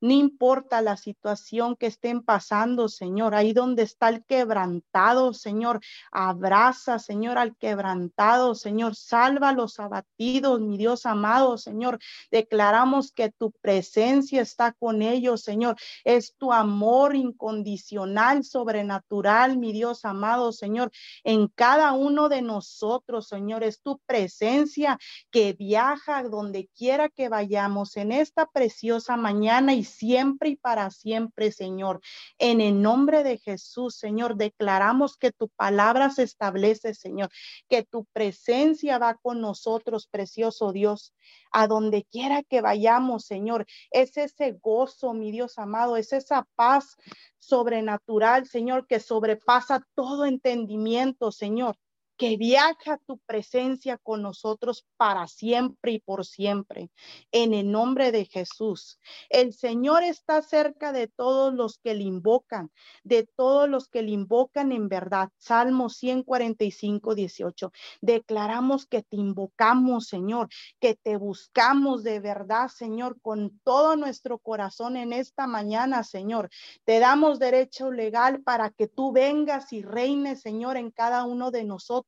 No 0.01 0.13
importa 0.13 0.83
la 0.83 0.97
situación 0.97 1.75
que 1.75 1.87
estén 1.87 2.23
pasando, 2.23 2.89
Señor, 2.89 3.35
ahí 3.35 3.55
donde 3.55 3.83
está 3.83 4.11
el 4.11 4.25
quebrantado, 4.25 5.33
Señor, 5.33 5.81
abraza, 6.13 6.99
Señor, 6.99 7.39
al 7.39 7.57
quebrantado, 7.57 8.55
Señor, 8.55 8.95
salva 8.95 9.51
a 9.51 9.53
los 9.53 9.81
abatidos, 9.81 10.61
mi 10.61 10.77
Dios 10.77 11.07
amado, 11.07 11.57
Señor. 11.57 11.99
Declaramos 12.31 13.11
que 13.11 13.31
tu 13.31 13.53
presencia 13.63 14.43
está 14.43 14.73
con 14.73 15.01
ellos, 15.01 15.43
Señor. 15.43 15.77
Es 16.05 16.35
tu 16.37 16.53
amor 16.53 17.17
incondicional, 17.17 18.45
sobrenatural, 18.45 19.57
mi 19.57 19.73
Dios 19.73 20.05
amado, 20.05 20.53
Señor, 20.53 20.91
en 21.25 21.49
cada 21.49 21.93
uno 21.93 22.29
de 22.29 22.43
nosotros, 22.43 23.29
Señor. 23.29 23.65
Es 23.65 23.81
tu 23.81 23.99
presencia 24.05 24.99
que 25.31 25.55
viaja 25.55 26.23
donde 26.23 26.69
quiera 26.77 27.09
que 27.09 27.31
vayamos 27.31 27.97
en 27.97 28.13
esta 28.13 28.47
preciosa 28.47 29.17
mañana 29.17 29.73
y 29.73 29.86
siempre 29.87 30.51
y 30.51 30.57
para 30.57 30.91
siempre, 30.91 31.51
Señor. 31.51 32.01
En 32.39 32.61
el 32.61 32.83
nombre 32.83 33.23
de 33.23 33.39
Jesús, 33.39 33.97
Señor, 33.97 34.37
declaramos 34.37 35.17
que 35.17 35.33
tu 35.33 35.49
palabra 35.49 36.11
se 36.11 36.25
establece, 36.25 36.93
Señor, 36.93 37.31
que 37.69 37.83
tu 37.83 38.05
presencia 38.13 38.99
va 38.99 39.15
con 39.15 39.41
nosotros, 39.41 40.07
precioso 40.07 40.73
Dios, 40.73 41.15
a 41.53 41.67
donde 41.67 42.05
quiera 42.05 42.43
que 42.43 42.61
vayamos, 42.61 43.25
Señor. 43.25 43.65
Es 43.91 44.17
ese 44.19 44.53
gozo, 44.63 45.15
mi 45.15 45.31
Dios 45.33 45.59
amado, 45.59 45.97
es 45.97 46.13
esa 46.13 46.47
paz 46.55 46.97
sobrenatural, 47.39 48.47
Señor, 48.47 48.87
que 48.87 49.01
sobrepasa 49.01 49.87
todo 49.95 50.27
entendimiento, 50.27 51.33
Señor 51.33 51.79
que 52.17 52.37
viaja 52.37 52.99
tu 53.07 53.19
presencia 53.19 53.99
con 53.99 54.23
nosotros 54.23 54.87
para 54.97 55.27
siempre 55.27 55.93
y 55.93 55.99
por 56.01 56.25
siempre. 56.25 56.91
En 57.31 57.53
el 57.53 57.71
nombre 57.71 58.13
de 58.13 58.25
Jesús. 58.25 58.99
El 59.29 59.53
Señor 59.53 60.03
está 60.03 60.43
cerca 60.43 60.93
de 60.93 61.09
todos 61.09 61.53
los 61.53 61.79
que 61.79 61.95
le 61.95 62.05
invocan, 62.05 62.71
de 63.05 63.29
todos 63.37 63.69
los 63.69 63.89
que 63.89 64.03
le 64.03 64.13
invocan 64.13 64.73
en 64.73 64.89
verdad. 64.89 65.29
Salmo 65.37 65.91
145, 65.91 67.15
18. 67.15 67.73
Declaramos 68.01 68.87
que 68.87 69.03
te 69.03 69.17
invocamos, 69.17 70.07
Señor, 70.07 70.49
que 70.81 70.95
te 70.95 71.17
buscamos 71.17 72.03
de 72.03 72.21
verdad, 72.21 72.69
Señor, 72.69 73.21
con 73.21 73.61
todo 73.63 73.97
nuestro 73.97 74.39
corazón 74.39 74.97
en 74.97 75.13
esta 75.13 75.47
mañana, 75.47 76.03
Señor. 76.03 76.49
Te 76.85 76.99
damos 76.99 77.39
derecho 77.39 77.91
legal 77.91 78.43
para 78.43 78.71
que 78.71 78.89
tú 78.89 79.13
vengas 79.13 79.73
y 79.73 79.83
reines, 79.83 80.41
Señor, 80.41 80.77
en 80.77 80.91
cada 80.91 81.25
uno 81.25 81.51
de 81.51 81.65
nosotros 81.65 82.06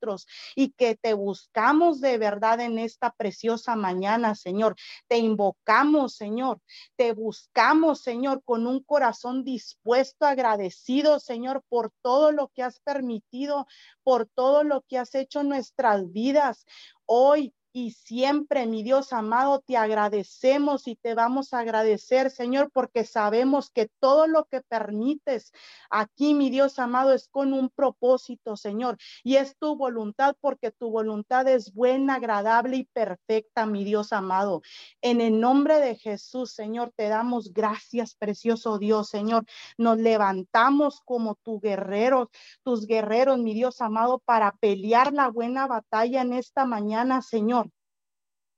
y 0.54 0.70
que 0.70 0.94
te 0.94 1.14
buscamos 1.14 2.00
de 2.00 2.18
verdad 2.18 2.61
en 2.61 2.78
esta 2.78 3.11
preciosa 3.12 3.76
mañana, 3.76 4.34
Señor. 4.34 4.76
Te 5.08 5.18
invocamos, 5.18 6.14
Señor. 6.14 6.61
Te 6.96 7.12
buscamos, 7.12 8.00
Señor, 8.00 8.42
con 8.44 8.66
un 8.66 8.82
corazón 8.82 9.44
dispuesto, 9.44 10.26
agradecido, 10.26 11.18
Señor, 11.20 11.62
por 11.68 11.92
todo 12.02 12.32
lo 12.32 12.48
que 12.48 12.62
has 12.62 12.80
permitido, 12.80 13.66
por 14.02 14.26
todo 14.26 14.64
lo 14.64 14.82
que 14.82 14.98
has 14.98 15.14
hecho 15.14 15.40
en 15.40 15.48
nuestras 15.48 16.12
vidas. 16.12 16.64
Hoy 17.06 17.54
y 17.72 17.92
siempre, 17.92 18.66
mi 18.66 18.83
Dios 18.83 19.12
amado, 19.12 19.61
te 19.61 19.76
agradecemos 19.76 20.88
y 20.88 20.96
te 20.96 21.14
vamos 21.14 21.52
a 21.52 21.61
agradecer, 21.61 22.31
Señor, 22.31 22.70
porque 22.72 23.04
sabemos 23.04 23.70
que 23.70 23.88
todo 24.00 24.26
lo 24.26 24.46
que 24.46 24.62
permites 24.62 25.52
aquí, 25.90 26.35
mi 26.35 26.50
Dios 26.50 26.78
amado, 26.78 27.12
es 27.12 27.28
con 27.28 27.52
un 27.52 27.68
propósito, 27.68 28.57
Señor, 28.57 28.96
y 29.22 29.37
es 29.37 29.57
tu 29.59 29.76
voluntad, 29.76 30.35
porque 30.40 30.70
tu 30.70 30.90
voluntad 30.90 31.46
es 31.48 31.72
buena, 31.72 32.14
agradable 32.14 32.78
y 32.78 32.85
perfecta, 32.85 33.66
mi 33.66 33.85
Dios 33.85 34.12
amado. 34.12 34.62
En 35.02 35.20
el 35.20 35.38
nombre 35.40 35.78
de 35.78 35.96
Jesús, 35.96 36.52
Señor, 36.52 36.92
te 36.96 37.09
damos 37.09 37.52
gracias, 37.52 38.14
precioso 38.14 38.78
Dios, 38.78 39.09
Señor. 39.09 39.44
Nos 39.76 39.98
levantamos 39.98 41.00
como 41.04 41.37
tu 41.37 41.61
guerreros, 41.61 42.28
tus 42.64 42.87
guerreros, 42.87 43.38
mi 43.38 43.54
Dios 43.54 43.81
amado, 43.81 44.20
para 44.24 44.52
pelear 44.52 45.12
la 45.12 45.28
buena 45.28 45.66
batalla 45.66 46.22
en 46.22 46.33
esta 46.33 46.64
mañana, 46.64 47.22
Señor. 47.22 47.67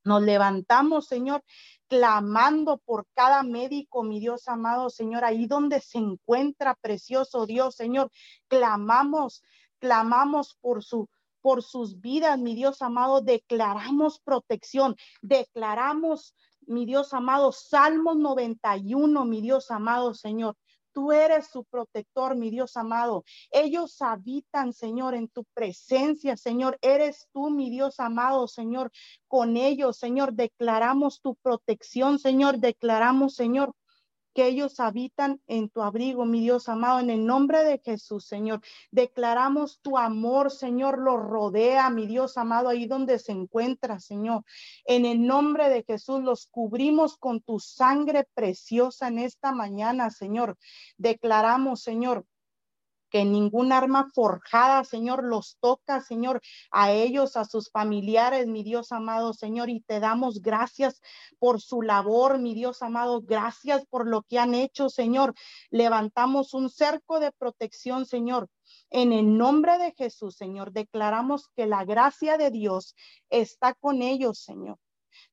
Nos 0.04 0.22
levantamos, 0.22 1.06
Señor, 1.06 1.42
clamando 1.88 2.78
por 2.78 3.06
cada 3.14 3.42
médico, 3.42 4.02
mi 4.02 4.20
Dios 4.20 4.48
amado, 4.48 4.90
Señor, 4.90 5.24
ahí 5.24 5.46
donde 5.46 5.80
se 5.80 5.98
encuentra, 5.98 6.74
precioso 6.80 7.46
Dios, 7.46 7.74
Señor, 7.74 8.10
clamamos, 8.48 9.42
clamamos 9.78 10.56
por 10.60 10.82
su 10.82 11.08
por 11.42 11.62
sus 11.62 12.00
vidas, 12.00 12.38
mi 12.38 12.54
Dios 12.54 12.82
amado, 12.82 13.22
declaramos 13.22 14.20
protección, 14.20 14.96
declaramos, 15.22 16.34
mi 16.66 16.84
Dios 16.84 17.14
amado, 17.14 17.52
Salmos 17.52 18.16
91, 18.18 19.24
mi 19.24 19.40
Dios 19.40 19.70
amado, 19.70 20.14
Señor, 20.14 20.56
Tú 20.92 21.12
eres 21.12 21.48
su 21.48 21.64
protector, 21.64 22.36
mi 22.36 22.50
Dios 22.50 22.76
amado. 22.76 23.24
Ellos 23.50 24.00
habitan, 24.02 24.72
Señor, 24.72 25.14
en 25.14 25.28
tu 25.28 25.44
presencia, 25.54 26.36
Señor. 26.36 26.78
Eres 26.82 27.28
tú, 27.32 27.50
mi 27.50 27.70
Dios 27.70 28.00
amado, 28.00 28.48
Señor, 28.48 28.90
con 29.28 29.56
ellos, 29.56 29.96
Señor. 29.96 30.32
Declaramos 30.32 31.20
tu 31.20 31.36
protección, 31.36 32.18
Señor. 32.18 32.58
Declaramos, 32.58 33.34
Señor, 33.34 33.74
que 34.34 34.46
ellos 34.46 34.80
habitan 34.80 35.40
en 35.46 35.68
tu 35.68 35.82
abrigo, 35.82 36.24
mi 36.24 36.40
Dios 36.40 36.68
amado, 36.68 37.00
en 37.00 37.10
el 37.10 37.26
nombre 37.26 37.64
de 37.64 37.80
Jesús, 37.84 38.26
Señor. 38.26 38.60
Declaramos 38.90 39.80
tu 39.80 39.98
amor, 39.98 40.50
Señor, 40.50 40.98
lo 40.98 41.16
rodea, 41.16 41.90
mi 41.90 42.06
Dios 42.06 42.36
amado, 42.36 42.68
ahí 42.68 42.86
donde 42.86 43.18
se 43.18 43.32
encuentra, 43.32 43.98
Señor. 43.98 44.44
En 44.84 45.04
el 45.04 45.26
nombre 45.26 45.68
de 45.68 45.84
Jesús 45.84 46.22
los 46.22 46.46
cubrimos 46.46 47.16
con 47.16 47.40
tu 47.40 47.58
sangre 47.58 48.28
preciosa 48.34 49.08
en 49.08 49.18
esta 49.18 49.52
mañana, 49.52 50.10
Señor. 50.10 50.56
Declaramos, 50.96 51.82
Señor, 51.82 52.26
que 53.10 53.24
ningún 53.24 53.72
arma 53.72 54.08
forjada, 54.14 54.84
Señor, 54.84 55.24
los 55.24 55.58
toca, 55.60 56.00
Señor, 56.00 56.40
a 56.70 56.92
ellos, 56.92 57.36
a 57.36 57.44
sus 57.44 57.70
familiares, 57.70 58.46
mi 58.46 58.62
Dios 58.62 58.92
amado, 58.92 59.32
Señor, 59.34 59.68
y 59.68 59.80
te 59.80 60.00
damos 60.00 60.40
gracias 60.40 61.00
por 61.38 61.60
su 61.60 61.82
labor, 61.82 62.38
mi 62.38 62.54
Dios 62.54 62.82
amado, 62.82 63.20
gracias 63.22 63.84
por 63.86 64.08
lo 64.08 64.22
que 64.22 64.38
han 64.38 64.54
hecho, 64.54 64.88
Señor. 64.88 65.34
Levantamos 65.70 66.54
un 66.54 66.70
cerco 66.70 67.20
de 67.20 67.32
protección, 67.32 68.06
Señor. 68.06 68.48
En 68.90 69.12
el 69.12 69.36
nombre 69.36 69.78
de 69.78 69.92
Jesús, 69.92 70.36
Señor, 70.36 70.72
declaramos 70.72 71.48
que 71.56 71.66
la 71.66 71.84
gracia 71.84 72.38
de 72.38 72.50
Dios 72.50 72.94
está 73.28 73.74
con 73.74 74.02
ellos, 74.02 74.38
Señor. 74.38 74.78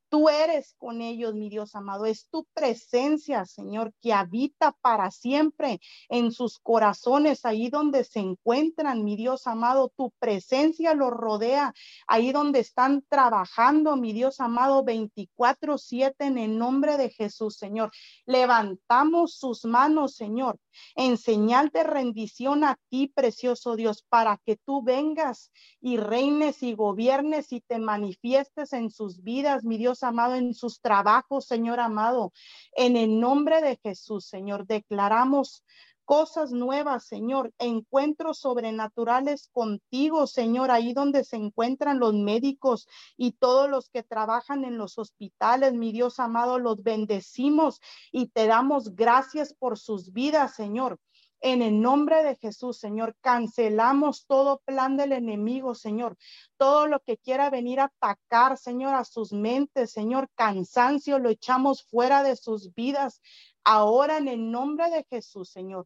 Tú 0.10 0.30
eres 0.30 0.74
con 0.78 1.02
ellos, 1.02 1.34
mi 1.36 1.50
Dios 1.50 1.76
amado. 1.76 2.06
Es 2.06 2.30
tu 2.30 2.46
presencia, 2.54 3.46
Señor, 3.46 3.94
que 4.02 4.14
habita 4.14 4.72
para 4.82 5.12
siempre 5.12 5.82
en 6.08 6.32
sus 6.32 6.60
corazones, 6.60 7.44
ahí 7.44 7.70
donde 7.70 8.06
se 8.06 8.20
encuentran, 8.20 9.04
mi 9.04 9.18
Dios 9.18 9.48
amado. 9.48 9.92
Tu 9.98 10.12
presencia 10.18 10.94
los 10.94 11.12
rodea, 11.12 11.74
ahí 12.08 12.32
donde 12.32 12.60
están 12.60 13.04
trabajando, 13.10 13.98
mi 13.98 14.14
Dios 14.14 14.40
amado, 14.40 14.86
24/7 14.86 16.26
en 16.26 16.38
el 16.38 16.58
nombre 16.58 16.96
de 16.96 17.10
Jesús, 17.10 17.58
Señor. 17.58 17.92
Levantamos 18.26 19.34
sus 19.38 19.66
manos, 19.66 20.16
Señor, 20.16 20.58
en 20.96 21.18
señal 21.18 21.70
de 21.70 21.84
rendición 21.84 22.64
a 22.64 22.80
ti, 22.90 23.12
precioso 23.14 23.76
Dios, 23.76 24.06
para 24.08 24.38
que 24.46 24.56
tú 24.56 24.84
vengas 24.84 25.52
y 25.82 25.98
reines 25.98 26.64
y 26.64 26.74
gobiernes 26.76 27.52
y 27.52 27.60
te 27.60 27.78
manifiestes 27.78 28.72
en 28.72 28.90
sus 28.90 29.22
vidas, 29.22 29.66
mi 29.66 29.78
Dios 29.78 29.97
amado, 30.04 30.36
en 30.36 30.54
sus 30.54 30.82
trabajos, 30.82 31.46
Señor 31.46 31.80
amado. 31.80 32.34
En 32.74 32.96
el 32.98 33.20
nombre 33.20 33.62
de 33.62 33.78
Jesús, 33.78 34.26
Señor, 34.26 34.66
declaramos 34.66 35.64
cosas 36.08 36.52
nuevas, 36.52 37.06
Señor, 37.06 37.54
encuentros 37.60 38.40
sobrenaturales 38.40 39.50
contigo, 39.52 40.26
Señor, 40.26 40.72
ahí 40.72 40.94
donde 40.94 41.26
se 41.26 41.36
encuentran 41.36 42.00
los 42.00 42.14
médicos 42.14 42.88
y 43.18 43.34
todos 43.34 43.70
los 43.70 43.90
que 43.90 44.04
trabajan 44.04 44.64
en 44.64 44.78
los 44.78 44.98
hospitales, 44.98 45.74
mi 45.74 45.92
Dios 45.92 46.22
amado, 46.22 46.60
los 46.60 46.82
bendecimos 46.82 47.82
y 48.10 48.28
te 48.28 48.48
damos 48.48 48.96
gracias 48.96 49.54
por 49.54 49.78
sus 49.78 50.14
vidas, 50.14 50.56
Señor. 50.56 50.98
En 51.42 51.62
el 51.62 51.82
nombre 51.82 52.24
de 52.24 52.36
Jesús, 52.36 52.80
Señor, 52.80 53.16
cancelamos 53.22 54.26
todo 54.26 54.62
plan 54.66 54.98
del 54.98 55.12
enemigo, 55.12 55.76
Señor. 55.76 56.18
Todo 56.58 56.88
lo 56.88 57.00
que 57.02 57.18
quiera 57.18 57.50
venir 57.50 57.80
a 57.80 57.92
atacar, 58.00 58.58
Señor, 58.58 58.96
a 58.96 59.04
sus 59.04 59.34
mentes, 59.34 59.92
Señor, 59.92 60.30
cansancio, 60.36 61.20
lo 61.20 61.30
echamos 61.30 61.84
fuera 61.84 62.24
de 62.24 62.36
sus 62.36 62.74
vidas. 62.74 63.22
Ahora 63.64 64.18
en 64.18 64.28
el 64.28 64.52
nombre 64.52 64.90
de 64.90 65.06
Jesús, 65.10 65.50
Señor. 65.50 65.86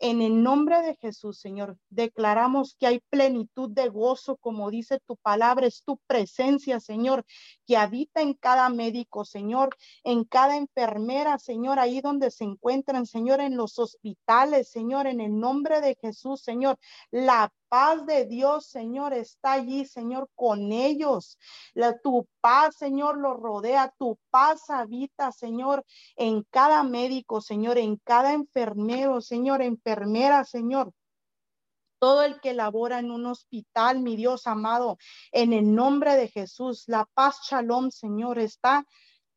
En 0.00 0.22
el 0.22 0.44
nombre 0.44 0.80
de 0.82 0.94
Jesús, 0.94 1.40
Señor, 1.40 1.76
declaramos 1.90 2.76
que 2.78 2.86
hay 2.86 3.00
plenitud 3.10 3.68
de 3.70 3.88
gozo, 3.88 4.36
como 4.36 4.70
dice 4.70 5.00
tu 5.06 5.16
palabra, 5.16 5.66
es 5.66 5.82
tu 5.82 5.98
presencia, 6.06 6.78
Señor, 6.78 7.24
que 7.66 7.76
habita 7.76 8.22
en 8.22 8.34
cada 8.34 8.68
médico, 8.68 9.24
Señor, 9.24 9.76
en 10.04 10.22
cada 10.24 10.56
enfermera, 10.56 11.38
Señor, 11.38 11.80
ahí 11.80 12.00
donde 12.00 12.30
se 12.30 12.44
encuentran, 12.44 13.06
Señor, 13.06 13.40
en 13.40 13.56
los 13.56 13.78
hospitales, 13.80 14.70
Señor, 14.70 15.08
en 15.08 15.20
el 15.20 15.36
nombre 15.38 15.80
de 15.80 15.96
Jesús, 16.00 16.42
Señor. 16.42 16.78
La 17.10 17.52
paz 17.68 18.04
de 18.06 18.26
Dios, 18.26 18.66
Señor, 18.66 19.14
está 19.14 19.52
allí, 19.52 19.84
Señor, 19.84 20.28
con 20.34 20.72
ellos. 20.72 21.38
La, 21.74 21.98
tu 21.98 22.26
paz, 22.40 22.76
Señor, 22.76 23.18
los 23.18 23.36
rodea. 23.36 23.92
Tu 23.98 24.18
paz 24.30 24.70
habita, 24.70 25.32
Señor, 25.32 25.84
en 26.16 26.44
cada 26.50 26.82
médico, 26.82 27.40
Señor, 27.40 27.78
en 27.78 27.96
cada 28.04 28.32
enfermero, 28.32 29.20
Señor, 29.20 29.62
enfermera, 29.62 30.44
Señor 30.44 30.92
todo 31.98 32.22
el 32.22 32.40
que 32.40 32.54
labora 32.54 33.00
en 33.00 33.10
un 33.10 33.26
hospital, 33.26 34.00
mi 34.00 34.16
Dios 34.16 34.46
amado, 34.46 34.98
en 35.32 35.52
el 35.52 35.74
nombre 35.74 36.14
de 36.14 36.28
Jesús, 36.28 36.84
la 36.86 37.04
paz, 37.12 37.40
shalom, 37.48 37.90
Señor, 37.90 38.38
está 38.38 38.86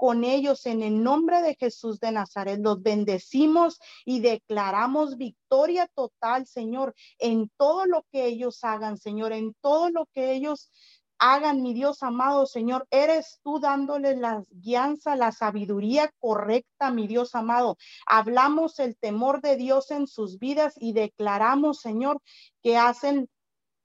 con 0.02 0.24
ellos 0.24 0.66
en 0.66 0.82
el 0.82 1.04
nombre 1.04 1.44
de 1.44 1.54
Jesús 1.54 2.00
de 2.00 2.12
Nazaret. 2.12 2.60
Los 2.60 2.82
bendecimos 2.82 3.80
y 4.04 4.20
declaramos 4.20 5.16
victoria 5.16 5.88
total, 5.94 6.48
Señor, 6.48 6.96
en 7.20 7.52
todo 7.56 7.86
lo 7.86 8.04
que 8.12 8.26
ellos 8.26 8.64
hagan, 8.64 8.98
Señor, 8.98 9.32
en 9.32 9.54
todo 9.62 9.92
lo 9.92 10.08
que 10.08 10.32
ellos 10.32 10.72
hagan, 11.20 11.62
mi 11.62 11.76
Dios 11.76 12.02
amado 12.02 12.48
Señor. 12.48 12.88
Eres 12.90 13.42
tú 13.44 13.60
dándoles 13.60 14.18
la 14.18 14.42
guianza, 14.50 15.16
la 15.16 15.32
sabiduría 15.32 16.12
correcta, 16.18 16.90
mi 16.90 17.06
Dios 17.06 17.36
amado. 17.36 17.78
Hablamos 18.08 18.80
el 18.80 18.98
temor 18.98 19.40
de 19.42 19.56
Dios 19.56 19.92
en 19.92 20.08
sus 20.08 20.40
vidas 20.40 20.74
y 20.78 20.94
declaramos, 20.94 21.80
Señor, 21.80 22.20
que 22.64 22.76
hacen 22.76 23.30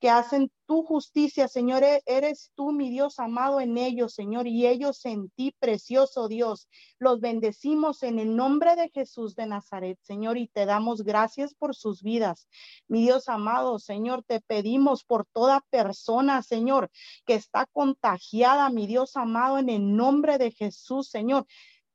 que 0.00 0.10
hacen 0.10 0.50
tu 0.66 0.82
justicia, 0.82 1.48
Señor. 1.48 1.82
E-, 1.82 2.02
eres 2.06 2.52
tú, 2.54 2.72
mi 2.72 2.90
Dios 2.90 3.18
amado, 3.18 3.60
en 3.60 3.78
ellos, 3.78 4.14
Señor, 4.14 4.46
y 4.46 4.66
ellos 4.66 5.04
en 5.06 5.30
ti, 5.30 5.54
precioso 5.58 6.28
Dios. 6.28 6.68
Los 6.98 7.20
bendecimos 7.20 8.02
en 8.02 8.18
el 8.18 8.36
nombre 8.36 8.76
de 8.76 8.90
Jesús 8.90 9.34
de 9.34 9.46
Nazaret, 9.46 9.98
Señor, 10.02 10.36
y 10.36 10.48
te 10.48 10.66
damos 10.66 11.02
gracias 11.02 11.54
por 11.54 11.74
sus 11.74 12.02
vidas. 12.02 12.48
Mi 12.88 13.02
Dios 13.02 13.28
amado, 13.28 13.78
Señor, 13.78 14.24
te 14.24 14.40
pedimos 14.40 15.04
por 15.04 15.26
toda 15.32 15.64
persona, 15.70 16.42
Señor, 16.42 16.90
que 17.24 17.34
está 17.34 17.66
contagiada, 17.72 18.68
mi 18.70 18.86
Dios 18.86 19.16
amado, 19.16 19.58
en 19.58 19.68
el 19.68 19.96
nombre 19.96 20.38
de 20.38 20.50
Jesús, 20.50 21.08
Señor. 21.08 21.46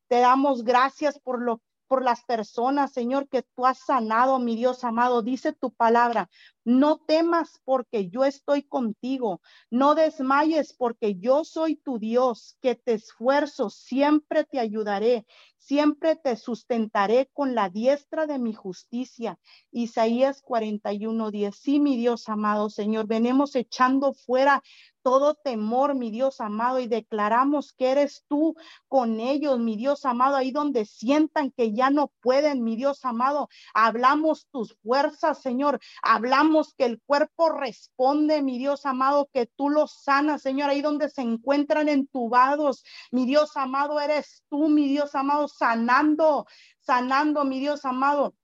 Te 0.07 0.19
damos 0.19 0.63
gracias 0.63 1.19
por 1.19 1.41
lo 1.41 1.61
por 1.91 2.05
las 2.05 2.23
personas, 2.23 2.93
Señor, 2.93 3.27
que 3.27 3.43
tú 3.43 3.65
has 3.65 3.79
sanado, 3.79 4.39
mi 4.39 4.55
Dios 4.55 4.85
amado. 4.85 5.23
Dice 5.23 5.51
tu 5.51 5.73
palabra, 5.73 6.29
no 6.63 6.99
temas 6.99 7.59
porque 7.65 8.07
yo 8.09 8.23
estoy 8.23 8.63
contigo. 8.63 9.41
No 9.69 9.93
desmayes 9.93 10.71
porque 10.71 11.17
yo 11.19 11.43
soy 11.43 11.75
tu 11.75 11.99
Dios, 11.99 12.57
que 12.61 12.75
te 12.75 12.93
esfuerzo, 12.93 13.69
siempre 13.69 14.45
te 14.45 14.61
ayudaré, 14.61 15.25
siempre 15.57 16.15
te 16.15 16.37
sustentaré 16.37 17.29
con 17.33 17.55
la 17.55 17.67
diestra 17.67 18.25
de 18.25 18.39
mi 18.39 18.53
justicia. 18.53 19.37
Isaías 19.71 20.41
41, 20.41 21.29
10. 21.29 21.53
Sí, 21.53 21.81
mi 21.81 21.97
Dios 21.97 22.29
amado 22.29 22.69
Señor, 22.69 23.05
venimos 23.05 23.53
echando 23.57 24.13
fuera 24.13 24.63
todo 25.03 25.35
temor, 25.35 25.95
mi 25.95 26.11
Dios 26.11 26.41
amado, 26.41 26.79
y 26.79 26.87
declaramos 26.87 27.73
que 27.73 27.91
eres 27.91 28.25
tú 28.27 28.55
con 28.87 29.19
ellos, 29.19 29.59
mi 29.59 29.75
Dios 29.75 30.05
amado, 30.05 30.35
ahí 30.35 30.51
donde 30.51 30.85
sientan 30.85 31.51
que 31.51 31.73
ya 31.73 31.89
no 31.89 32.11
pueden, 32.21 32.63
mi 32.63 32.75
Dios 32.75 33.03
amado. 33.05 33.49
Hablamos 33.73 34.47
tus 34.51 34.75
fuerzas, 34.83 35.41
Señor. 35.41 35.79
Hablamos 36.01 36.73
que 36.75 36.85
el 36.85 37.01
cuerpo 37.01 37.49
responde, 37.49 38.41
mi 38.41 38.57
Dios 38.57 38.85
amado, 38.85 39.29
que 39.33 39.45
tú 39.45 39.69
los 39.69 39.91
sanas, 40.03 40.41
Señor, 40.41 40.69
ahí 40.69 40.81
donde 40.81 41.09
se 41.09 41.21
encuentran 41.21 41.89
entubados. 41.89 42.83
Mi 43.11 43.25
Dios 43.25 43.55
amado, 43.57 43.99
eres 43.99 44.43
tú, 44.49 44.69
mi 44.69 44.87
Dios 44.87 45.15
amado, 45.15 45.47
sanando, 45.47 46.45
sanando, 46.79 47.45
mi 47.45 47.59
Dios 47.59 47.85
amado. 47.85 48.35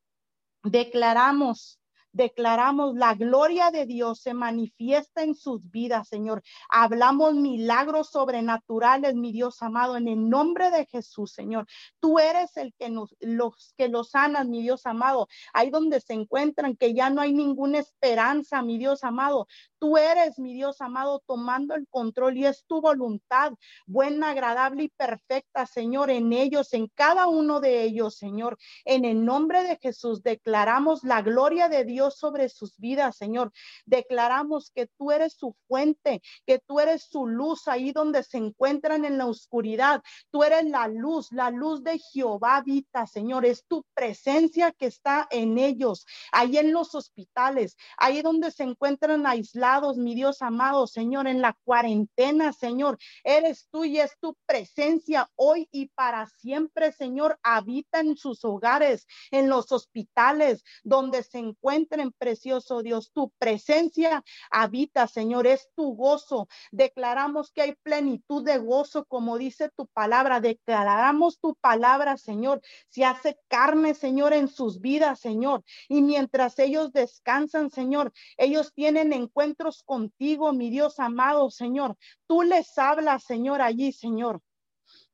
Declaramos 0.64 1.77
declaramos 2.18 2.96
la 2.96 3.14
gloria 3.14 3.70
de 3.70 3.86
Dios 3.86 4.22
se 4.22 4.34
manifiesta 4.34 5.22
en 5.22 5.36
sus 5.36 5.70
vidas, 5.70 6.10
Señor. 6.10 6.42
Hablamos 6.68 7.36
milagros 7.36 8.10
sobrenaturales, 8.10 9.14
mi 9.14 9.32
Dios 9.32 9.62
amado, 9.62 9.96
en 9.96 10.08
el 10.08 10.28
nombre 10.28 10.72
de 10.72 10.88
Jesús, 10.88 11.32
Señor. 11.32 11.68
Tú 12.00 12.18
eres 12.18 12.58
el 12.58 12.74
que 12.74 12.90
nos, 12.90 13.16
los 13.20 13.76
que 13.78 13.88
los 13.88 14.10
sanas, 14.10 14.48
mi 14.48 14.64
Dios 14.64 14.88
amado. 14.88 15.28
Ahí 15.54 15.70
donde 15.70 16.02
se 16.02 16.14
encuentran, 16.14 16.76
que 16.76 16.96
ya 16.96 17.12
no 17.12 17.22
hay 17.22 17.34
ninguna 17.34 17.78
esperanza, 17.78 18.64
mi 18.64 18.80
Dios 18.80 19.04
amado. 19.04 19.48
Tú 19.78 19.96
eres, 19.98 20.40
mi 20.40 20.56
Dios 20.56 20.82
amado, 20.82 21.22
tomando 21.28 21.76
el 21.76 21.88
control 21.88 22.36
y 22.36 22.48
es 22.48 22.66
tu 22.66 22.82
voluntad, 22.82 23.54
buena, 23.86 24.32
agradable 24.32 24.86
y 24.86 24.90
perfecta, 24.90 25.68
Señor, 25.68 26.10
en 26.10 26.34
ellos, 26.34 26.74
en 26.74 26.88
cada 26.88 27.28
uno 27.28 27.60
de 27.60 27.84
ellos, 27.84 28.18
Señor. 28.18 28.58
En 28.86 29.06
el 29.06 29.24
nombre 29.24 29.62
de 29.62 29.78
Jesús 29.78 30.24
declaramos 30.24 31.04
la 31.04 31.22
gloria 31.22 31.70
de 31.70 31.86
Dios 31.86 32.07
sobre 32.12 32.50
sus 32.50 32.78
vidas, 32.78 33.18
Señor. 33.18 33.52
Declaramos 33.86 34.72
que 34.74 34.88
tú 34.98 35.12
eres 35.12 35.34
su 35.34 35.56
fuente, 35.68 36.22
que 36.46 36.60
tú 36.60 36.80
eres 36.80 37.04
su 37.04 37.28
luz 37.28 37.68
ahí 37.68 37.92
donde 37.92 38.24
se 38.24 38.38
encuentran 38.38 39.06
en 39.06 39.18
la 39.18 39.26
oscuridad. 39.26 40.02
Tú 40.32 40.44
eres 40.44 40.66
la 40.66 40.88
luz, 40.88 41.32
la 41.32 41.50
luz 41.50 41.84
de 41.84 42.00
Jehová 42.00 42.58
habita, 42.58 43.08
Señor. 43.08 43.46
Es 43.46 43.66
tu 43.66 43.84
presencia 43.94 44.72
que 44.72 44.88
está 44.88 45.28
en 45.32 45.58
ellos, 45.58 46.06
ahí 46.32 46.58
en 46.58 46.72
los 46.74 46.96
hospitales, 46.96 47.76
ahí 47.98 48.22
donde 48.22 48.52
se 48.52 48.64
encuentran 48.64 49.26
aislados, 49.26 49.98
mi 49.98 50.16
Dios 50.16 50.42
amado, 50.42 50.88
Señor, 50.88 51.28
en 51.28 51.42
la 51.42 51.58
cuarentena, 51.64 52.54
Señor. 52.54 52.98
Eres 53.24 53.68
tú 53.72 53.86
y 53.86 54.00
es 54.00 54.18
tu 54.20 54.36
presencia 54.46 55.30
hoy 55.36 55.68
y 55.72 55.88
para 55.90 56.28
siempre, 56.28 56.92
Señor. 56.92 57.40
Habita 57.44 58.00
en 58.00 58.18
sus 58.18 58.44
hogares, 58.44 59.08
en 59.32 59.50
los 59.50 59.72
hospitales, 59.72 60.64
donde 60.84 61.24
se 61.24 61.40
encuentran 61.40 61.97
en 62.00 62.12
precioso 62.12 62.82
Dios. 62.82 63.12
Tu 63.14 63.32
presencia 63.38 64.24
habita, 64.52 65.08
Señor, 65.08 65.48
es 65.48 65.70
tu 65.76 65.96
gozo. 65.96 66.48
Declaramos 66.72 67.52
que 67.52 67.62
hay 67.62 67.76
plenitud 67.84 68.44
de 68.44 68.58
gozo, 68.58 69.06
como 69.06 69.38
dice 69.38 69.70
tu 69.76 69.88
palabra. 69.88 70.40
Declaramos 70.40 71.40
tu 71.40 71.56
palabra, 71.56 72.18
Señor. 72.18 72.62
Se 72.90 73.06
hace 73.06 73.38
carne, 73.48 73.94
Señor, 73.94 74.34
en 74.34 74.48
sus 74.48 74.82
vidas, 74.82 75.20
Señor. 75.20 75.64
Y 75.88 76.02
mientras 76.02 76.60
ellos 76.60 76.92
descansan, 76.92 77.70
Señor, 77.70 78.12
ellos 78.38 78.74
tienen 78.74 79.14
encuentros 79.14 79.84
contigo, 79.84 80.54
mi 80.54 80.70
Dios 80.70 81.00
amado, 81.00 81.50
Señor. 81.50 81.96
Tú 82.28 82.42
les 82.42 82.78
hablas, 82.78 83.24
Señor, 83.24 83.62
allí, 83.62 83.92
Señor. 83.92 84.42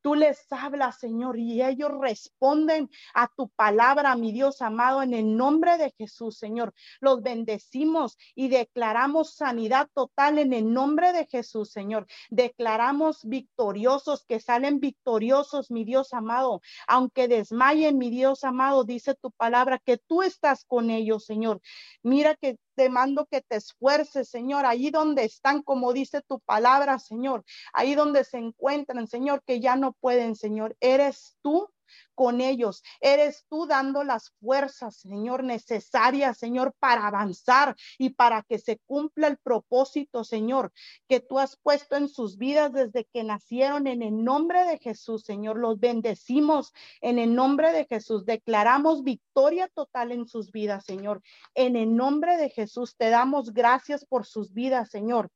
Tú 0.03 0.15
les 0.15 0.45
hablas, 0.51 0.99
Señor, 0.99 1.39
y 1.39 1.63
ellos 1.63 1.89
responden 1.97 2.89
a 3.13 3.29
tu 3.37 3.47
palabra, 3.47 4.17
mi 4.17 4.33
Dios 4.33 4.61
amado, 4.61 5.01
en 5.01 5.13
el 5.13 5.37
nombre 5.37 5.77
de 5.77 5.93
Jesús, 5.97 6.37
Señor. 6.37 6.73
Los 6.99 7.23
bendecimos 7.23 8.17
y 8.35 8.49
declaramos 8.49 9.33
sanidad 9.33 9.87
total 9.93 10.39
en 10.39 10.51
el 10.51 10.73
nombre 10.73 11.13
de 11.13 11.25
Jesús, 11.25 11.71
Señor. 11.71 12.05
Declaramos 12.29 13.23
victoriosos, 13.23 14.25
que 14.25 14.41
salen 14.41 14.81
victoriosos, 14.81 15.71
mi 15.71 15.85
Dios 15.85 16.13
amado. 16.13 16.59
Aunque 16.85 17.29
desmayen, 17.29 17.97
mi 17.97 18.09
Dios 18.09 18.43
amado, 18.43 18.83
dice 18.83 19.15
tu 19.15 19.31
palabra, 19.31 19.79
que 19.79 19.97
tú 19.97 20.21
estás 20.21 20.65
con 20.65 20.89
ellos, 20.89 21.23
Señor. 21.25 21.61
Mira 22.01 22.35
que 22.35 22.57
te 22.75 22.89
mando 22.89 23.25
que 23.25 23.41
te 23.41 23.57
esfuerces, 23.57 24.29
Señor, 24.29 24.65
ahí 24.65 24.91
donde 24.91 25.23
están, 25.23 25.63
como 25.63 25.93
dice 25.93 26.21
tu 26.21 26.39
palabra, 26.39 26.99
Señor, 26.99 27.43
ahí 27.73 27.95
donde 27.95 28.23
se 28.23 28.37
encuentran, 28.37 29.07
Señor, 29.07 29.43
que 29.43 29.59
ya 29.59 29.75
no 29.75 29.93
pueden, 29.93 30.35
Señor. 30.35 30.75
Eres 30.79 31.37
tú 31.41 31.69
con 32.15 32.41
ellos. 32.41 32.83
Eres 33.01 33.45
tú 33.49 33.65
dando 33.65 34.03
las 34.03 34.31
fuerzas, 34.39 34.97
Señor, 34.97 35.43
necesarias, 35.43 36.37
Señor, 36.37 36.73
para 36.79 37.07
avanzar 37.07 37.75
y 37.97 38.11
para 38.11 38.43
que 38.43 38.59
se 38.59 38.79
cumpla 38.85 39.27
el 39.27 39.37
propósito, 39.37 40.23
Señor, 40.23 40.71
que 41.07 41.19
tú 41.19 41.39
has 41.39 41.57
puesto 41.57 41.95
en 41.95 42.07
sus 42.07 42.37
vidas 42.37 42.71
desde 42.71 43.05
que 43.05 43.23
nacieron 43.23 43.87
en 43.87 44.01
el 44.01 44.23
nombre 44.23 44.65
de 44.65 44.77
Jesús, 44.77 45.23
Señor. 45.23 45.57
Los 45.57 45.79
bendecimos 45.79 46.73
en 47.01 47.19
el 47.19 47.35
nombre 47.35 47.71
de 47.71 47.85
Jesús. 47.85 48.25
Declaramos 48.25 49.03
victoria 49.03 49.67
total 49.69 50.11
en 50.11 50.27
sus 50.27 50.51
vidas, 50.51 50.85
Señor. 50.85 51.21
En 51.55 51.75
el 51.75 51.95
nombre 51.95 52.37
de 52.37 52.49
Jesús 52.49 52.95
te 52.97 53.09
damos 53.09 53.53
gracias 53.53 54.05
por 54.05 54.25
sus 54.25 54.53
vidas, 54.53 54.89
Señor. 54.89 55.29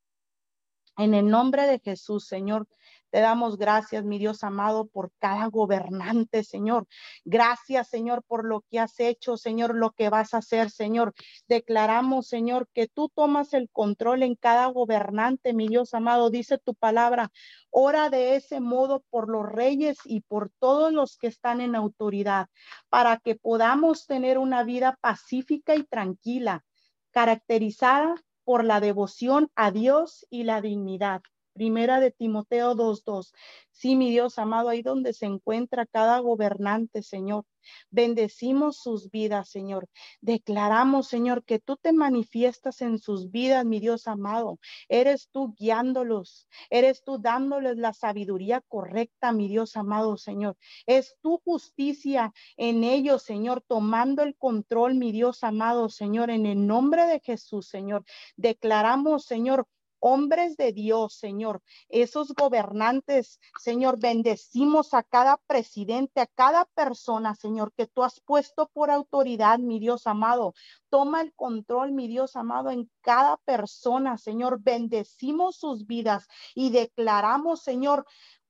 En 0.97 1.13
el 1.13 1.29
nombre 1.29 1.67
de 1.67 1.79
Jesús, 1.79 2.25
Señor, 2.25 2.67
te 3.09 3.21
damos 3.21 3.57
gracias, 3.57 4.03
mi 4.03 4.19
Dios 4.19 4.43
amado, 4.43 4.87
por 4.87 5.11
cada 5.19 5.47
gobernante, 5.47 6.43
Señor. 6.43 6.87
Gracias, 7.25 7.87
Señor, 7.89 8.23
por 8.23 8.45
lo 8.45 8.65
que 8.69 8.79
has 8.79 8.99
hecho, 8.99 9.37
Señor, 9.37 9.75
lo 9.75 9.91
que 9.91 10.09
vas 10.09 10.33
a 10.33 10.39
hacer, 10.39 10.69
Señor. 10.69 11.13
Declaramos, 11.47 12.27
Señor, 12.27 12.67
que 12.73 12.87
tú 12.87 13.09
tomas 13.09 13.53
el 13.53 13.69
control 13.71 14.23
en 14.23 14.35
cada 14.35 14.67
gobernante, 14.67 15.53
mi 15.53 15.67
Dios 15.67 15.93
amado. 15.93 16.29
Dice 16.29 16.57
tu 16.57 16.75
palabra, 16.75 17.31
ora 17.69 18.09
de 18.09 18.35
ese 18.35 18.59
modo 18.59 19.03
por 19.09 19.29
los 19.29 19.45
reyes 19.45 19.97
y 20.03 20.21
por 20.21 20.49
todos 20.59 20.91
los 20.91 21.17
que 21.17 21.27
están 21.27 21.61
en 21.61 21.75
autoridad, 21.75 22.47
para 22.89 23.17
que 23.17 23.35
podamos 23.35 24.05
tener 24.05 24.37
una 24.37 24.63
vida 24.63 24.97
pacífica 25.01 25.75
y 25.75 25.83
tranquila, 25.83 26.65
caracterizada 27.11 28.15
por 28.43 28.63
la 28.63 28.79
devoción 28.79 29.49
a 29.55 29.71
Dios 29.71 30.25
y 30.29 30.43
la 30.43 30.61
dignidad. 30.61 31.21
Primera 31.57 31.99
de 31.99 32.11
Timoteo 32.11 32.75
2.2. 32.75 33.33
Sí, 33.71 33.95
mi 33.95 34.11
Dios 34.11 34.37
amado, 34.37 34.69
ahí 34.69 34.83
donde 34.83 35.11
se 35.11 35.25
encuentra 35.25 35.87
cada 35.87 36.19
gobernante, 36.19 37.01
Señor. 37.01 37.45
Bendecimos 37.89 38.77
sus 38.77 39.09
vidas, 39.09 39.49
Señor. 39.49 39.89
Declaramos, 40.21 41.07
Señor, 41.07 41.43
que 41.43 41.57
tú 41.57 41.75
te 41.77 41.93
manifiestas 41.93 42.81
en 42.81 42.99
sus 42.99 43.31
vidas, 43.31 43.65
mi 43.65 43.79
Dios 43.79 44.07
amado. 44.07 44.59
Eres 44.87 45.29
tú 45.31 45.55
guiándolos. 45.57 46.47
Eres 46.69 47.03
tú 47.03 47.17
dándoles 47.19 47.77
la 47.77 47.91
sabiduría 47.91 48.61
correcta, 48.67 49.31
mi 49.31 49.47
Dios 49.47 49.75
amado, 49.75 50.15
Señor. 50.17 50.57
Es 50.85 51.17
tu 51.21 51.41
justicia 51.43 52.33
en 52.55 52.83
ellos, 52.83 53.23
Señor, 53.23 53.63
tomando 53.67 54.21
el 54.21 54.35
control, 54.37 54.93
mi 54.93 55.11
Dios 55.11 55.43
amado, 55.43 55.89
Señor, 55.89 56.29
en 56.29 56.45
el 56.45 56.67
nombre 56.67 57.07
de 57.07 57.19
Jesús, 57.19 57.67
Señor. 57.67 58.05
Declaramos, 58.35 59.25
Señor, 59.25 59.67
hombres 59.99 60.57
de 60.57 60.73
Dios, 60.73 61.13
Señor, 61.15 61.61
esos 61.89 62.33
gobernantes, 62.33 63.39
Señor, 63.59 63.99
bendecimos 63.99 64.93
a 64.93 65.03
cada 65.03 65.37
presidente, 65.47 66.21
a 66.21 66.27
cada 66.27 66.65
persona, 66.65 67.35
Señor, 67.35 67.73
que 67.73 67.87
tú 67.87 68.03
has 68.03 68.19
puesto 68.21 68.69
por 68.73 68.89
autoridad, 68.91 69.59
mi 69.59 69.79
Dios 69.79 70.07
amado. 70.07 70.53
Toma 70.89 71.21
el 71.21 71.33
control, 71.33 71.91
mi 71.91 72.07
Dios 72.07 72.35
amado, 72.35 72.69
en 72.69 72.89
cada 73.01 73.37
persona, 73.37 74.17
Señor. 74.17 74.59
Bendecimos 74.61 75.57
sus 75.57 75.85
vidas 75.85 76.27
y 76.55 76.69
declaramos, 76.69 77.61
Señor, 77.61 78.05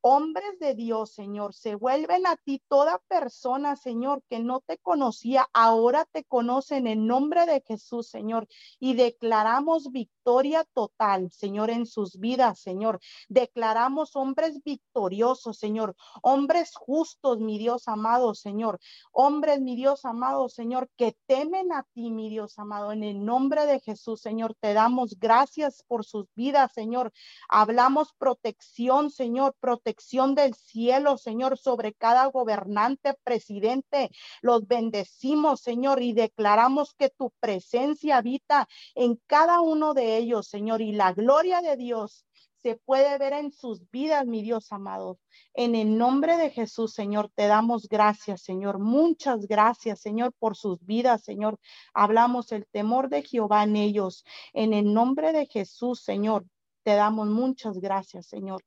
hombres 0.10 0.58
de 0.62 0.74
Dios, 0.74 1.12
Señor, 1.12 1.54
se 1.54 1.76
vuelven 1.76 2.26
a 2.28 2.38
ti 2.38 2.62
toda 2.70 2.98
persona, 3.10 3.76
Señor, 3.76 4.24
que 4.30 4.40
no 4.40 4.62
te 4.62 4.78
conocía, 4.78 5.50
ahora 5.52 6.06
te 6.10 6.24
conocen 6.24 6.88
en 6.88 7.08
nombre 7.08 7.46
de 7.46 7.62
Jesús, 7.68 8.08
Señor, 8.08 8.48
y 8.80 8.94
declaramos 8.94 9.92
victoria 9.92 10.64
total, 10.74 11.30
Señor, 11.32 11.70
en 11.72 11.86
sus 11.86 12.20
vidas, 12.22 12.62
Señor. 12.62 13.02
Declaramos 13.28 14.16
hombres 14.16 14.64
victoriosos, 14.64 15.58
Señor, 15.58 15.94
hombres 16.22 16.72
justos, 16.74 17.42
mi 17.42 17.58
Dios 17.58 17.90
amado, 17.90 18.34
Señor, 18.34 18.80
hombres, 19.12 19.60
mi 19.60 19.76
Dios 19.76 20.06
amado, 20.06 20.48
Señor, 20.48 20.90
que 20.96 21.18
temen 21.26 21.74
a 21.74 21.84
ti, 21.94 22.12
mi 22.12 22.30
Dios 22.30 22.58
amado, 22.60 22.94
en 22.94 23.04
el 23.04 23.26
nombre 23.26 23.66
de 23.66 23.82
Jesús, 23.82 24.22
Señor, 24.22 24.56
te 24.62 24.74
damos 24.74 25.20
gracias 25.20 25.84
por 25.86 26.06
sus 26.06 26.28
vidas, 26.34 26.72
Señor. 26.72 27.12
Hablamos 27.50 28.14
protección, 28.18 29.10
Señor, 29.10 29.54
protección 29.60 29.97
del 30.36 30.54
cielo, 30.54 31.18
Señor, 31.18 31.58
sobre 31.58 31.94
cada 31.94 32.26
gobernante, 32.28 33.16
presidente. 33.24 34.10
Los 34.42 34.68
bendecimos, 34.68 35.62
Señor, 35.62 36.02
y 36.02 36.14
declaramos 36.14 36.94
que 36.94 37.10
tu 37.10 37.32
presencia 37.40 38.18
habita 38.18 38.68
en 38.96 39.20
cada 39.28 39.62
uno 39.62 39.94
de 39.94 40.18
ellos, 40.18 40.48
Señor, 40.48 40.82
y 40.82 40.92
la 40.92 41.14
gloria 41.14 41.62
de 41.62 41.76
Dios 41.78 42.26
se 42.62 42.76
puede 42.76 43.18
ver 43.18 43.34
en 43.34 43.52
sus 43.52 43.90
vidas, 43.92 44.26
mi 44.26 44.42
Dios 44.42 44.72
amado. 44.72 45.20
En 45.54 45.76
el 45.76 45.98
nombre 45.98 46.38
de 46.38 46.50
Jesús, 46.50 46.94
Señor, 46.94 47.30
te 47.36 47.48
damos 47.48 47.88
gracias, 47.88 48.42
Señor. 48.42 48.80
Muchas 48.80 49.48
gracias, 49.48 50.02
Señor, 50.02 50.34
por 50.40 50.56
sus 50.56 50.84
vidas, 50.86 51.24
Señor. 51.24 51.60
Hablamos 51.94 52.52
el 52.52 52.66
temor 52.68 53.10
de 53.10 53.24
Jehová 53.24 53.64
en 53.64 53.76
ellos. 53.76 54.26
En 54.54 54.74
el 54.74 54.94
nombre 54.94 55.32
de 55.34 55.46
Jesús, 55.46 56.02
Señor, 56.02 56.46
te 56.84 56.96
damos 56.96 57.28
muchas 57.28 57.80
gracias, 57.80 58.26
Señor. 58.28 58.62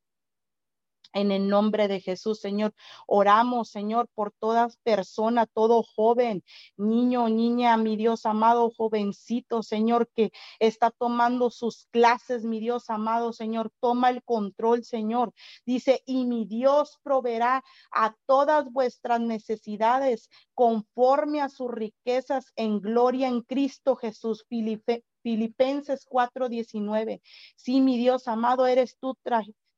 En 1.12 1.32
el 1.32 1.48
nombre 1.48 1.88
de 1.88 2.00
Jesús, 2.00 2.40
Señor, 2.40 2.74
oramos, 3.06 3.70
Señor, 3.70 4.08
por 4.14 4.32
todas 4.32 4.76
personas, 4.78 5.48
todo 5.52 5.82
joven, 5.82 6.44
niño, 6.76 7.28
niña, 7.28 7.76
mi 7.76 7.96
Dios 7.96 8.26
amado, 8.26 8.70
jovencito, 8.70 9.62
Señor, 9.62 10.08
que 10.14 10.30
está 10.58 10.90
tomando 10.90 11.50
sus 11.50 11.86
clases, 11.90 12.44
mi 12.44 12.61
Dios 12.61 12.90
amado, 12.90 13.32
Señor, 13.32 13.70
toma 13.80 14.11
el 14.11 14.22
control, 14.22 14.84
Señor. 14.84 15.32
Dice, 15.66 16.02
y 16.06 16.26
mi 16.26 16.44
Dios 16.44 16.98
proveerá 17.02 17.64
a 17.90 18.14
todas 18.26 18.70
vuestras 18.70 19.20
necesidades 19.20 20.28
conforme 20.54 21.40
a 21.40 21.48
sus 21.48 21.70
riquezas 21.70 22.52
en 22.56 22.80
gloria 22.80 23.28
en 23.28 23.42
Cristo 23.42 23.96
Jesús. 23.96 24.46
Filipenses 25.22 26.06
4:19. 26.06 27.20
Sí, 27.56 27.80
mi 27.80 27.98
Dios 27.98 28.28
amado, 28.28 28.66
eres 28.66 28.96
tú 28.98 29.14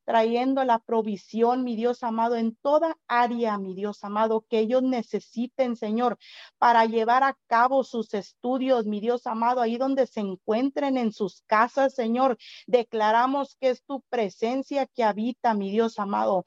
trayendo 0.05 0.65
la 0.65 0.79
provisión, 0.79 1.65
mi 1.65 1.77
Dios 1.77 2.03
amado, 2.03 2.37
en 2.37 2.57
toda 2.57 2.97
área, 3.07 3.59
mi 3.59 3.75
Dios 3.75 4.05
amado, 4.05 4.45
que 4.49 4.59
ellos 4.61 4.83
necesiten, 4.83 5.77
Señor, 5.77 6.19
para 6.59 6.85
llevar 6.87 7.23
a 7.23 7.37
cabo 7.47 7.85
sus 7.85 8.15
estudios, 8.15 8.87
mi 8.87 9.01
Dios 9.01 9.27
amado, 9.27 9.61
ahí 9.61 9.77
donde 9.77 10.07
se 10.07 10.21
encuentren 10.21 10.97
en 10.97 11.13
sus 11.13 11.43
casas, 11.47 11.95
Señor. 11.95 12.39
Declaramos 12.67 13.57
que 13.61 13.71
es 13.71 13.85
tu 13.85 14.03
presencia 14.09 14.87
que 14.87 15.05
habita, 15.05 15.55
mi 15.55 15.71
Dios 15.71 15.99
amado. 15.99 16.45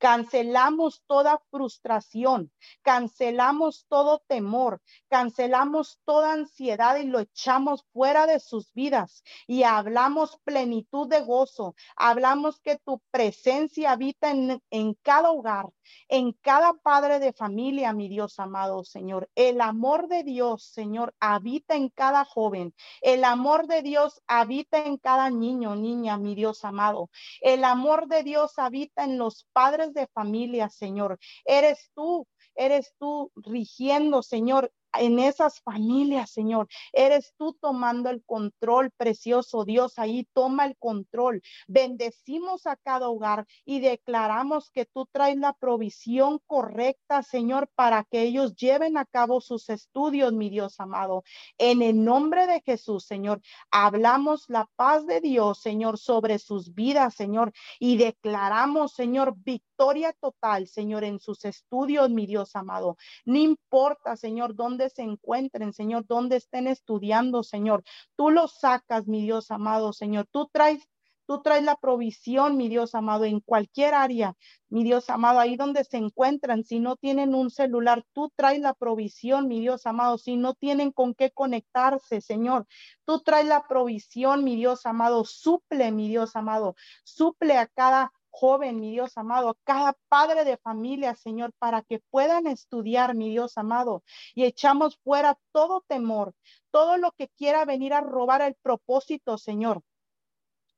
Cancelamos 0.00 1.02
toda 1.06 1.42
frustración, 1.50 2.50
cancelamos 2.80 3.84
todo 3.86 4.22
temor, 4.26 4.80
cancelamos 5.10 6.00
toda 6.06 6.32
ansiedad 6.32 6.96
y 6.96 7.04
lo 7.04 7.20
echamos 7.20 7.84
fuera 7.92 8.26
de 8.26 8.40
sus 8.40 8.72
vidas 8.72 9.22
y 9.46 9.64
hablamos 9.64 10.38
plenitud 10.42 11.06
de 11.06 11.20
gozo. 11.20 11.74
Hablamos 11.96 12.60
que 12.60 12.78
tu 12.78 13.02
presencia 13.10 13.92
habita 13.92 14.30
en, 14.30 14.62
en 14.70 14.94
cada 15.02 15.32
hogar, 15.32 15.66
en 16.08 16.32
cada 16.32 16.72
padre 16.74 17.18
de 17.18 17.32
familia, 17.32 17.92
mi 17.92 18.08
Dios 18.08 18.38
amado 18.38 18.84
Señor. 18.84 19.28
El 19.34 19.60
amor 19.60 20.08
de 20.08 20.22
Dios, 20.22 20.64
Señor, 20.64 21.14
habita 21.20 21.76
en 21.76 21.88
cada 21.88 22.24
joven. 22.24 22.74
El 23.00 23.24
amor 23.24 23.66
de 23.66 23.82
Dios 23.82 24.22
habita 24.26 24.84
en 24.84 24.98
cada 24.98 25.30
niño, 25.30 25.76
niña, 25.76 26.18
mi 26.18 26.34
Dios 26.34 26.64
amado. 26.64 27.10
El 27.40 27.64
amor 27.64 28.08
de 28.08 28.22
Dios 28.22 28.58
habita 28.58 29.04
en 29.04 29.18
los 29.18 29.46
padres 29.52 29.94
de 29.94 30.06
familia, 30.08 30.68
Señor. 30.68 31.18
Eres 31.44 31.90
tú, 31.94 32.26
eres 32.54 32.94
tú 32.98 33.32
rigiendo, 33.36 34.22
Señor, 34.22 34.72
en 34.98 35.18
esas 35.18 35.60
familias, 35.60 36.30
Señor. 36.30 36.68
Eres 36.92 37.34
tú 37.36 37.54
tomando 37.60 38.10
el 38.10 38.24
control, 38.24 38.90
precioso 38.96 39.64
Dios. 39.64 39.98
Ahí 39.98 40.26
toma 40.32 40.66
el 40.66 40.76
control. 40.78 41.42
Bendecimos 41.68 42.66
a 42.66 42.76
cada 42.76 43.08
hogar 43.08 43.46
y 43.64 43.80
declaramos 43.80 44.70
que 44.70 44.86
tú 44.86 45.06
traes 45.12 45.36
la 45.36 45.52
provisión 45.52 46.40
correcta, 46.46 47.22
Señor, 47.22 47.68
para 47.74 48.04
que 48.04 48.22
ellos 48.22 48.54
lleven 48.54 48.96
a 48.96 49.04
cabo 49.04 49.40
sus 49.40 49.68
estudios, 49.68 50.32
mi 50.32 50.50
Dios 50.50 50.80
amado. 50.80 51.22
En 51.58 51.82
el 51.82 52.04
nombre 52.04 52.46
de 52.46 52.60
Jesús, 52.60 53.04
Señor, 53.04 53.40
hablamos 53.70 54.44
la 54.48 54.68
paz 54.76 55.06
de 55.06 55.20
Dios, 55.20 55.60
Señor, 55.60 55.98
sobre 55.98 56.38
sus 56.38 56.74
vidas, 56.74 57.14
Señor, 57.14 57.52
y 57.78 57.96
declaramos, 57.96 58.92
Señor, 58.92 59.34
victoria 59.36 60.12
total, 60.20 60.66
Señor, 60.66 61.04
en 61.04 61.20
sus 61.20 61.44
estudios, 61.44 62.10
mi 62.10 62.26
Dios 62.26 62.54
amado. 62.56 62.96
No 63.24 63.38
importa, 63.38 64.16
Señor, 64.16 64.54
dónde 64.54 64.79
se 64.88 65.02
encuentren, 65.02 65.72
Señor, 65.72 66.06
donde 66.06 66.36
estén 66.36 66.66
estudiando, 66.66 67.42
Señor. 67.42 67.84
Tú 68.16 68.30
los 68.30 68.58
sacas, 68.58 69.06
mi 69.06 69.22
Dios 69.22 69.50
amado, 69.50 69.92
Señor. 69.92 70.26
Tú 70.30 70.48
traes 70.50 70.88
Tú 71.30 71.42
traes 71.42 71.62
la 71.62 71.76
provisión, 71.76 72.56
mi 72.56 72.68
Dios 72.68 72.96
amado, 72.96 73.24
en 73.24 73.38
cualquier 73.38 73.94
área, 73.94 74.36
mi 74.68 74.82
Dios 74.82 75.08
amado, 75.10 75.38
ahí 75.38 75.54
donde 75.54 75.84
se 75.84 75.96
encuentran. 75.96 76.64
Si 76.64 76.80
no 76.80 76.96
tienen 76.96 77.36
un 77.36 77.50
celular, 77.50 78.04
tú 78.12 78.32
traes 78.34 78.58
la 78.58 78.74
provisión, 78.74 79.46
mi 79.46 79.60
Dios 79.60 79.86
amado. 79.86 80.18
Si 80.18 80.36
no 80.36 80.54
tienen 80.54 80.90
con 80.90 81.14
qué 81.14 81.30
conectarse, 81.30 82.20
Señor, 82.20 82.66
tú 83.04 83.20
traes 83.20 83.46
la 83.46 83.64
provisión, 83.68 84.42
mi 84.42 84.56
Dios 84.56 84.86
amado. 84.86 85.24
Suple, 85.24 85.92
mi 85.92 86.08
Dios 86.08 86.34
amado. 86.34 86.74
Suple 87.04 87.58
a 87.58 87.68
cada 87.68 88.12
joven, 88.30 88.80
mi 88.80 88.90
Dios 88.92 89.16
amado, 89.16 89.56
cada 89.64 89.96
padre 90.08 90.44
de 90.44 90.56
familia, 90.56 91.14
Señor, 91.14 91.52
para 91.58 91.82
que 91.82 92.00
puedan 92.10 92.46
estudiar, 92.46 93.14
mi 93.14 93.30
Dios 93.30 93.58
amado, 93.58 94.02
y 94.34 94.44
echamos 94.44 94.98
fuera 95.04 95.38
todo 95.52 95.84
temor, 95.86 96.34
todo 96.70 96.96
lo 96.96 97.12
que 97.12 97.28
quiera 97.28 97.64
venir 97.64 97.92
a 97.92 98.00
robar 98.00 98.42
el 98.42 98.54
propósito, 98.54 99.38
Señor, 99.38 99.82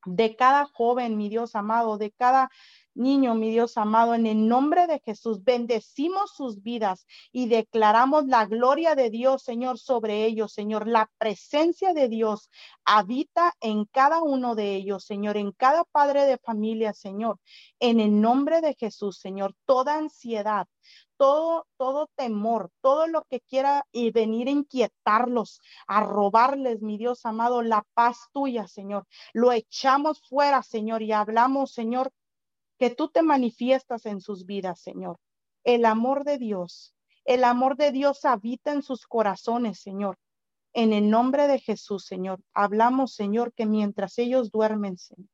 de 0.05 0.37
cada 0.37 0.67
joven, 0.67 1.17
mi 1.17 1.29
Dios 1.29 1.55
amado, 1.55 1.99
de 1.99 2.11
cada 2.11 2.51
niño, 2.95 3.35
mi 3.35 3.51
Dios 3.51 3.77
amado, 3.77 4.15
en 4.15 4.27
el 4.27 4.49
nombre 4.49 4.87
de 4.87 5.01
Jesús, 5.01 5.43
bendecimos 5.45 6.33
sus 6.35 6.63
vidas 6.63 7.07
y 7.33 7.49
declaramos 7.49 8.27
la 8.27 8.47
gloria 8.47 8.95
de 8.95 9.11
Dios, 9.11 9.43
Señor, 9.43 9.79
sobre 9.79 10.25
ellos, 10.25 10.53
Señor. 10.53 10.87
La 10.87 11.11
presencia 11.19 11.93
de 11.95 12.09
Dios 12.09 12.51
habita 12.85 13.55
en 13.61 13.85
cada 13.87 14.23
uno 14.23 14.55
de 14.55 14.75
ellos, 14.75 15.05
Señor, 15.05 15.37
en 15.37 15.53
cada 15.53 15.85
padre 15.85 16.25
de 16.25 16.39
familia, 16.39 16.93
Señor. 16.93 17.39
En 17.81 18.01
el 18.01 18.21
nombre 18.21 18.61
de 18.61 18.75
Jesús, 18.75 19.19
Señor, 19.19 19.55
toda 19.65 19.97
ansiedad, 19.97 20.67
todo, 21.17 21.69
todo 21.77 22.09
temor, 22.17 22.71
todo 22.81 23.07
lo 23.07 23.23
que 23.31 23.41
quiera 23.41 23.87
y 23.93 24.11
venir 24.11 24.49
a 24.49 24.51
inquietarlos, 24.51 25.61
a 25.87 26.01
robarles, 26.03 26.83
mi 26.83 26.99
Dios 26.99 27.25
amado, 27.25 27.63
la 27.63 27.87
paz 27.95 28.29
tuya, 28.33 28.67
Señor. 28.67 29.07
Lo 29.33 29.53
echamos 29.53 30.21
fuera, 30.29 30.63
Señor, 30.63 31.03
y 31.03 31.13
hablamos, 31.13 31.73
Señor, 31.73 32.13
que 32.83 32.91
tú 32.91 33.07
te 33.07 33.23
manifiestas 33.23 34.07
en 34.07 34.21
sus 34.21 34.45
vidas, 34.45 34.81
Señor. 34.81 35.17
El 35.63 35.85
amor 35.85 36.25
de 36.25 36.37
Dios, 36.37 36.97
el 37.25 37.45
amor 37.45 37.77
de 37.77 37.93
Dios 37.93 38.25
habita 38.25 38.73
en 38.73 38.83
sus 38.83 39.07
corazones, 39.07 39.79
Señor. 39.79 40.19
En 40.73 40.93
el 40.93 41.09
nombre 41.09 41.47
de 41.47 41.61
Jesús, 41.61 42.05
Señor, 42.05 42.41
hablamos, 42.53 43.15
Señor, 43.15 43.53
que 43.53 43.67
mientras 43.67 44.19
ellos 44.19 44.51
duermen, 44.51 44.99
Señor, 44.99 45.29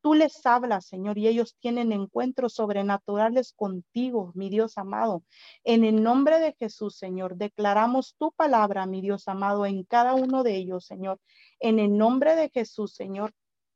tú 0.00 0.14
les 0.14 0.46
hablas, 0.46 0.86
Señor, 0.86 1.18
y 1.18 1.28
ellos 1.28 1.58
tienen 1.60 1.92
encuentros 1.92 2.54
sobrenaturales 2.54 3.52
contigo, 3.52 4.32
mi 4.34 4.48
Dios 4.48 4.78
amado. 4.78 5.24
En 5.62 5.84
el 5.84 6.02
nombre 6.02 6.38
de 6.38 6.54
Jesús, 6.58 6.96
Señor, 6.96 7.36
declaramos 7.36 8.14
tu 8.18 8.32
palabra, 8.32 8.86
mi 8.86 9.02
Dios 9.02 9.28
amado, 9.28 9.66
en 9.66 9.84
cada 9.84 10.14
uno 10.14 10.42
de 10.42 10.56
ellos, 10.56 10.86
Señor. 10.86 11.20
En 11.60 11.78
el 11.78 11.98
nombre 11.98 12.34
de 12.34 12.48
Jesús, 12.48 12.94
Señor, 12.94 13.34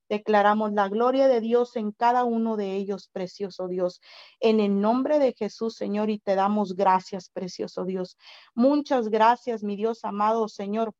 Declaramos 0.08 0.72
la 0.72 0.88
gloria 0.88 1.28
de 1.28 1.40
Dios 1.40 1.76
en 1.76 1.92
cada 1.92 2.24
uno 2.24 2.56
de 2.56 2.74
ellos, 2.76 3.08
precioso 3.12 3.68
Dios. 3.68 4.00
En 4.40 4.60
el 4.60 4.80
nombre 4.80 5.18
de 5.18 5.34
Jesús, 5.34 5.74
Señor, 5.76 6.10
y 6.10 6.18
te 6.18 6.34
damos 6.34 6.74
gracias, 6.74 7.30
precioso 7.30 7.84
Dios. 7.84 8.16
Muchas 8.54 9.08
gracias, 9.08 9.62
mi 9.62 9.76
Dios 9.76 10.04
amado, 10.04 10.48
Señor 10.48 10.94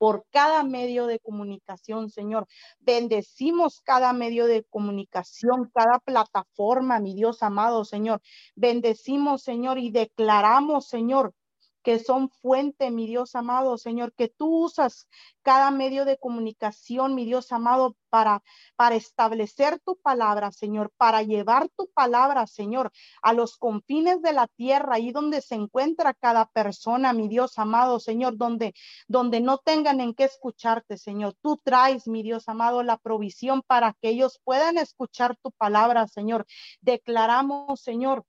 por 0.00 0.24
cada 0.30 0.62
medio 0.62 1.06
de 1.06 1.18
comunicación, 1.18 2.08
Señor. 2.08 2.46
Bendecimos 2.78 3.82
cada 3.82 4.14
medio 4.14 4.46
de 4.46 4.64
comunicación, 4.64 5.70
cada 5.74 5.98
plataforma, 5.98 7.00
mi 7.00 7.14
Dios 7.14 7.42
amado, 7.42 7.84
Señor. 7.84 8.22
Bendecimos, 8.54 9.42
Señor, 9.42 9.78
y 9.78 9.90
declaramos, 9.90 10.88
Señor, 10.88 11.34
que 11.82 11.98
son 11.98 12.30
fuente, 12.30 12.90
mi 12.90 13.06
Dios 13.06 13.34
amado, 13.34 13.78
Señor, 13.78 14.12
que 14.14 14.28
tú 14.28 14.64
usas 14.64 15.08
cada 15.42 15.70
medio 15.70 16.04
de 16.04 16.18
comunicación, 16.18 17.14
mi 17.14 17.24
Dios 17.24 17.52
amado, 17.52 17.96
para, 18.10 18.42
para 18.76 18.96
establecer 18.96 19.80
tu 19.80 19.96
palabra, 19.96 20.50
Señor, 20.52 20.92
para 20.96 21.22
llevar 21.22 21.68
tu 21.76 21.88
palabra, 21.94 22.46
Señor, 22.46 22.90
a 23.22 23.32
los 23.32 23.56
confines 23.56 24.20
de 24.20 24.32
la 24.32 24.48
tierra, 24.48 24.96
ahí 24.96 25.12
donde 25.12 25.40
se 25.40 25.54
encuentra 25.54 26.12
cada 26.12 26.46
persona, 26.46 27.12
mi 27.12 27.28
Dios 27.28 27.58
amado, 27.58 28.00
Señor, 28.00 28.36
donde, 28.36 28.74
donde 29.06 29.40
no 29.40 29.58
tengan 29.58 30.00
en 30.00 30.14
qué 30.14 30.24
escucharte, 30.24 30.98
Señor. 30.98 31.34
Tú 31.40 31.58
traes, 31.62 32.06
mi 32.06 32.22
Dios 32.22 32.48
amado, 32.48 32.82
la 32.82 32.98
provisión 32.98 33.62
para 33.66 33.94
que 34.00 34.10
ellos 34.10 34.40
puedan 34.44 34.76
escuchar 34.76 35.36
tu 35.42 35.52
palabra, 35.52 36.06
Señor. 36.08 36.46
Declaramos, 36.80 37.80
Señor, 37.80 38.24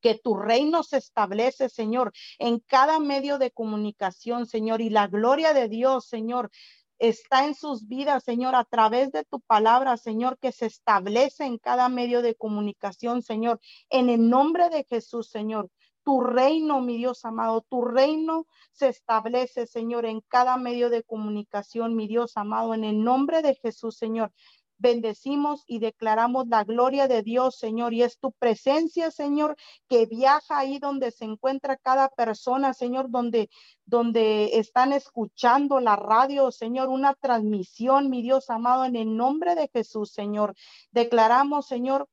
que 0.00 0.14
tu 0.14 0.36
reino 0.36 0.82
se 0.82 0.98
establece, 0.98 1.68
Señor, 1.68 2.12
en 2.38 2.60
cada 2.60 2.98
medio 2.98 3.38
de 3.38 3.50
comunicación, 3.50 4.46
Señor, 4.46 4.80
y 4.80 4.90
la 4.90 5.06
gloria 5.06 5.52
de 5.52 5.68
Dios, 5.68 6.06
Señor, 6.06 6.50
está 6.98 7.46
en 7.46 7.54
sus 7.54 7.88
vidas, 7.88 8.24
Señor, 8.24 8.54
a 8.54 8.64
través 8.64 9.10
de 9.10 9.24
tu 9.24 9.40
palabra, 9.40 9.96
Señor, 9.96 10.38
que 10.38 10.52
se 10.52 10.66
establece 10.66 11.44
en 11.44 11.58
cada 11.58 11.88
medio 11.88 12.22
de 12.22 12.34
comunicación, 12.34 13.22
Señor, 13.22 13.60
en 13.88 14.10
el 14.10 14.28
nombre 14.28 14.68
de 14.68 14.84
Jesús, 14.84 15.30
Señor. 15.30 15.70
Tu 16.02 16.22
reino, 16.22 16.80
mi 16.80 16.96
Dios 16.96 17.24
amado, 17.26 17.64
tu 17.68 17.82
reino 17.82 18.46
se 18.72 18.88
establece, 18.88 19.66
Señor, 19.66 20.06
en 20.06 20.22
cada 20.22 20.56
medio 20.56 20.88
de 20.88 21.02
comunicación, 21.02 21.94
mi 21.94 22.06
Dios 22.06 22.36
amado, 22.36 22.74
en 22.74 22.84
el 22.84 23.02
nombre 23.04 23.42
de 23.42 23.54
Jesús, 23.54 23.96
Señor 23.96 24.32
bendecimos 24.80 25.62
y 25.66 25.78
declaramos 25.78 26.48
la 26.48 26.64
gloria 26.64 27.06
de 27.06 27.22
Dios, 27.22 27.56
Señor. 27.56 27.94
Y 27.94 28.02
es 28.02 28.18
tu 28.18 28.32
presencia, 28.32 29.10
Señor, 29.10 29.56
que 29.88 30.06
viaja 30.06 30.58
ahí 30.58 30.78
donde 30.78 31.12
se 31.12 31.26
encuentra 31.26 31.76
cada 31.76 32.08
persona, 32.08 32.74
Señor, 32.74 33.10
donde, 33.10 33.50
donde 33.84 34.58
están 34.58 34.92
escuchando 34.92 35.78
la 35.80 35.96
radio, 35.96 36.50
Señor, 36.50 36.88
una 36.88 37.14
transmisión, 37.14 38.10
mi 38.10 38.22
Dios 38.22 38.50
amado, 38.50 38.84
en 38.84 38.96
el 38.96 39.16
nombre 39.16 39.54
de 39.54 39.68
Jesús, 39.72 40.10
Señor. 40.12 40.54
Declaramos, 40.90 41.66
Señor, 41.66 42.08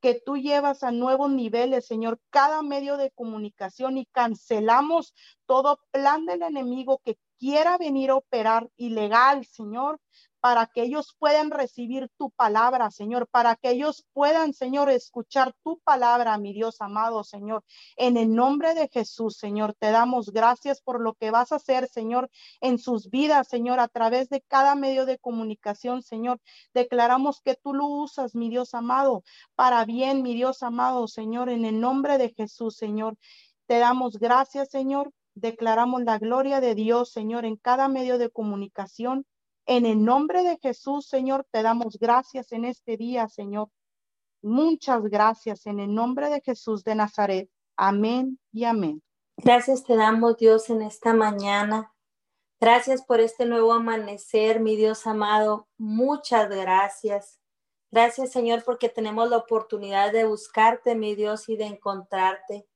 que 0.00 0.20
tú 0.24 0.36
llevas 0.36 0.82
a 0.82 0.90
nuevos 0.90 1.30
niveles, 1.30 1.86
Señor, 1.86 2.20
cada 2.30 2.62
medio 2.62 2.96
de 2.96 3.10
comunicación 3.10 3.98
y 3.98 4.06
cancelamos 4.06 5.14
todo 5.46 5.80
plan 5.90 6.26
del 6.26 6.42
enemigo 6.42 7.00
que 7.04 7.18
quiera 7.38 7.78
venir 7.78 8.10
a 8.10 8.16
operar 8.16 8.70
ilegal, 8.76 9.44
Señor, 9.44 10.00
para 10.40 10.66
que 10.66 10.82
ellos 10.82 11.16
puedan 11.18 11.50
recibir 11.50 12.08
tu 12.16 12.30
palabra, 12.30 12.90
Señor, 12.90 13.26
para 13.28 13.56
que 13.56 13.70
ellos 13.70 14.04
puedan, 14.12 14.52
Señor, 14.52 14.90
escuchar 14.90 15.54
tu 15.62 15.78
palabra, 15.80 16.38
mi 16.38 16.52
Dios 16.52 16.80
amado, 16.80 17.24
Señor. 17.24 17.64
En 17.96 18.16
el 18.16 18.34
nombre 18.34 18.74
de 18.74 18.88
Jesús, 18.88 19.36
Señor, 19.36 19.74
te 19.78 19.90
damos 19.90 20.32
gracias 20.32 20.80
por 20.80 21.00
lo 21.00 21.14
que 21.14 21.30
vas 21.30 21.52
a 21.52 21.56
hacer, 21.56 21.88
Señor, 21.88 22.30
en 22.60 22.78
sus 22.78 23.10
vidas, 23.10 23.48
Señor, 23.48 23.80
a 23.80 23.88
través 23.88 24.28
de 24.28 24.42
cada 24.42 24.74
medio 24.74 25.06
de 25.06 25.18
comunicación, 25.18 26.02
Señor. 26.02 26.40
Declaramos 26.74 27.40
que 27.40 27.54
tú 27.54 27.74
lo 27.74 27.86
usas, 27.86 28.34
mi 28.34 28.48
Dios 28.48 28.74
amado, 28.74 29.24
para 29.54 29.84
bien, 29.84 30.22
mi 30.22 30.34
Dios 30.34 30.62
amado, 30.62 31.08
Señor, 31.08 31.48
en 31.48 31.64
el 31.64 31.80
nombre 31.80 32.18
de 32.18 32.30
Jesús, 32.30 32.76
Señor. 32.76 33.16
Te 33.66 33.78
damos 33.78 34.18
gracias, 34.18 34.68
Señor. 34.70 35.12
Declaramos 35.34 36.02
la 36.02 36.18
gloria 36.18 36.60
de 36.60 36.74
Dios, 36.74 37.10
Señor, 37.10 37.44
en 37.44 37.56
cada 37.56 37.88
medio 37.88 38.16
de 38.16 38.30
comunicación 38.30 39.26
en 39.66 39.84
el 39.86 40.04
nombre 40.04 40.42
de 40.42 40.58
Jesús, 40.58 41.08
Señor, 41.08 41.46
te 41.50 41.62
damos 41.62 41.98
gracias 41.98 42.52
en 42.52 42.64
este 42.64 42.96
día, 42.96 43.28
Señor. 43.28 43.68
Muchas 44.42 45.02
gracias 45.02 45.66
en 45.66 45.80
el 45.80 45.94
nombre 45.94 46.30
de 46.30 46.40
Jesús 46.40 46.84
de 46.84 46.94
Nazaret. 46.94 47.50
Amén 47.76 48.38
y 48.52 48.64
amén. 48.64 49.02
Gracias 49.36 49.84
te 49.84 49.96
damos, 49.96 50.36
Dios, 50.36 50.70
en 50.70 50.82
esta 50.82 51.12
mañana. 51.12 51.92
Gracias 52.58 53.02
por 53.04 53.20
este 53.20 53.44
nuevo 53.44 53.72
amanecer, 53.72 54.60
mi 54.60 54.76
Dios 54.76 55.06
amado. 55.06 55.68
Muchas 55.76 56.48
gracias. 56.48 57.38
Gracias, 57.90 58.32
Señor, 58.32 58.64
porque 58.64 58.88
tenemos 58.88 59.28
la 59.28 59.36
oportunidad 59.36 60.12
de 60.12 60.24
buscarte, 60.24 60.94
mi 60.94 61.14
Dios, 61.14 61.48
y 61.48 61.56
de 61.56 61.66
encontrarte. 61.66 62.66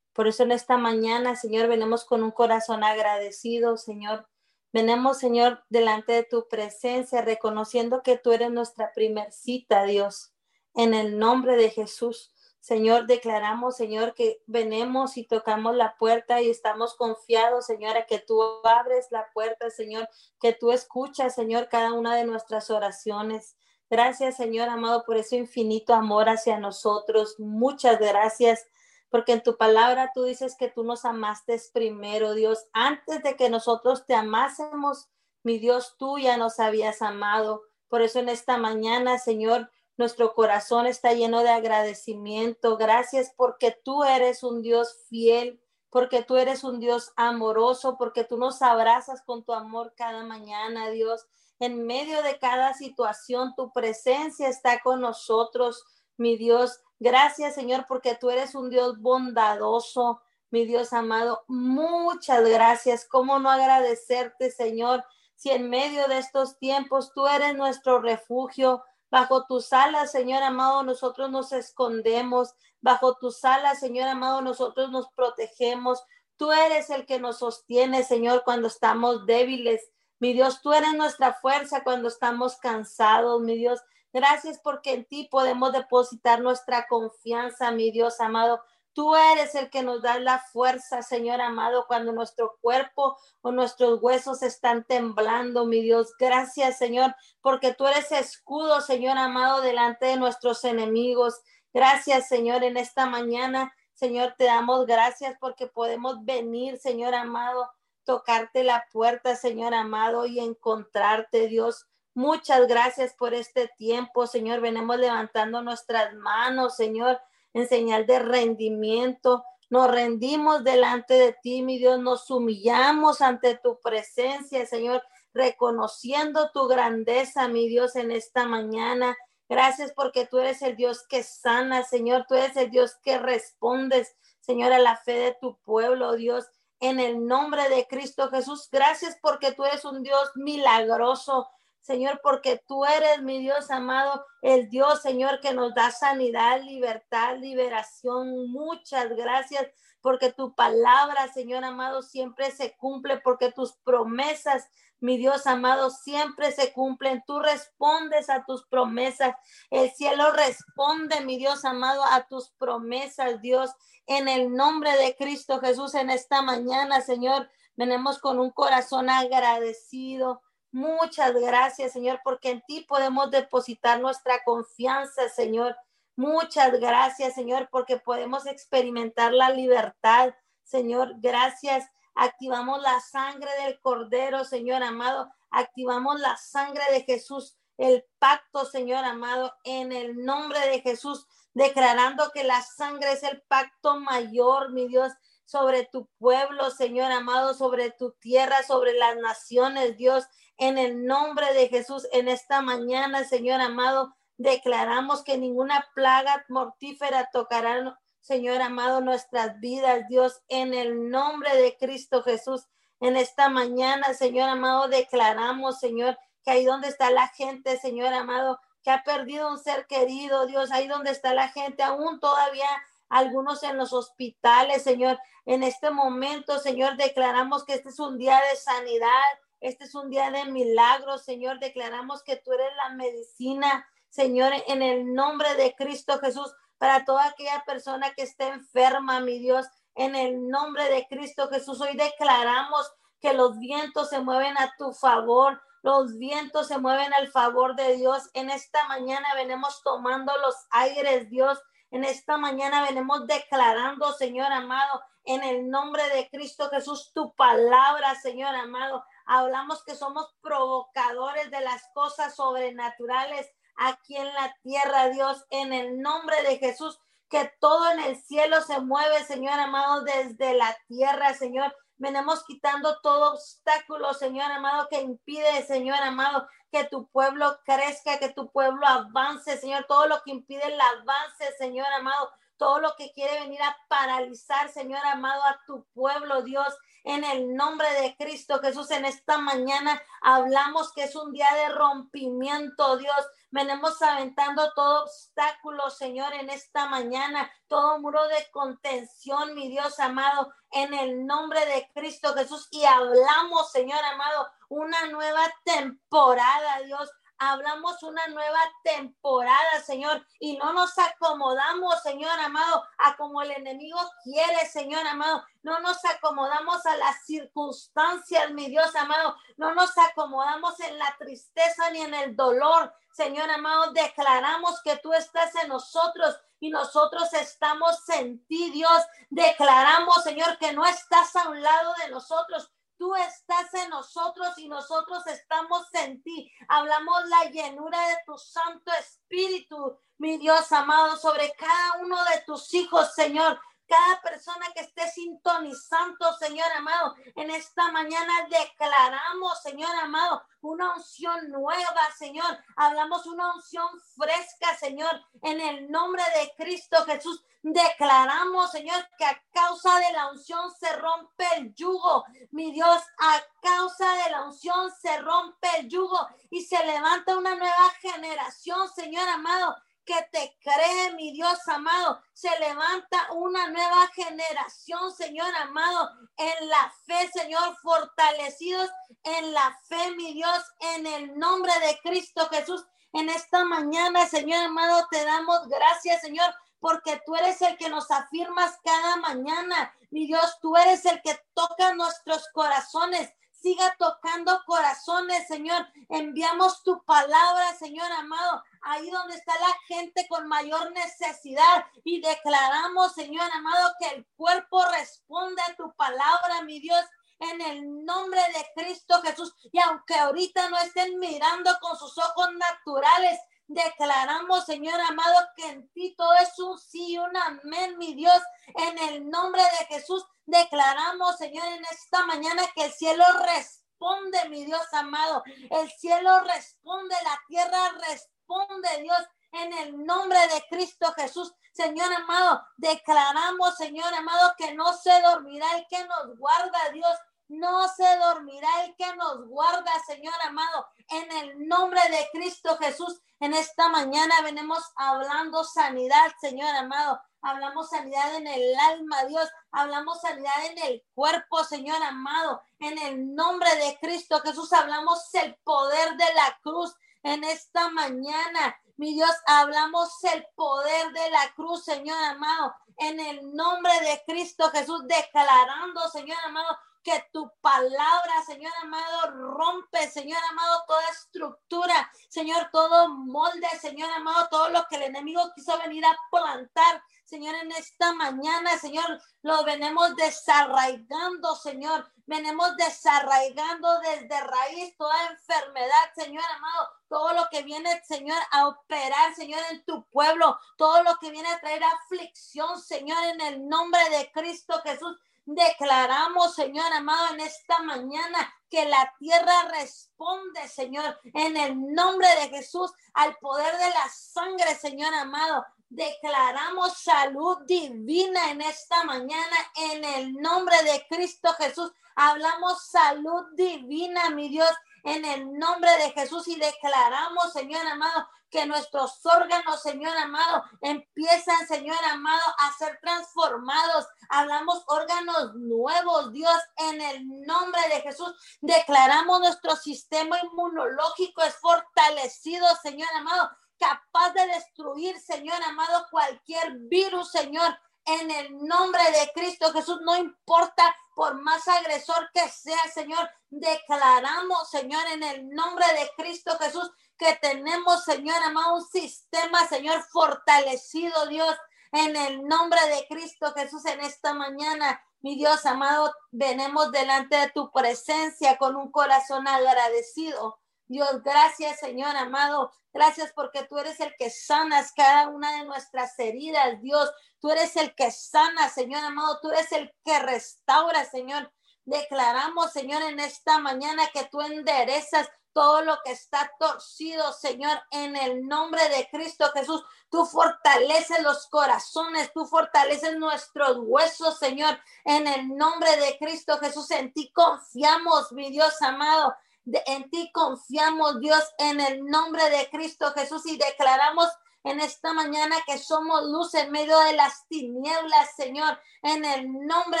Por 0.12 0.26
eso 0.28 0.42
en 0.42 0.52
esta 0.52 0.78
mañana, 0.78 1.36
Señor, 1.36 1.68
venimos 1.68 2.04
con 2.04 2.22
un 2.22 2.30
corazón 2.30 2.82
agradecido, 2.84 3.76
Señor, 3.76 4.28
Venemos, 4.72 5.18
Señor, 5.18 5.62
delante 5.68 6.12
de 6.12 6.24
tu 6.24 6.48
presencia, 6.48 7.20
reconociendo 7.20 8.02
que 8.02 8.16
tú 8.16 8.32
eres 8.32 8.50
nuestra 8.50 8.92
primer 8.94 9.30
cita, 9.32 9.84
Dios. 9.84 10.32
En 10.74 10.94
el 10.94 11.18
nombre 11.18 11.56
de 11.56 11.68
Jesús, 11.68 12.32
Señor, 12.62 13.06
declaramos, 13.06 13.76
Señor, 13.76 14.14
que 14.14 14.40
venemos 14.46 15.16
y 15.16 15.24
tocamos 15.24 15.74
la 15.74 15.96
puerta 15.98 16.40
y 16.40 16.48
estamos 16.48 16.94
confiados, 16.94 17.66
Señor, 17.66 17.96
a 17.96 18.06
que 18.06 18.18
tú 18.18 18.40
abres 18.64 19.08
la 19.10 19.26
puerta, 19.34 19.68
Señor, 19.68 20.08
que 20.40 20.52
tú 20.52 20.70
escuchas, 20.70 21.34
Señor, 21.34 21.68
cada 21.68 21.92
una 21.92 22.16
de 22.16 22.24
nuestras 22.24 22.70
oraciones. 22.70 23.56
Gracias, 23.90 24.36
Señor 24.36 24.70
amado, 24.70 25.04
por 25.04 25.16
ese 25.16 25.36
infinito 25.36 25.92
amor 25.92 26.28
hacia 26.28 26.58
nosotros. 26.58 27.34
Muchas 27.38 27.98
gracias 27.98 28.64
porque 29.12 29.32
en 29.32 29.42
tu 29.42 29.58
palabra 29.58 30.10
tú 30.14 30.24
dices 30.24 30.56
que 30.56 30.68
tú 30.68 30.84
nos 30.84 31.04
amaste 31.04 31.60
primero, 31.74 32.32
Dios, 32.32 32.64
antes 32.72 33.22
de 33.22 33.36
que 33.36 33.50
nosotros 33.50 34.06
te 34.06 34.14
amásemos, 34.14 35.10
mi 35.42 35.58
Dios, 35.58 35.96
tú 35.98 36.18
ya 36.18 36.38
nos 36.38 36.58
habías 36.58 37.02
amado. 37.02 37.62
Por 37.88 38.00
eso 38.00 38.20
en 38.20 38.30
esta 38.30 38.56
mañana, 38.56 39.18
Señor, 39.18 39.70
nuestro 39.98 40.32
corazón 40.32 40.86
está 40.86 41.12
lleno 41.12 41.42
de 41.42 41.50
agradecimiento. 41.50 42.78
Gracias 42.78 43.34
porque 43.36 43.78
tú 43.84 44.02
eres 44.02 44.42
un 44.42 44.62
Dios 44.62 44.96
fiel, 45.10 45.60
porque 45.90 46.22
tú 46.22 46.38
eres 46.38 46.64
un 46.64 46.80
Dios 46.80 47.12
amoroso, 47.16 47.98
porque 47.98 48.24
tú 48.24 48.38
nos 48.38 48.62
abrazas 48.62 49.20
con 49.20 49.44
tu 49.44 49.52
amor 49.52 49.92
cada 49.94 50.24
mañana, 50.24 50.88
Dios. 50.88 51.26
En 51.58 51.84
medio 51.84 52.22
de 52.22 52.38
cada 52.38 52.72
situación, 52.72 53.52
tu 53.56 53.72
presencia 53.72 54.48
está 54.48 54.80
con 54.80 55.02
nosotros, 55.02 55.84
mi 56.16 56.38
Dios. 56.38 56.80
Gracias, 57.02 57.56
Señor, 57.56 57.84
porque 57.88 58.14
tú 58.14 58.30
eres 58.30 58.54
un 58.54 58.70
Dios 58.70 59.00
bondadoso, 59.00 60.22
mi 60.52 60.64
Dios 60.66 60.92
amado. 60.92 61.42
Muchas 61.48 62.48
gracias. 62.48 63.08
¿Cómo 63.08 63.40
no 63.40 63.50
agradecerte, 63.50 64.52
Señor? 64.52 65.04
Si 65.34 65.50
en 65.50 65.68
medio 65.68 66.06
de 66.06 66.18
estos 66.18 66.60
tiempos 66.60 67.10
tú 67.12 67.26
eres 67.26 67.56
nuestro 67.56 68.00
refugio, 68.00 68.84
bajo 69.10 69.46
tus 69.46 69.72
alas, 69.72 70.12
Señor 70.12 70.44
amado, 70.44 70.84
nosotros 70.84 71.28
nos 71.28 71.50
escondemos. 71.50 72.54
Bajo 72.80 73.16
tus 73.16 73.44
alas, 73.44 73.80
Señor 73.80 74.06
amado, 74.06 74.40
nosotros 74.40 74.92
nos 74.92 75.10
protegemos. 75.10 76.04
Tú 76.36 76.52
eres 76.52 76.88
el 76.90 77.04
que 77.04 77.18
nos 77.18 77.38
sostiene, 77.38 78.04
Señor, 78.04 78.44
cuando 78.44 78.68
estamos 78.68 79.26
débiles. 79.26 79.90
Mi 80.20 80.34
Dios, 80.34 80.62
tú 80.62 80.72
eres 80.72 80.94
nuestra 80.94 81.32
fuerza 81.32 81.82
cuando 81.82 82.06
estamos 82.06 82.58
cansados, 82.58 83.42
mi 83.42 83.56
Dios. 83.56 83.80
Gracias 84.12 84.58
porque 84.58 84.92
en 84.92 85.04
ti 85.04 85.28
podemos 85.30 85.72
depositar 85.72 86.40
nuestra 86.40 86.86
confianza, 86.86 87.70
mi 87.70 87.90
Dios 87.90 88.20
amado. 88.20 88.60
Tú 88.94 89.16
eres 89.16 89.54
el 89.54 89.70
que 89.70 89.82
nos 89.82 90.02
da 90.02 90.18
la 90.18 90.38
fuerza, 90.38 91.00
Señor 91.00 91.40
amado, 91.40 91.86
cuando 91.86 92.12
nuestro 92.12 92.58
cuerpo 92.60 93.16
o 93.40 93.50
nuestros 93.50 94.02
huesos 94.02 94.42
están 94.42 94.84
temblando, 94.84 95.64
mi 95.64 95.80
Dios. 95.80 96.12
Gracias, 96.18 96.76
Señor, 96.76 97.14
porque 97.40 97.72
tú 97.72 97.86
eres 97.86 98.12
escudo, 98.12 98.82
Señor 98.82 99.16
amado, 99.16 99.62
delante 99.62 100.06
de 100.06 100.18
nuestros 100.18 100.62
enemigos. 100.64 101.40
Gracias, 101.72 102.28
Señor, 102.28 102.64
en 102.64 102.76
esta 102.76 103.06
mañana, 103.06 103.72
Señor, 103.94 104.34
te 104.36 104.44
damos 104.44 104.84
gracias 104.84 105.36
porque 105.40 105.68
podemos 105.68 106.22
venir, 106.26 106.76
Señor 106.76 107.14
amado, 107.14 107.70
tocarte 108.04 108.62
la 108.62 108.84
puerta, 108.92 109.36
Señor 109.36 109.72
amado, 109.72 110.26
y 110.26 110.38
encontrarte, 110.38 111.48
Dios. 111.48 111.86
Muchas 112.14 112.68
gracias 112.68 113.14
por 113.14 113.32
este 113.32 113.68
tiempo, 113.78 114.26
Señor. 114.26 114.60
Venimos 114.60 114.98
levantando 114.98 115.62
nuestras 115.62 116.14
manos, 116.14 116.76
Señor, 116.76 117.20
en 117.54 117.66
señal 117.66 118.06
de 118.06 118.18
rendimiento. 118.18 119.44
Nos 119.70 119.90
rendimos 119.90 120.62
delante 120.62 121.14
de 121.14 121.32
ti, 121.32 121.62
mi 121.62 121.78
Dios. 121.78 121.98
Nos 121.98 122.30
humillamos 122.30 123.22
ante 123.22 123.56
tu 123.56 123.80
presencia, 123.80 124.66
Señor, 124.66 125.02
reconociendo 125.32 126.50
tu 126.52 126.68
grandeza, 126.68 127.48
mi 127.48 127.66
Dios, 127.66 127.96
en 127.96 128.10
esta 128.10 128.44
mañana. 128.46 129.16
Gracias 129.48 129.92
porque 129.94 130.26
tú 130.26 130.38
eres 130.38 130.60
el 130.60 130.76
Dios 130.76 131.06
que 131.08 131.22
sana, 131.22 131.82
Señor. 131.84 132.26
Tú 132.28 132.34
eres 132.34 132.54
el 132.58 132.70
Dios 132.70 132.96
que 133.02 133.16
respondes, 133.16 134.14
Señor, 134.40 134.74
a 134.74 134.78
la 134.78 134.96
fe 134.96 135.12
de 135.12 135.36
tu 135.40 135.56
pueblo, 135.60 136.16
Dios. 136.16 136.46
En 136.80 137.00
el 137.00 137.26
nombre 137.26 137.70
de 137.70 137.86
Cristo 137.86 138.28
Jesús, 138.28 138.68
gracias 138.70 139.16
porque 139.22 139.52
tú 139.52 139.64
eres 139.64 139.86
un 139.86 140.02
Dios 140.02 140.32
milagroso. 140.34 141.48
Señor, 141.82 142.20
porque 142.22 142.62
tú 142.66 142.84
eres 142.84 143.22
mi 143.22 143.40
Dios 143.40 143.70
amado, 143.70 144.24
el 144.40 144.70
Dios, 144.70 145.02
Señor, 145.02 145.40
que 145.40 145.52
nos 145.52 145.74
da 145.74 145.90
sanidad, 145.90 146.62
libertad, 146.62 147.38
liberación. 147.38 148.50
Muchas 148.52 149.08
gracias 149.10 149.66
porque 150.00 150.32
tu 150.32 150.54
palabra, 150.54 151.32
Señor 151.32 151.64
amado, 151.64 152.02
siempre 152.02 152.52
se 152.52 152.76
cumple, 152.76 153.18
porque 153.18 153.50
tus 153.50 153.72
promesas, 153.84 154.68
mi 155.00 155.16
Dios 155.16 155.46
amado, 155.48 155.90
siempre 155.90 156.52
se 156.52 156.72
cumplen. 156.72 157.24
Tú 157.26 157.40
respondes 157.40 158.30
a 158.30 158.44
tus 158.44 158.64
promesas. 158.66 159.34
El 159.70 159.90
cielo 159.90 160.30
responde, 160.32 161.20
mi 161.22 161.36
Dios 161.36 161.64
amado, 161.64 162.04
a 162.04 162.26
tus 162.28 162.50
promesas, 162.58 163.40
Dios, 163.40 163.72
en 164.06 164.28
el 164.28 164.54
nombre 164.54 164.96
de 164.98 165.16
Cristo 165.16 165.60
Jesús 165.60 165.94
en 165.94 166.10
esta 166.10 166.42
mañana, 166.42 167.00
Señor. 167.00 167.48
Venimos 167.74 168.18
con 168.18 168.38
un 168.38 168.50
corazón 168.50 169.10
agradecido. 169.10 170.42
Muchas 170.72 171.34
gracias, 171.34 171.92
Señor, 171.92 172.20
porque 172.24 172.50
en 172.50 172.62
ti 172.62 172.80
podemos 172.88 173.30
depositar 173.30 174.00
nuestra 174.00 174.42
confianza, 174.42 175.28
Señor. 175.28 175.76
Muchas 176.16 176.72
gracias, 176.80 177.34
Señor, 177.34 177.68
porque 177.70 177.98
podemos 177.98 178.46
experimentar 178.46 179.34
la 179.34 179.50
libertad. 179.50 180.34
Señor, 180.62 181.12
gracias. 181.18 181.86
Activamos 182.14 182.80
la 182.80 183.00
sangre 183.00 183.50
del 183.64 183.80
Cordero, 183.80 184.44
Señor 184.44 184.82
amado. 184.82 185.30
Activamos 185.50 186.18
la 186.20 186.38
sangre 186.38 186.84
de 186.90 187.02
Jesús, 187.02 187.56
el 187.76 188.06
pacto, 188.18 188.64
Señor 188.64 189.04
amado, 189.04 189.52
en 189.64 189.92
el 189.92 190.24
nombre 190.24 190.58
de 190.68 190.80
Jesús, 190.80 191.26
declarando 191.52 192.30
que 192.32 192.44
la 192.44 192.62
sangre 192.62 193.12
es 193.12 193.22
el 193.22 193.42
pacto 193.42 194.00
mayor, 194.00 194.72
mi 194.72 194.88
Dios, 194.88 195.12
sobre 195.44 195.84
tu 195.84 196.06
pueblo, 196.18 196.70
Señor 196.70 197.12
amado, 197.12 197.52
sobre 197.52 197.90
tu 197.90 198.12
tierra, 198.12 198.62
sobre 198.62 198.94
las 198.94 199.16
naciones, 199.16 199.98
Dios, 199.98 200.24
en 200.66 200.78
el 200.78 201.04
nombre 201.04 201.52
de 201.54 201.68
Jesús, 201.68 202.06
en 202.12 202.28
esta 202.28 202.62
mañana, 202.62 203.24
Señor 203.24 203.60
amado 203.60 204.14
Declaramos 204.42 205.22
que 205.22 205.38
ninguna 205.38 205.86
plaga 205.94 206.44
mortífera 206.48 207.30
tocará, 207.32 207.96
Señor 208.20 208.60
amado, 208.60 209.00
nuestras 209.00 209.60
vidas, 209.60 210.08
Dios, 210.08 210.42
en 210.48 210.74
el 210.74 211.10
nombre 211.10 211.54
de 211.56 211.76
Cristo 211.76 212.24
Jesús. 212.24 212.66
En 212.98 213.16
esta 213.16 213.48
mañana, 213.48 214.14
Señor 214.14 214.48
amado, 214.48 214.88
declaramos, 214.88 215.78
Señor, 215.78 216.18
que 216.44 216.50
ahí 216.50 216.64
donde 216.64 216.88
está 216.88 217.10
la 217.12 217.28
gente, 217.28 217.78
Señor 217.78 218.12
amado, 218.14 218.58
que 218.82 218.90
ha 218.90 219.04
perdido 219.04 219.48
un 219.48 219.58
ser 219.58 219.86
querido, 219.86 220.46
Dios, 220.46 220.72
ahí 220.72 220.88
donde 220.88 221.12
está 221.12 221.34
la 221.34 221.48
gente, 221.50 221.84
aún 221.84 222.18
todavía 222.18 222.68
algunos 223.08 223.62
en 223.62 223.76
los 223.76 223.92
hospitales, 223.92 224.82
Señor. 224.82 225.20
En 225.44 225.62
este 225.62 225.90
momento, 225.90 226.58
Señor, 226.58 226.96
declaramos 226.96 227.64
que 227.64 227.74
este 227.74 227.90
es 227.90 228.00
un 228.00 228.18
día 228.18 228.40
de 228.50 228.56
sanidad, 228.56 229.22
este 229.62 229.84
es 229.84 229.94
un 229.94 230.10
día 230.10 230.30
de 230.30 230.44
milagros, 230.46 231.24
Señor. 231.24 231.58
Declaramos 231.60 232.22
que 232.22 232.36
tú 232.36 232.52
eres 232.52 232.70
la 232.76 232.94
medicina, 232.94 233.88
Señor, 234.08 234.52
en 234.66 234.82
el 234.82 235.14
nombre 235.14 235.54
de 235.54 235.74
Cristo 235.74 236.18
Jesús, 236.18 236.52
para 236.78 237.04
toda 237.04 237.26
aquella 237.26 237.62
persona 237.64 238.12
que 238.12 238.22
esté 238.22 238.48
enferma, 238.48 239.20
mi 239.20 239.38
Dios, 239.38 239.66
en 239.94 240.16
el 240.16 240.48
nombre 240.48 240.88
de 240.88 241.06
Cristo 241.06 241.48
Jesús, 241.48 241.80
hoy 241.80 241.96
declaramos 241.96 242.90
que 243.20 243.34
los 243.34 243.58
vientos 243.58 244.08
se 244.08 244.20
mueven 244.20 244.58
a 244.58 244.74
tu 244.76 244.92
favor, 244.92 245.62
los 245.82 246.18
vientos 246.18 246.68
se 246.68 246.78
mueven 246.78 247.12
al 247.14 247.28
favor 247.28 247.76
de 247.76 247.96
Dios. 247.96 248.30
En 248.34 248.50
esta 248.50 248.86
mañana 248.88 249.34
venimos 249.34 249.82
tomando 249.82 250.32
los 250.38 250.54
aires, 250.70 251.28
Dios. 251.30 251.60
En 251.90 252.04
esta 252.04 252.36
mañana 252.36 252.82
venimos 252.82 253.26
declarando, 253.26 254.12
Señor 254.12 254.50
amado, 254.52 255.02
en 255.24 255.44
el 255.44 255.68
nombre 255.68 256.02
de 256.10 256.28
Cristo 256.30 256.68
Jesús, 256.70 257.12
tu 257.14 257.34
palabra, 257.34 258.14
Señor 258.16 258.54
amado. 258.54 259.04
Hablamos 259.26 259.84
que 259.84 259.94
somos 259.94 260.34
provocadores 260.42 261.50
de 261.50 261.60
las 261.60 261.82
cosas 261.94 262.34
sobrenaturales 262.36 263.50
aquí 263.76 264.16
en 264.16 264.32
la 264.32 264.54
tierra, 264.62 265.08
Dios, 265.08 265.44
en 265.50 265.72
el 265.72 266.00
nombre 266.00 266.42
de 266.42 266.58
Jesús, 266.58 266.98
que 267.28 267.50
todo 267.60 267.90
en 267.90 268.00
el 268.00 268.16
cielo 268.22 268.60
se 268.60 268.80
mueve, 268.80 269.24
Señor 269.24 269.58
amado, 269.58 270.02
desde 270.02 270.54
la 270.54 270.76
tierra, 270.86 271.34
Señor. 271.34 271.74
Venimos 271.96 272.44
quitando 272.44 273.00
todo 273.00 273.32
obstáculo, 273.32 274.12
Señor 274.12 274.50
amado, 274.50 274.88
que 274.90 275.00
impide, 275.00 275.64
Señor 275.64 275.98
amado, 276.02 276.46
que 276.70 276.84
tu 276.84 277.08
pueblo 277.08 277.58
crezca, 277.64 278.18
que 278.18 278.30
tu 278.30 278.50
pueblo 278.50 278.86
avance, 278.86 279.56
Señor. 279.56 279.84
Todo 279.88 280.06
lo 280.08 280.22
que 280.22 280.32
impide 280.32 280.66
el 280.66 280.80
avance, 280.80 281.52
Señor 281.58 281.86
amado, 281.92 282.30
todo 282.56 282.80
lo 282.80 282.94
que 282.96 283.12
quiere 283.12 283.40
venir 283.40 283.62
a 283.62 283.76
paralizar, 283.88 284.68
Señor 284.68 285.04
amado, 285.06 285.42
a 285.44 285.60
tu 285.66 285.84
pueblo, 285.94 286.42
Dios. 286.42 286.76
En 287.04 287.24
el 287.24 287.54
nombre 287.54 287.90
de 288.00 288.16
Cristo 288.16 288.60
Jesús, 288.60 288.90
en 288.92 289.04
esta 289.04 289.38
mañana 289.38 290.00
hablamos 290.20 290.92
que 290.92 291.04
es 291.04 291.16
un 291.16 291.32
día 291.32 291.52
de 291.54 291.68
rompimiento, 291.70 292.96
Dios. 292.96 293.26
Venimos 293.50 294.00
aventando 294.00 294.72
todo 294.74 295.02
obstáculo, 295.04 295.90
Señor, 295.90 296.32
en 296.34 296.48
esta 296.48 296.86
mañana, 296.86 297.50
todo 297.66 297.98
muro 297.98 298.26
de 298.28 298.48
contención, 298.52 299.54
mi 299.54 299.68
Dios 299.68 299.98
amado, 299.98 300.52
en 300.70 300.94
el 300.94 301.26
nombre 301.26 301.66
de 301.66 301.90
Cristo 301.92 302.34
Jesús. 302.34 302.68
Y 302.70 302.84
hablamos, 302.84 303.72
Señor 303.72 304.02
amado, 304.04 304.48
una 304.68 305.06
nueva 305.08 305.42
temporada, 305.64 306.80
Dios 306.84 307.10
hablamos 307.50 308.02
una 308.02 308.26
nueva 308.28 308.60
temporada, 308.84 309.80
Señor, 309.84 310.24
y 310.38 310.56
no 310.56 310.72
nos 310.72 310.96
acomodamos, 310.98 312.00
Señor 312.02 312.38
amado, 312.38 312.84
a 312.98 313.16
como 313.16 313.42
el 313.42 313.50
enemigo 313.50 313.98
quiere, 314.22 314.66
Señor 314.66 315.06
amado. 315.06 315.44
No 315.62 315.80
nos 315.80 316.04
acomodamos 316.04 316.84
a 316.86 316.96
las 316.96 317.24
circunstancias, 317.26 318.52
mi 318.52 318.68
Dios 318.68 318.94
amado. 318.94 319.36
No 319.56 319.74
nos 319.74 319.96
acomodamos 319.98 320.78
en 320.80 320.98
la 320.98 321.16
tristeza 321.18 321.90
ni 321.90 322.02
en 322.02 322.14
el 322.14 322.36
dolor. 322.36 322.94
Señor 323.12 323.50
amado, 323.50 323.92
declaramos 323.92 324.80
que 324.82 324.96
tú 324.98 325.12
estás 325.12 325.54
en 325.56 325.68
nosotros 325.68 326.38
y 326.60 326.70
nosotros 326.70 327.32
estamos 327.34 328.08
en 328.10 328.46
ti, 328.46 328.70
Dios. 328.70 329.02
Declaramos, 329.30 330.22
Señor, 330.22 330.58
que 330.58 330.72
no 330.72 330.86
estás 330.86 331.34
a 331.36 331.48
un 331.48 331.60
lado 331.60 331.92
de 332.04 332.10
nosotros, 332.10 332.70
Tú 333.02 333.16
estás 333.16 333.74
en 333.74 333.90
nosotros 333.90 334.56
y 334.58 334.68
nosotros 334.68 335.26
estamos 335.26 335.92
en 335.92 336.22
ti. 336.22 336.48
Hablamos 336.68 337.28
la 337.28 337.50
llenura 337.50 337.98
de 338.06 338.14
tu 338.24 338.38
Santo 338.38 338.92
Espíritu, 338.92 339.98
mi 340.18 340.38
Dios 340.38 340.70
amado, 340.70 341.16
sobre 341.16 341.52
cada 341.58 342.00
uno 342.00 342.16
de 342.26 342.42
tus 342.46 342.72
hijos, 342.74 343.12
Señor 343.12 343.58
cada 343.92 344.22
persona 344.22 344.72
que 344.74 344.80
esté 344.80 345.06
sintonizando, 345.10 346.32
Señor 346.38 346.66
amado, 346.78 347.14
en 347.36 347.50
esta 347.50 347.92
mañana 347.92 348.48
declaramos, 348.48 349.60
Señor 349.62 349.94
amado, 349.96 350.42
una 350.62 350.94
unción 350.94 351.50
nueva, 351.50 352.10
Señor. 352.16 352.58
Hablamos 352.74 353.26
una 353.26 353.54
unción 353.54 353.86
fresca, 354.16 354.74
Señor, 354.78 355.22
en 355.42 355.60
el 355.60 355.90
nombre 355.90 356.22
de 356.36 356.54
Cristo 356.56 357.04
Jesús. 357.04 357.44
Declaramos, 357.62 358.70
Señor, 358.70 359.06
que 359.18 359.26
a 359.26 359.42
causa 359.52 359.98
de 359.98 360.12
la 360.12 360.30
unción 360.30 360.70
se 360.70 360.96
rompe 360.96 361.44
el 361.56 361.74
yugo. 361.74 362.24
Mi 362.50 362.72
Dios, 362.72 363.02
a 363.18 363.42
causa 363.60 364.10
de 364.24 364.30
la 364.30 364.46
unción 364.46 364.90
se 365.02 365.18
rompe 365.18 365.68
el 365.80 365.88
yugo 365.90 366.28
y 366.50 366.62
se 366.62 366.82
levanta 366.86 367.36
una 367.36 367.54
nueva 367.56 367.90
generación, 368.00 368.88
Señor 368.88 369.28
amado 369.28 369.76
que 370.04 370.14
te 370.30 370.58
cree, 370.62 371.12
mi 371.14 371.32
Dios 371.32 371.58
amado. 371.68 372.22
Se 372.32 372.50
levanta 372.58 373.32
una 373.32 373.68
nueva 373.68 374.08
generación, 374.14 375.12
Señor 375.12 375.54
amado, 375.56 376.10
en 376.36 376.68
la 376.68 376.92
fe, 377.06 377.30
Señor, 377.32 377.76
fortalecidos 377.82 378.90
en 379.24 379.52
la 379.52 379.78
fe, 379.88 380.12
mi 380.16 380.34
Dios, 380.34 380.62
en 380.96 381.06
el 381.06 381.38
nombre 381.38 381.72
de 381.80 381.98
Cristo 382.02 382.48
Jesús. 382.50 382.84
En 383.12 383.28
esta 383.28 383.64
mañana, 383.64 384.26
Señor 384.26 384.64
amado, 384.64 385.06
te 385.10 385.24
damos 385.24 385.68
gracias, 385.68 386.22
Señor, 386.22 386.54
porque 386.80 387.20
tú 387.24 387.36
eres 387.36 387.60
el 387.62 387.76
que 387.76 387.88
nos 387.88 388.10
afirmas 388.10 388.78
cada 388.82 389.16
mañana. 389.16 389.94
Mi 390.10 390.26
Dios, 390.26 390.58
tú 390.60 390.76
eres 390.76 391.04
el 391.04 391.20
que 391.22 391.38
toca 391.54 391.94
nuestros 391.94 392.48
corazones 392.52 393.32
siga 393.62 393.94
tocando 393.98 394.60
corazones, 394.66 395.46
Señor. 395.46 395.86
Enviamos 396.08 396.82
tu 396.82 397.02
palabra, 397.04 397.74
Señor 397.78 398.10
amado, 398.12 398.62
ahí 398.82 399.08
donde 399.10 399.36
está 399.36 399.54
la 399.58 399.74
gente 399.86 400.26
con 400.28 400.48
mayor 400.48 400.92
necesidad 400.92 401.86
y 402.04 402.20
declaramos, 402.20 403.14
Señor 403.14 403.48
amado, 403.52 403.94
que 404.00 404.08
el 404.08 404.26
cuerpo 404.36 404.84
responde 404.86 405.62
a 405.62 405.76
tu 405.76 405.94
palabra, 405.94 406.62
mi 406.62 406.80
Dios 406.80 407.04
en 407.38 407.60
el 407.60 408.04
nombre 408.04 408.40
de 408.40 408.82
Cristo 408.82 409.20
Jesús. 409.22 409.54
Y 409.72 409.78
aunque 409.80 410.14
ahorita 410.14 410.68
no 410.68 410.78
estén 410.78 411.18
mirando 411.18 411.70
con 411.80 411.96
sus 411.96 412.16
ojos 412.18 412.48
naturales, 412.54 413.38
declaramos, 413.66 414.64
Señor 414.64 415.00
amado, 415.00 415.48
que 415.56 415.68
en 415.68 415.88
ti 415.92 416.14
todo 416.16 416.34
es 416.34 416.58
un 416.58 416.78
sí 416.78 417.18
un 417.18 417.36
amén, 417.36 417.98
mi 417.98 418.14
Dios. 418.14 418.40
En 418.74 418.98
el 418.98 419.28
nombre 419.28 419.62
de 419.62 419.94
Jesús 419.94 420.24
declaramos, 420.46 421.36
Señor, 421.36 421.66
en 421.66 421.84
esta 421.84 422.24
mañana 422.26 422.62
que 422.74 422.86
el 422.86 422.92
cielo 422.92 423.24
responde, 423.44 424.48
mi 424.48 424.64
Dios 424.64 424.86
amado. 424.92 425.42
El 425.70 425.90
cielo 425.92 426.40
responde, 426.40 427.14
la 427.24 427.38
tierra 427.48 427.92
responde, 428.08 429.02
Dios. 429.02 429.18
En 429.52 429.70
el 429.74 430.06
nombre 430.06 430.38
de 430.48 430.64
Cristo 430.70 431.12
Jesús, 431.14 431.52
Señor 431.72 432.10
amado, 432.10 432.62
declaramos, 432.78 433.76
Señor 433.76 434.12
amado, 434.14 434.54
que 434.56 434.72
no 434.74 434.94
se 434.94 435.20
dormirá 435.20 435.66
el 435.76 435.86
que 435.88 436.02
nos 436.06 436.38
guarda, 436.38 436.88
Dios 436.90 437.14
no 437.52 437.86
se 437.88 438.16
dormirá 438.16 438.84
el 438.84 438.96
que 438.96 439.14
nos 439.16 439.46
guarda, 439.46 439.92
Señor 440.06 440.34
amado, 440.46 440.86
en 441.08 441.30
el 441.32 441.68
nombre 441.68 442.00
de 442.08 442.28
Cristo 442.32 442.78
Jesús. 442.78 443.20
En 443.40 443.52
esta 443.52 443.90
mañana 443.90 444.40
venimos 444.42 444.82
hablando 444.96 445.62
sanidad, 445.62 446.32
Señor 446.40 446.74
amado. 446.74 447.20
Hablamos 447.42 447.90
sanidad 447.90 448.34
en 448.36 448.46
el 448.46 448.74
alma, 448.78 449.24
Dios. 449.24 449.50
Hablamos 449.70 450.20
sanidad 450.22 450.64
en 450.64 450.78
el 450.78 451.04
cuerpo, 451.14 451.62
Señor 451.64 452.02
amado. 452.02 452.62
En 452.78 452.96
el 452.98 453.34
nombre 453.34 453.68
de 453.76 453.98
Cristo 454.00 454.40
Jesús 454.40 454.72
hablamos 454.72 455.34
el 455.34 455.54
poder 455.56 456.16
de 456.16 456.34
la 456.34 456.58
cruz 456.62 456.96
en 457.22 457.44
esta 457.44 457.90
mañana. 457.90 458.80
Mi 458.96 459.12
Dios, 459.12 459.30
hablamos 459.46 460.22
el 460.24 460.46
poder 460.54 461.12
de 461.12 461.30
la 461.30 461.52
cruz, 461.54 461.84
Señor 461.84 462.16
amado, 462.24 462.74
en 462.96 463.20
el 463.20 463.54
nombre 463.54 463.92
de 464.00 464.22
Cristo 464.26 464.70
Jesús, 464.70 465.02
declarando, 465.06 466.08
Señor 466.08 466.38
amado, 466.44 466.78
que 467.02 467.28
tu 467.32 467.52
palabra, 467.60 468.42
Señor 468.46 468.72
amado, 468.82 469.30
rompe, 469.30 470.08
Señor 470.10 470.40
amado, 470.50 470.84
toda 470.86 471.08
estructura, 471.10 472.10
Señor, 472.28 472.68
todo 472.72 473.08
molde, 473.08 473.68
Señor 473.80 474.10
amado, 474.10 474.48
todo 474.50 474.68
lo 474.70 474.86
que 474.88 474.96
el 474.96 475.02
enemigo 475.02 475.52
quiso 475.54 475.78
venir 475.78 476.04
a 476.04 476.16
plantar, 476.30 477.02
Señor, 477.24 477.54
en 477.54 477.72
esta 477.72 478.12
mañana, 478.12 478.76
Señor, 478.76 479.18
lo 479.40 479.64
venimos 479.64 480.14
desarraigando, 480.16 481.56
Señor, 481.56 482.12
venimos 482.26 482.76
desarraigando 482.76 484.00
desde 484.00 484.38
raíz 484.38 484.94
toda 484.98 485.28
enfermedad, 485.28 486.12
Señor 486.14 486.44
amado, 486.56 486.90
todo 487.08 487.32
lo 487.32 487.48
que 487.50 487.62
viene, 487.62 488.02
Señor, 488.04 488.38
a 488.50 488.68
operar, 488.68 489.34
Señor, 489.34 489.60
en 489.70 489.82
tu 489.86 490.04
pueblo, 490.10 490.58
todo 490.76 491.02
lo 491.04 491.16
que 491.18 491.30
viene 491.30 491.48
a 491.48 491.60
traer 491.60 491.82
aflicción, 491.84 492.78
Señor, 492.78 493.24
en 493.24 493.40
el 493.40 493.66
nombre 493.66 494.00
de 494.10 494.30
Cristo 494.30 494.80
Jesús. 494.84 495.16
Declaramos, 495.44 496.54
Señor 496.54 496.92
amado, 496.92 497.34
en 497.34 497.40
esta 497.40 497.80
mañana 497.82 498.52
que 498.70 498.84
la 498.86 499.12
tierra 499.18 499.68
responde, 499.70 500.68
Señor, 500.68 501.20
en 501.34 501.56
el 501.56 501.92
nombre 501.92 502.28
de 502.40 502.48
Jesús, 502.48 502.92
al 503.14 503.36
poder 503.38 503.76
de 503.76 503.90
la 503.90 504.08
sangre, 504.08 504.74
Señor 504.76 505.12
amado. 505.14 505.66
Declaramos 505.88 506.96
salud 507.02 507.58
divina 507.66 508.50
en 508.50 508.62
esta 508.62 509.04
mañana 509.04 509.56
en 509.74 510.04
el 510.04 510.32
nombre 510.34 510.76
de 510.84 511.04
Cristo 511.08 511.52
Jesús. 511.58 511.92
Hablamos 512.14 512.86
salud 512.86 513.44
divina, 513.54 514.30
mi 514.30 514.48
Dios, 514.48 514.70
en 515.02 515.24
el 515.24 515.58
nombre 515.58 515.90
de 515.98 516.10
Jesús 516.12 516.46
y 516.48 516.56
declaramos, 516.56 517.52
Señor 517.52 517.86
amado, 517.86 518.28
que 518.50 518.66
nuestros 518.66 519.24
órganos, 519.24 519.80
Señor 519.80 520.16
amado, 520.16 520.62
empiezan, 520.82 521.66
Señor 521.66 521.96
amado, 522.04 522.54
a 522.58 522.72
ser 522.76 522.98
transformados. 523.00 524.06
Hablamos 524.28 524.84
órganos 524.86 525.54
nuevos, 525.54 526.32
Dios, 526.32 526.58
en 526.76 527.00
el 527.00 527.42
nombre 527.46 527.80
de 527.88 528.02
Jesús. 528.02 528.32
Declaramos 528.60 529.40
nuestro 529.40 529.74
sistema 529.74 530.38
inmunológico 530.44 531.42
es 531.42 531.56
fortalecido, 531.56 532.66
Señor 532.82 533.08
amado, 533.16 533.50
capaz 533.78 534.32
de 534.34 534.46
destruir, 534.48 535.18
Señor 535.18 535.60
amado, 535.62 536.06
cualquier 536.10 536.74
virus, 536.90 537.30
Señor, 537.30 537.78
en 538.04 538.30
el 538.30 538.58
nombre 538.66 539.02
de 539.12 539.30
Cristo 539.32 539.72
Jesús, 539.72 540.00
no 540.02 540.16
importa 540.16 540.94
por 541.14 541.40
más 541.40 541.66
agresor 541.68 542.30
que 542.32 542.48
sea, 542.48 542.82
Señor, 542.92 543.30
declaramos, 543.50 544.70
Señor, 544.70 545.06
en 545.12 545.22
el 545.22 545.48
nombre 545.50 545.86
de 545.94 546.10
Cristo 546.16 546.56
Jesús, 546.58 546.90
que 547.18 547.38
tenemos, 547.40 548.04
Señor 548.04 548.42
amado, 548.42 548.76
un 548.76 548.86
sistema, 548.86 549.66
Señor, 549.68 550.02
fortalecido, 550.10 551.26
Dios, 551.26 551.56
en 551.92 552.16
el 552.16 552.46
nombre 552.48 552.80
de 552.88 553.06
Cristo 553.08 553.52
Jesús 553.54 553.84
en 553.84 554.00
esta 554.00 554.34
mañana. 554.34 555.00
Mi 555.20 555.36
Dios 555.36 555.64
amado, 555.66 556.12
venemos 556.30 556.90
delante 556.90 557.36
de 557.36 557.50
tu 557.50 557.70
presencia 557.70 558.56
con 558.56 558.74
un 558.76 558.90
corazón 558.90 559.46
agradecido. 559.46 560.58
Dios, 560.86 561.22
gracias, 561.22 561.80
Señor 561.80 562.16
amado. 562.16 562.72
Gracias 562.92 563.32
porque 563.34 563.64
tú 563.64 563.78
eres 563.78 564.00
el 564.00 564.14
que 564.18 564.30
sanas 564.30 564.92
cada 564.94 565.28
una 565.28 565.58
de 565.58 565.64
nuestras 565.64 566.18
heridas, 566.18 566.80
Dios. 566.82 567.10
Tú 567.40 567.50
eres 567.50 567.74
el 567.76 567.94
que 567.94 568.10
sana, 568.10 568.68
Señor 568.68 569.02
amado. 569.02 569.38
Tú 569.40 569.50
eres 569.50 569.72
el 569.72 569.92
que 570.04 570.18
restaura, 570.18 571.04
Señor. 571.06 571.50
Declaramos, 571.84 572.72
Señor, 572.72 573.02
en 573.02 573.18
esta 573.18 573.58
mañana 573.58 574.06
que 574.12 574.24
tú 574.24 574.40
enderezas 574.40 575.28
todo 575.52 575.82
lo 575.82 575.98
que 576.04 576.12
está 576.12 576.50
torcido, 576.58 577.32
Señor, 577.32 577.80
en 577.90 578.16
el 578.16 578.46
nombre 578.46 578.88
de 578.88 579.08
Cristo 579.10 579.50
Jesús. 579.54 579.82
Tú 580.10 580.24
fortaleces 580.26 581.22
los 581.22 581.46
corazones, 581.48 582.32
tú 582.32 582.46
fortaleces 582.46 583.16
nuestros 583.18 583.78
huesos, 583.80 584.38
Señor, 584.38 584.78
en 585.04 585.26
el 585.26 585.48
nombre 585.56 585.96
de 585.96 586.18
Cristo 586.18 586.58
Jesús. 586.58 586.90
En 586.90 587.12
ti 587.12 587.32
confiamos, 587.32 588.32
mi 588.32 588.50
Dios 588.50 588.80
amado. 588.82 589.34
En 589.64 590.10
ti 590.10 590.30
confiamos, 590.32 591.20
Dios, 591.20 591.42
en 591.58 591.80
el 591.80 592.04
nombre 592.04 592.48
de 592.50 592.68
Cristo 592.70 593.12
Jesús 593.14 593.46
y 593.46 593.56
declaramos 593.56 594.28
en 594.64 594.80
esta 594.80 595.12
mañana 595.12 595.56
que 595.66 595.78
somos 595.78 596.24
luz 596.24 596.54
en 596.54 596.70
medio 596.70 596.98
de 597.00 597.14
las 597.14 597.46
tinieblas, 597.48 598.34
Señor, 598.36 598.78
en 599.02 599.24
el 599.24 599.66
nombre 599.66 600.00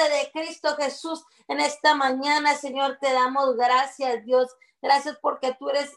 de 0.08 0.30
Cristo 0.32 0.76
Jesús. 0.76 1.24
En 1.48 1.60
esta 1.60 1.94
mañana, 1.94 2.54
Señor, 2.54 2.98
te 3.00 3.12
damos 3.12 3.56
gracias, 3.56 4.24
Dios. 4.24 4.48
Gracias 4.80 5.18
porque 5.20 5.54
tú 5.58 5.68
eres 5.68 5.90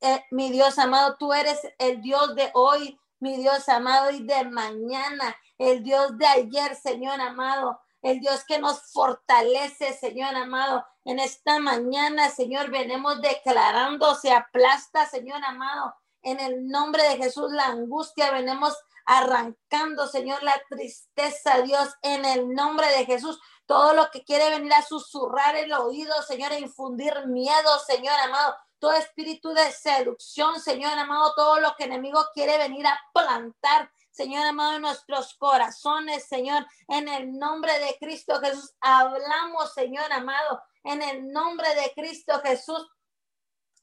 eh, 0.00 0.24
mi 0.30 0.50
Dios 0.50 0.78
amado, 0.78 1.16
tú 1.18 1.32
eres 1.32 1.60
el 1.78 2.02
Dios 2.02 2.34
de 2.34 2.50
hoy, 2.54 2.98
mi 3.20 3.36
Dios 3.36 3.68
amado, 3.68 4.10
y 4.10 4.24
de 4.24 4.44
mañana, 4.44 5.36
el 5.58 5.82
Dios 5.82 6.18
de 6.18 6.26
ayer, 6.26 6.76
Señor 6.76 7.20
amado, 7.20 7.80
el 8.04 8.20
Dios 8.20 8.44
que 8.44 8.58
nos 8.58 8.92
fortalece, 8.92 9.94
Señor 9.94 10.36
amado. 10.36 10.84
En 11.06 11.18
esta 11.18 11.58
mañana, 11.58 12.28
Señor, 12.28 12.70
venimos 12.70 13.20
declarando, 13.22 14.14
se 14.14 14.30
aplasta, 14.30 15.06
Señor 15.06 15.42
amado, 15.42 15.94
en 16.22 16.38
el 16.38 16.68
nombre 16.68 17.02
de 17.04 17.16
Jesús, 17.16 17.50
la 17.50 17.66
angustia, 17.66 18.30
venimos 18.30 18.76
arrancando, 19.06 20.06
Señor, 20.06 20.42
la 20.42 20.60
tristeza, 20.68 21.62
Dios, 21.62 21.94
en 22.02 22.26
el 22.26 22.54
nombre 22.54 22.88
de 22.88 23.06
Jesús 23.06 23.40
todo 23.66 23.94
lo 23.94 24.10
que 24.10 24.22
quiere 24.22 24.50
venir 24.50 24.72
a 24.74 24.82
susurrar 24.82 25.56
el 25.56 25.72
oído, 25.72 26.20
Señor, 26.22 26.52
e 26.52 26.60
infundir 26.60 27.26
miedo, 27.26 27.78
Señor 27.86 28.14
amado, 28.20 28.54
todo 28.78 28.92
espíritu 28.92 29.54
de 29.54 29.72
seducción, 29.72 30.60
Señor 30.60 30.92
amado, 30.92 31.32
todo 31.34 31.58
lo 31.60 31.74
que 31.76 31.84
enemigo 31.84 32.22
quiere 32.34 32.58
venir 32.58 32.86
a 32.86 33.00
plantar, 33.14 33.90
Señor 34.14 34.46
amado, 34.46 34.78
nuestros 34.78 35.34
corazones, 35.34 36.28
Señor, 36.28 36.64
en 36.86 37.08
el 37.08 37.36
nombre 37.36 37.76
de 37.80 37.96
Cristo 37.98 38.38
Jesús, 38.38 38.72
hablamos, 38.80 39.74
Señor 39.74 40.12
amado, 40.12 40.62
en 40.84 41.02
el 41.02 41.32
nombre 41.32 41.66
de 41.74 41.92
Cristo 41.96 42.40
Jesús, 42.44 42.86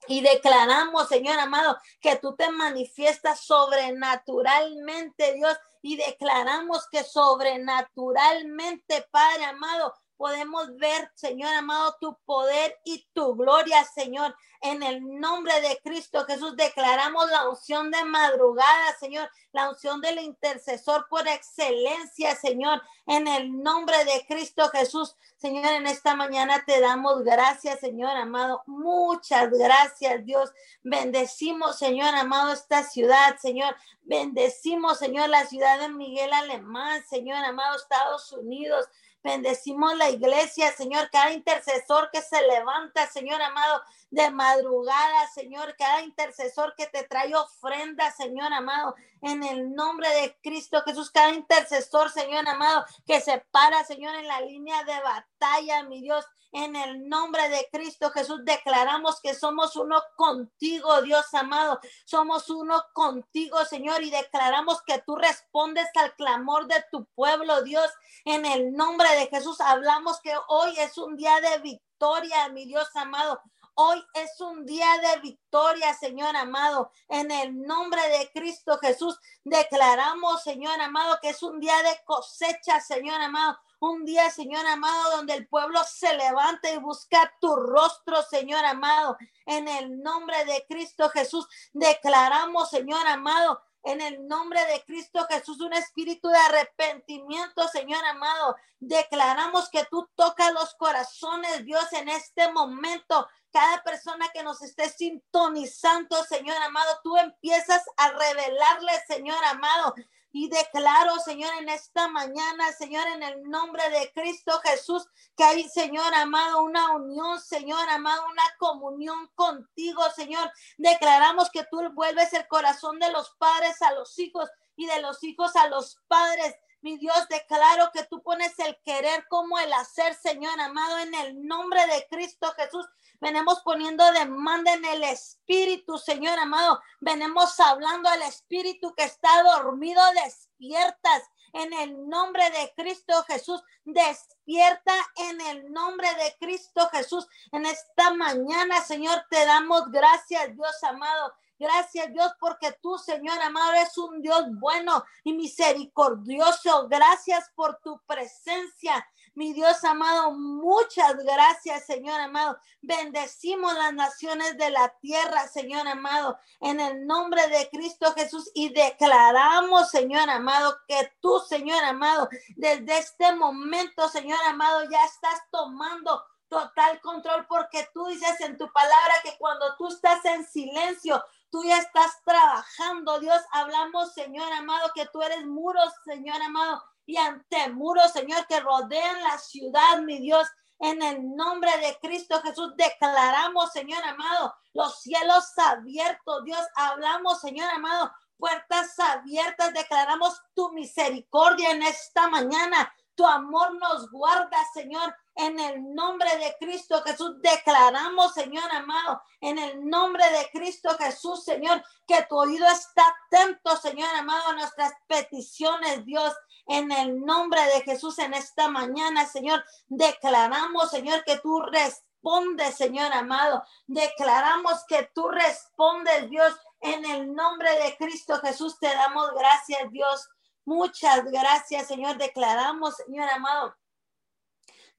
y 0.08 0.22
declaramos, 0.22 1.08
Señor 1.08 1.38
amado, 1.38 1.76
que 2.00 2.16
tú 2.16 2.34
te 2.34 2.50
manifiestas 2.50 3.40
sobrenaturalmente, 3.40 5.34
Dios, 5.34 5.54
y 5.82 5.96
declaramos 5.96 6.88
que 6.90 7.04
sobrenaturalmente, 7.04 9.06
Padre 9.10 9.44
amado, 9.44 9.92
podemos 10.22 10.76
ver, 10.76 11.10
Señor 11.16 11.52
amado, 11.52 11.96
tu 12.00 12.16
poder 12.24 12.78
y 12.84 13.04
tu 13.12 13.34
gloria, 13.34 13.84
Señor. 13.84 14.36
En 14.60 14.84
el 14.84 15.18
nombre 15.18 15.60
de 15.60 15.80
Cristo 15.82 16.24
Jesús 16.26 16.54
declaramos 16.56 17.28
la 17.28 17.48
unción 17.48 17.90
de 17.90 18.04
madrugada, 18.04 18.96
Señor, 19.00 19.28
la 19.50 19.68
unción 19.68 20.00
del 20.00 20.20
intercesor 20.20 21.08
por 21.10 21.26
excelencia, 21.26 22.36
Señor. 22.36 22.80
En 23.06 23.26
el 23.26 23.64
nombre 23.64 23.96
de 24.04 24.24
Cristo 24.28 24.68
Jesús, 24.68 25.16
Señor, 25.38 25.72
en 25.72 25.88
esta 25.88 26.14
mañana 26.14 26.62
te 26.64 26.80
damos 26.80 27.24
gracias, 27.24 27.80
Señor 27.80 28.16
amado. 28.16 28.62
Muchas 28.66 29.50
gracias, 29.50 30.24
Dios. 30.24 30.52
Bendecimos, 30.84 31.80
Señor 31.80 32.14
amado, 32.14 32.52
esta 32.52 32.84
ciudad, 32.84 33.38
Señor. 33.38 33.74
Bendecimos, 34.02 35.00
Señor, 35.00 35.28
la 35.30 35.46
ciudad 35.46 35.80
de 35.80 35.88
Miguel 35.88 36.32
Alemán, 36.32 37.02
Señor 37.10 37.44
amado, 37.44 37.74
Estados 37.74 38.30
Unidos. 38.30 38.86
Bendecimos 39.22 39.96
la 39.96 40.10
iglesia, 40.10 40.72
Señor, 40.72 41.08
cada 41.10 41.32
intercesor 41.32 42.10
que 42.12 42.20
se 42.20 42.42
levanta, 42.42 43.06
Señor 43.06 43.40
amado, 43.40 43.82
de 44.10 44.30
madrugada, 44.30 45.28
Señor, 45.28 45.76
cada 45.78 46.02
intercesor 46.02 46.74
que 46.76 46.86
te 46.86 47.04
trae 47.04 47.34
ofrenda, 47.34 48.10
Señor 48.10 48.52
amado, 48.52 48.96
en 49.20 49.44
el 49.44 49.74
nombre 49.74 50.08
de 50.08 50.36
Cristo 50.42 50.82
Jesús, 50.84 51.10
cada 51.10 51.30
intercesor, 51.30 52.10
Señor 52.10 52.48
amado, 52.48 52.84
que 53.06 53.20
se 53.20 53.38
para, 53.52 53.84
Señor, 53.84 54.16
en 54.16 54.26
la 54.26 54.40
línea 54.40 54.82
de 54.82 55.00
batalla, 55.00 55.84
mi 55.84 56.00
Dios, 56.00 56.26
en 56.52 56.76
el 56.76 57.08
nombre 57.08 57.48
de 57.48 57.66
Cristo 57.72 58.10
Jesús 58.10 58.44
declaramos 58.44 59.20
que 59.20 59.34
somos 59.34 59.74
uno 59.76 60.02
contigo, 60.16 61.00
Dios 61.02 61.24
amado. 61.32 61.80
Somos 62.04 62.50
uno 62.50 62.84
contigo, 62.92 63.64
Señor, 63.64 64.02
y 64.02 64.10
declaramos 64.10 64.82
que 64.82 65.02
tú 65.06 65.16
respondes 65.16 65.88
al 65.96 66.14
clamor 66.14 66.66
de 66.66 66.84
tu 66.90 67.06
pueblo, 67.14 67.62
Dios. 67.62 67.90
En 68.24 68.44
el 68.44 68.72
nombre 68.74 69.08
de 69.16 69.26
Jesús 69.28 69.60
hablamos 69.60 70.20
que 70.20 70.34
hoy 70.48 70.74
es 70.78 70.98
un 70.98 71.16
día 71.16 71.40
de 71.40 71.58
victoria, 71.60 72.48
mi 72.50 72.66
Dios 72.66 72.88
amado. 72.94 73.40
Hoy 73.74 74.04
es 74.12 74.38
un 74.42 74.66
día 74.66 74.98
de 74.98 75.20
victoria, 75.20 75.94
Señor 75.94 76.36
amado. 76.36 76.90
En 77.08 77.30
el 77.30 77.62
nombre 77.62 78.02
de 78.10 78.30
Cristo 78.30 78.76
Jesús, 78.78 79.18
declaramos, 79.44 80.42
Señor 80.42 80.78
amado, 80.78 81.18
que 81.22 81.30
es 81.30 81.42
un 81.42 81.58
día 81.58 81.82
de 81.82 81.98
cosecha, 82.04 82.80
Señor 82.80 83.18
amado. 83.22 83.58
Un 83.84 84.04
día, 84.04 84.30
Señor 84.30 84.64
amado, 84.64 85.16
donde 85.16 85.34
el 85.34 85.48
pueblo 85.48 85.80
se 85.82 86.16
levanta 86.16 86.70
y 86.70 86.78
busca 86.78 87.34
tu 87.40 87.56
rostro, 87.56 88.22
Señor 88.22 88.64
amado. 88.64 89.16
En 89.44 89.66
el 89.66 90.00
nombre 90.00 90.44
de 90.44 90.64
Cristo 90.68 91.08
Jesús, 91.08 91.48
declaramos, 91.72 92.70
Señor 92.70 93.04
amado, 93.08 93.60
en 93.82 94.00
el 94.00 94.28
nombre 94.28 94.64
de 94.66 94.84
Cristo 94.84 95.26
Jesús, 95.28 95.60
un 95.60 95.72
espíritu 95.72 96.28
de 96.28 96.38
arrepentimiento, 96.38 97.66
Señor 97.66 98.04
amado. 98.04 98.54
Declaramos 98.78 99.68
que 99.68 99.84
tú 99.90 100.08
tocas 100.14 100.52
los 100.52 100.76
corazones, 100.76 101.64
Dios, 101.64 101.92
en 101.92 102.08
este 102.08 102.52
momento. 102.52 103.26
Cada 103.50 103.82
persona 103.82 104.28
que 104.32 104.44
nos 104.44 104.62
esté 104.62 104.90
sintonizando, 104.90 106.22
Señor 106.22 106.56
amado, 106.62 107.00
tú 107.02 107.16
empiezas 107.16 107.82
a 107.96 108.10
revelarle, 108.10 108.92
Señor 109.08 109.44
amado, 109.46 109.96
y 110.32 110.48
declaro, 110.48 111.18
Señor, 111.18 111.52
en 111.60 111.68
esta 111.68 112.08
mañana, 112.08 112.72
Señor, 112.72 113.06
en 113.08 113.22
el 113.22 113.42
nombre 113.44 113.82
de 113.90 114.10
Cristo 114.14 114.58
Jesús, 114.64 115.06
que 115.36 115.44
hay, 115.44 115.68
Señor 115.68 116.12
amado, 116.14 116.62
una 116.62 116.90
unión, 116.92 117.38
Señor 117.38 117.86
amado, 117.90 118.24
una 118.30 118.42
comunión 118.58 119.28
contigo, 119.34 120.02
Señor. 120.16 120.50
Declaramos 120.78 121.50
que 121.50 121.64
tú 121.70 121.82
vuelves 121.92 122.32
el 122.32 122.48
corazón 122.48 122.98
de 122.98 123.12
los 123.12 123.30
padres 123.38 123.80
a 123.82 123.92
los 123.92 124.18
hijos 124.18 124.48
y 124.74 124.86
de 124.86 125.02
los 125.02 125.22
hijos 125.22 125.54
a 125.54 125.68
los 125.68 125.98
padres. 126.08 126.54
Mi 126.82 126.98
Dios, 126.98 127.28
declaro 127.28 127.92
que 127.92 128.02
tú 128.04 128.22
pones 128.22 128.58
el 128.58 128.76
querer 128.84 129.26
como 129.28 129.56
el 129.60 129.72
hacer, 129.72 130.14
Señor 130.14 130.58
amado, 130.60 130.98
en 130.98 131.14
el 131.14 131.46
nombre 131.46 131.80
de 131.86 132.08
Cristo 132.10 132.52
Jesús. 132.56 132.84
Venemos 133.20 133.60
poniendo 133.60 134.04
demanda 134.10 134.72
en 134.72 134.84
el 134.86 135.04
Espíritu, 135.04 135.96
Señor 135.96 136.36
amado. 136.40 136.80
Venemos 136.98 137.60
hablando 137.60 138.08
al 138.08 138.22
Espíritu 138.22 138.92
que 138.96 139.04
está 139.04 139.44
dormido, 139.44 140.02
despiertas 140.24 141.22
en 141.52 141.72
el 141.72 142.08
nombre 142.08 142.50
de 142.50 142.72
Cristo 142.74 143.22
Jesús. 143.28 143.62
Despierta 143.84 144.92
en 145.16 145.40
el 145.40 145.72
nombre 145.72 146.08
de 146.14 146.36
Cristo 146.40 146.88
Jesús. 146.90 147.28
En 147.52 147.64
esta 147.64 148.12
mañana, 148.12 148.82
Señor, 148.82 149.24
te 149.30 149.46
damos 149.46 149.88
gracias, 149.92 150.52
Dios 150.56 150.82
amado. 150.82 151.32
Gracias 151.62 152.12
Dios 152.12 152.32
porque 152.40 152.76
tú, 152.82 152.98
Señor 152.98 153.40
amado, 153.40 153.72
eres 153.72 153.96
un 153.96 154.20
Dios 154.20 154.46
bueno 154.58 155.04
y 155.22 155.32
misericordioso. 155.32 156.88
Gracias 156.88 157.52
por 157.54 157.78
tu 157.78 158.00
presencia. 158.04 159.06
Mi 159.34 159.52
Dios 159.52 159.84
amado, 159.84 160.32
muchas 160.32 161.14
gracias, 161.18 161.86
Señor 161.86 162.20
amado. 162.20 162.58
Bendecimos 162.80 163.72
las 163.74 163.94
naciones 163.94 164.58
de 164.58 164.70
la 164.70 164.88
tierra, 164.98 165.46
Señor 165.46 165.86
amado, 165.86 166.36
en 166.58 166.80
el 166.80 167.06
nombre 167.06 167.46
de 167.46 167.68
Cristo 167.70 168.12
Jesús 168.14 168.50
y 168.54 168.70
declaramos, 168.70 169.88
Señor 169.88 170.28
amado, 170.30 170.76
que 170.88 171.12
tú, 171.20 171.38
Señor 171.48 171.84
amado, 171.84 172.28
desde 172.56 172.98
este 172.98 173.32
momento, 173.36 174.08
Señor 174.08 174.40
amado, 174.48 174.82
ya 174.90 175.04
estás 175.04 175.40
tomando 175.52 176.24
total 176.52 177.00
control 177.00 177.46
porque 177.46 177.88
tú 177.94 178.06
dices 178.08 178.38
en 178.42 178.58
tu 178.58 178.70
palabra 178.70 179.14
que 179.24 179.38
cuando 179.38 179.74
tú 179.78 179.88
estás 179.88 180.22
en 180.26 180.44
silencio, 180.44 181.24
tú 181.52 181.62
ya 181.62 181.76
estás 181.76 182.20
trabajando, 182.24 183.20
Dios. 183.20 183.40
Hablamos, 183.52 184.14
Señor 184.14 184.50
amado, 184.54 184.90
que 184.94 185.06
tú 185.12 185.22
eres 185.22 185.44
muros, 185.44 185.92
Señor 186.04 186.40
amado, 186.42 186.82
y 187.04 187.18
ante 187.18 187.68
muros, 187.68 188.10
Señor, 188.10 188.46
que 188.46 188.58
rodean 188.58 189.22
la 189.22 189.38
ciudad, 189.38 190.00
mi 190.00 190.18
Dios. 190.18 190.48
En 190.78 191.00
el 191.02 191.36
nombre 191.36 191.70
de 191.78 191.96
Cristo 192.00 192.40
Jesús 192.42 192.72
declaramos, 192.76 193.70
Señor 193.70 194.02
amado, 194.02 194.52
los 194.72 195.00
cielos 195.00 195.44
abiertos, 195.58 196.42
Dios. 196.44 196.66
Hablamos, 196.74 197.40
Señor 197.40 197.68
amado, 197.70 198.10
puertas 198.36 198.98
abiertas. 198.98 199.74
Declaramos 199.74 200.40
tu 200.54 200.72
misericordia 200.72 201.70
en 201.70 201.82
esta 201.82 202.28
mañana. 202.28 202.92
Tu 203.14 203.26
amor 203.26 203.78
nos 203.78 204.10
guarda, 204.10 204.56
Señor. 204.72 205.14
En 205.34 205.58
el 205.58 205.94
nombre 205.94 206.28
de 206.36 206.56
Cristo 206.60 207.02
Jesús 207.02 207.40
declaramos, 207.40 208.34
Señor 208.34 208.70
amado, 208.70 209.22
en 209.40 209.58
el 209.58 209.88
nombre 209.88 210.24
de 210.30 210.50
Cristo 210.50 210.90
Jesús, 210.98 211.44
Señor, 211.44 211.82
que 212.06 212.22
tu 212.28 212.38
oído 212.38 212.66
está 212.66 213.02
atento, 213.26 213.76
Señor 213.76 214.14
amado, 214.14 214.50
a 214.50 214.52
nuestras 214.54 214.92
peticiones, 215.06 216.04
Dios. 216.04 216.34
En 216.66 216.92
el 216.92 217.24
nombre 217.24 217.60
de 217.66 217.80
Jesús 217.80 218.18
en 218.18 218.34
esta 218.34 218.68
mañana, 218.68 219.26
Señor, 219.26 219.64
declaramos, 219.88 220.90
Señor, 220.90 221.24
que 221.24 221.38
tú 221.38 221.60
respondes, 221.60 222.76
Señor 222.76 223.12
amado. 223.12 223.64
Declaramos 223.86 224.84
que 224.86 225.10
tú 225.14 225.28
respondes, 225.28 226.30
Dios. 226.30 226.54
En 226.80 227.04
el 227.04 227.34
nombre 227.34 227.70
de 227.82 227.96
Cristo 227.96 228.38
Jesús 228.40 228.78
te 228.78 228.88
damos 228.88 229.30
gracias, 229.32 229.90
Dios. 229.90 230.28
Muchas 230.64 231.24
gracias, 231.24 231.88
Señor. 231.88 232.16
Declaramos, 232.18 232.96
Señor 232.96 233.28
amado, 233.30 233.74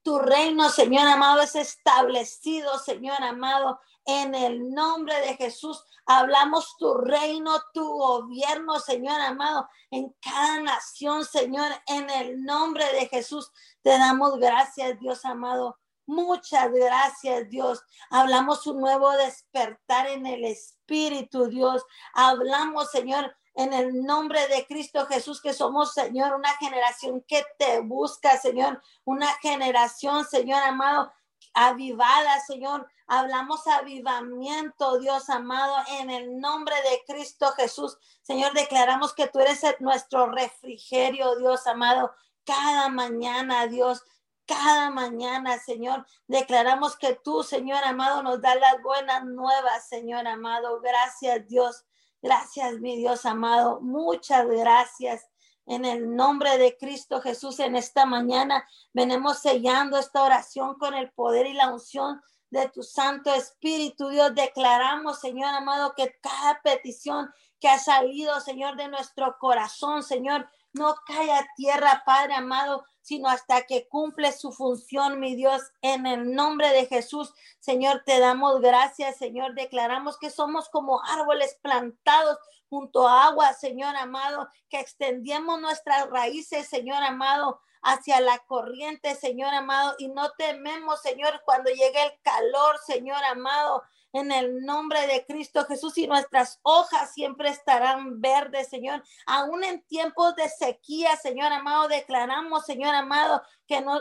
tu 0.04 0.18
reino, 0.18 0.68
Señor 0.68 1.08
amado, 1.08 1.40
es 1.40 1.56
establecido, 1.56 2.78
Señor 2.78 3.20
amado, 3.22 3.80
en 4.04 4.34
el 4.34 4.70
nombre 4.70 5.18
de 5.22 5.34
Jesús. 5.34 5.82
Hablamos 6.06 6.76
tu 6.76 6.94
reino, 6.94 7.58
tu 7.72 7.84
gobierno, 7.84 8.78
Señor 8.78 9.18
amado, 9.20 9.66
en 9.90 10.14
cada 10.20 10.60
nación, 10.60 11.24
Señor, 11.24 11.72
en 11.86 12.10
el 12.10 12.44
nombre 12.44 12.84
de 12.92 13.08
Jesús. 13.08 13.50
Te 13.82 13.90
damos 13.90 14.38
gracias, 14.38 15.00
Dios 15.00 15.24
amado. 15.24 15.78
Muchas 16.06 16.70
gracias, 16.70 17.48
Dios. 17.48 17.82
Hablamos 18.10 18.66
un 18.66 18.80
nuevo 18.80 19.10
despertar 19.12 20.06
en 20.08 20.26
el 20.26 20.44
Espíritu, 20.44 21.46
Dios. 21.46 21.82
Hablamos, 22.12 22.90
Señor, 22.90 23.34
en 23.54 23.72
el 23.72 24.04
nombre 24.04 24.46
de 24.48 24.66
Cristo 24.66 25.06
Jesús, 25.06 25.40
que 25.40 25.52
somos, 25.52 25.94
Señor, 25.94 26.34
una 26.34 26.56
generación 26.56 27.22
que 27.26 27.44
te 27.58 27.80
busca, 27.80 28.36
Señor, 28.36 28.82
una 29.04 29.28
generación, 29.34 30.24
Señor 30.24 30.62
amado, 30.62 31.12
avivada, 31.54 32.40
Señor. 32.40 32.88
Hablamos 33.06 33.66
avivamiento, 33.66 34.98
Dios 34.98 35.28
amado, 35.30 35.76
en 36.00 36.10
el 36.10 36.40
nombre 36.40 36.74
de 36.82 37.02
Cristo 37.06 37.52
Jesús. 37.52 37.98
Señor, 38.22 38.52
declaramos 38.54 39.14
que 39.14 39.28
tú 39.28 39.40
eres 39.40 39.62
nuestro 39.78 40.26
refrigerio, 40.26 41.36
Dios 41.36 41.66
amado, 41.66 42.12
cada 42.44 42.88
mañana, 42.88 43.66
Dios. 43.66 44.02
Cada 44.46 44.90
mañana, 44.90 45.58
Señor, 45.58 46.04
declaramos 46.26 46.98
que 46.98 47.14
tú, 47.14 47.42
Señor 47.42 47.82
amado, 47.82 48.22
nos 48.22 48.42
da 48.42 48.54
las 48.56 48.82
buenas 48.82 49.24
nuevas, 49.24 49.88
Señor 49.88 50.28
amado. 50.28 50.82
Gracias, 50.82 51.48
Dios. 51.48 51.86
Gracias, 52.24 52.80
mi 52.80 52.96
Dios 52.96 53.26
amado. 53.26 53.82
Muchas 53.82 54.48
gracias. 54.48 55.28
En 55.66 55.84
el 55.84 56.16
nombre 56.16 56.56
de 56.56 56.74
Cristo 56.74 57.20
Jesús, 57.20 57.60
en 57.60 57.76
esta 57.76 58.06
mañana 58.06 58.66
venimos 58.94 59.40
sellando 59.40 59.98
esta 59.98 60.22
oración 60.22 60.78
con 60.78 60.94
el 60.94 61.12
poder 61.12 61.46
y 61.46 61.52
la 61.52 61.70
unción 61.70 62.22
de 62.48 62.70
tu 62.70 62.82
Santo 62.82 63.34
Espíritu. 63.34 64.08
Dios, 64.08 64.34
declaramos, 64.34 65.20
Señor 65.20 65.54
amado, 65.54 65.92
que 65.94 66.14
cada 66.22 66.62
petición 66.62 67.30
que 67.60 67.68
ha 67.68 67.78
salido, 67.78 68.40
Señor, 68.40 68.76
de 68.76 68.88
nuestro 68.88 69.36
corazón, 69.38 70.02
Señor, 70.02 70.48
no 70.72 70.94
cae 71.06 71.30
a 71.30 71.46
tierra, 71.56 72.04
Padre 72.06 72.36
amado, 72.36 72.86
sino 73.04 73.28
hasta 73.28 73.66
que 73.66 73.86
cumple 73.86 74.32
su 74.32 74.50
función, 74.50 75.20
mi 75.20 75.36
Dios, 75.36 75.60
en 75.82 76.06
el 76.06 76.34
nombre 76.34 76.70
de 76.70 76.86
Jesús. 76.86 77.34
Señor, 77.60 78.02
te 78.06 78.18
damos 78.18 78.62
gracias, 78.62 79.18
Señor. 79.18 79.54
Declaramos 79.54 80.18
que 80.18 80.30
somos 80.30 80.70
como 80.70 81.04
árboles 81.04 81.58
plantados 81.60 82.38
junto 82.70 83.06
a 83.06 83.26
agua, 83.26 83.52
Señor 83.52 83.94
amado, 83.94 84.48
que 84.70 84.80
extendemos 84.80 85.60
nuestras 85.60 86.08
raíces, 86.08 86.66
Señor 86.66 87.02
amado, 87.02 87.60
hacia 87.82 88.22
la 88.22 88.38
corriente, 88.38 89.14
Señor 89.16 89.52
amado, 89.52 89.96
y 89.98 90.08
no 90.08 90.30
tememos, 90.38 91.02
Señor, 91.02 91.42
cuando 91.44 91.70
llegue 91.70 92.02
el 92.02 92.20
calor, 92.22 92.78
Señor 92.86 93.22
amado, 93.24 93.82
en 94.14 94.30
el 94.30 94.64
nombre 94.64 95.08
de 95.08 95.26
Cristo 95.26 95.64
Jesús 95.64 95.98
y 95.98 96.06
nuestras 96.06 96.60
hojas 96.62 97.12
siempre 97.12 97.48
estarán 97.48 98.20
verdes, 98.20 98.68
Señor. 98.68 99.02
Aún 99.26 99.64
en 99.64 99.82
tiempos 99.82 100.36
de 100.36 100.48
sequía, 100.48 101.16
Señor 101.16 101.52
amado, 101.52 101.88
declaramos, 101.88 102.64
Señor 102.64 102.94
amado, 102.94 103.42
que 103.66 103.80
no, 103.80 103.98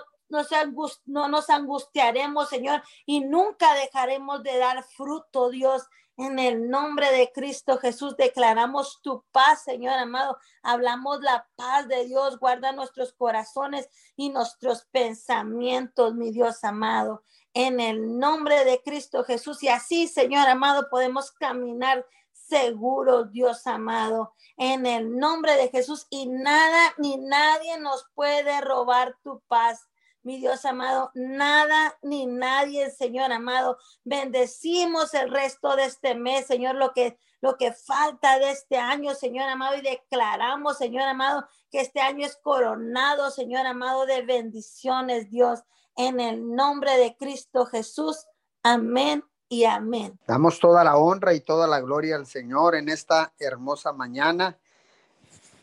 no 1.05 1.27
nos 1.27 1.49
angustiaremos, 1.49 2.47
Señor, 2.47 2.83
y 3.07 3.21
nunca 3.21 3.73
dejaremos 3.73 4.43
de 4.43 4.55
dar 4.59 4.83
fruto, 4.83 5.49
Dios. 5.49 5.87
En 6.15 6.37
el 6.37 6.69
nombre 6.69 7.11
de 7.11 7.31
Cristo 7.31 7.79
Jesús 7.79 8.15
declaramos 8.15 9.01
tu 9.01 9.25
paz, 9.31 9.63
Señor 9.63 9.95
amado. 9.95 10.37
Hablamos 10.61 11.21
la 11.21 11.47
paz 11.55 11.87
de 11.87 12.05
Dios. 12.05 12.37
Guarda 12.37 12.71
nuestros 12.71 13.13
corazones 13.13 13.89
y 14.15 14.29
nuestros 14.29 14.85
pensamientos, 14.91 16.13
mi 16.13 16.29
Dios 16.29 16.63
amado 16.63 17.23
en 17.53 17.79
el 17.79 18.19
nombre 18.19 18.65
de 18.65 18.81
Cristo 18.81 19.23
Jesús. 19.23 19.63
Y 19.63 19.67
así, 19.67 20.07
Señor 20.07 20.47
amado, 20.47 20.89
podemos 20.89 21.31
caminar 21.31 22.05
seguros, 22.31 23.31
Dios 23.31 23.65
amado, 23.67 24.33
en 24.57 24.85
el 24.85 25.17
nombre 25.17 25.55
de 25.55 25.69
Jesús. 25.69 26.07
Y 26.09 26.27
nada 26.27 26.93
ni 26.97 27.17
nadie 27.17 27.79
nos 27.79 28.05
puede 28.15 28.61
robar 28.61 29.17
tu 29.23 29.41
paz. 29.47 29.87
mi 30.23 30.39
Dios 30.39 30.63
amado, 30.63 31.11
nada 31.15 31.97
ni 32.01 32.25
nadie, 32.25 32.89
Señor 32.91 33.31
amado. 33.33 33.77
Bendecimos 34.05 35.13
el 35.13 35.29
resto 35.29 35.75
de 35.75 35.85
este 35.85 36.15
mes, 36.15 36.47
Señor, 36.47 36.75
lo 36.75 36.93
que 36.93 37.17
lo 37.43 37.57
que 37.57 37.73
falta 37.73 38.39
de 38.39 38.51
este 38.51 38.77
año, 38.77 39.13
Señor 39.15 39.49
amado, 39.49 39.75
y 39.75 39.81
declaramos, 39.81 40.77
Señor 40.77 41.03
amado, 41.03 41.45
que 41.69 41.81
este 41.81 41.99
año 41.99 42.25
es 42.25 42.37
coronado, 42.37 43.31
Señor 43.31 43.65
amado, 43.65 44.05
de 44.05 44.21
bendiciones, 44.21 45.29
Dios, 45.29 45.59
en 45.95 46.19
el 46.19 46.55
nombre 46.55 46.97
de 46.97 47.15
Cristo 47.17 47.65
Jesús. 47.65 48.25
Amén 48.63 49.23
y 49.49 49.65
amén. 49.65 50.19
Damos 50.27 50.59
toda 50.59 50.83
la 50.83 50.97
honra 50.97 51.33
y 51.33 51.41
toda 51.41 51.67
la 51.67 51.79
gloria 51.79 52.15
al 52.15 52.25
Señor 52.25 52.75
en 52.75 52.89
esta 52.89 53.33
hermosa 53.39 53.93
mañana. 53.93 54.57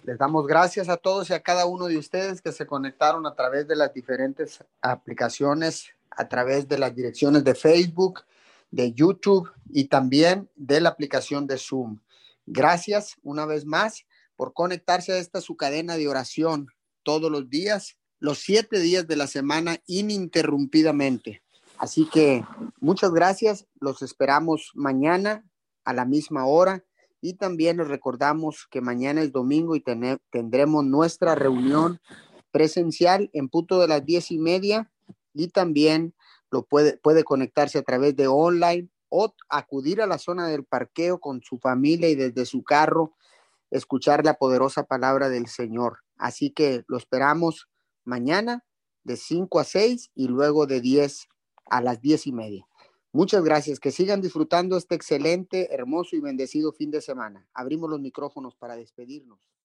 Les 0.05 0.17
damos 0.17 0.47
gracias 0.47 0.89
a 0.89 0.97
todos 0.97 1.29
y 1.31 1.35
a 1.35 1.43
cada 1.43 1.67
uno 1.67 1.87
de 1.87 1.99
ustedes 1.99 2.41
que 2.41 2.53
se 2.53 2.67
conectaron 2.67 3.27
a 3.27 3.35
través 3.35 3.69
de 3.69 3.77
las 3.77 3.93
diferentes 3.93 4.65
aplicaciones, 4.81 5.91
a 6.11 6.29
través 6.29 6.69
de 6.69 6.79
las 6.79 6.95
direcciones 6.95 7.45
de 7.45 7.55
Facebook, 7.55 8.23
de 8.71 8.93
YouTube 8.93 9.51
y 9.69 9.85
también 9.85 10.49
de 10.55 10.81
la 10.81 10.91
aplicación 10.91 11.47
de 11.47 11.59
Zoom. 11.59 11.99
Gracias 12.47 13.17
una 13.23 13.45
vez 13.45 13.67
más 13.67 14.05
por 14.37 14.55
conectarse 14.55 15.13
a 15.13 15.19
esta 15.19 15.41
su 15.41 15.57
cadena 15.57 15.97
de 15.97 16.09
oración 16.09 16.69
todos 17.03 17.31
los 17.31 17.51
días, 17.51 17.97
los 18.21 18.39
siete 18.39 18.79
días 18.79 19.09
de 19.09 19.17
la 19.17 19.27
semana 19.27 19.79
ininterrumpidamente. 19.87 21.43
Así 21.79 22.05
que 22.05 22.45
muchas 22.79 23.11
gracias. 23.11 23.67
Los 23.81 24.03
esperamos 24.03 24.71
mañana 24.75 25.45
a 25.85 25.95
la 25.95 26.05
misma 26.05 26.45
hora 26.45 26.85
y 27.23 27.35
también 27.35 27.79
les 27.79 27.89
recordamos 27.89 28.67
que 28.71 28.83
mañana 28.83 29.23
es 29.23 29.33
domingo 29.33 29.75
y 29.75 29.83
tendremos 30.31 30.85
nuestra 30.85 31.35
reunión 31.35 32.01
presencial 32.53 33.31
en 33.33 33.49
punto 33.49 33.81
de 33.81 33.89
las 33.89 34.05
diez 34.05 34.31
y 34.31 34.39
media 34.39 34.91
y 35.33 35.49
también 35.49 36.15
lo 36.51 36.65
puede, 36.65 36.99
puede 36.99 37.25
conectarse 37.25 37.79
a 37.79 37.83
través 37.83 38.15
de 38.17 38.27
online 38.27 38.89
o 39.09 39.35
acudir 39.49 40.03
a 40.03 40.07
la 40.07 40.19
zona 40.19 40.47
del 40.47 40.65
parqueo 40.65 41.19
con 41.19 41.43
su 41.43 41.59
familia 41.59 42.11
y 42.11 42.15
desde 42.15 42.45
su 42.45 42.63
carro 42.63 43.15
escuchar 43.71 44.25
la 44.25 44.35
poderosa 44.35 44.85
palabra 44.85 45.31
del 45.31 45.47
Señor. 45.47 46.01
Así 46.17 46.51
que 46.51 46.85
lo 46.87 46.99
esperamos 46.99 47.70
mañana 48.05 48.65
de 49.05 49.17
5 49.17 49.61
a 49.61 49.65
6 49.65 50.11
y 50.15 50.29
luego 50.29 50.67
de 50.67 50.81
10 50.81 51.29
a 51.67 51.81
las 51.81 52.01
diez 52.01 52.27
y 52.27 52.33
media. 52.33 52.67
Muchas 53.13 53.43
gracias. 53.43 53.81
Que 53.81 53.91
sigan 53.91 54.21
disfrutando 54.21 54.77
este 54.77 54.95
excelente, 54.95 55.75
hermoso 55.75 56.15
y 56.15 56.21
bendecido 56.21 56.73
fin 56.73 56.91
de 56.91 57.01
semana. 57.01 57.49
Abrimos 57.55 57.91
los 57.91 58.01
micrófonos 58.01 58.55
para 58.55 58.77
despedirnos. 58.77 59.51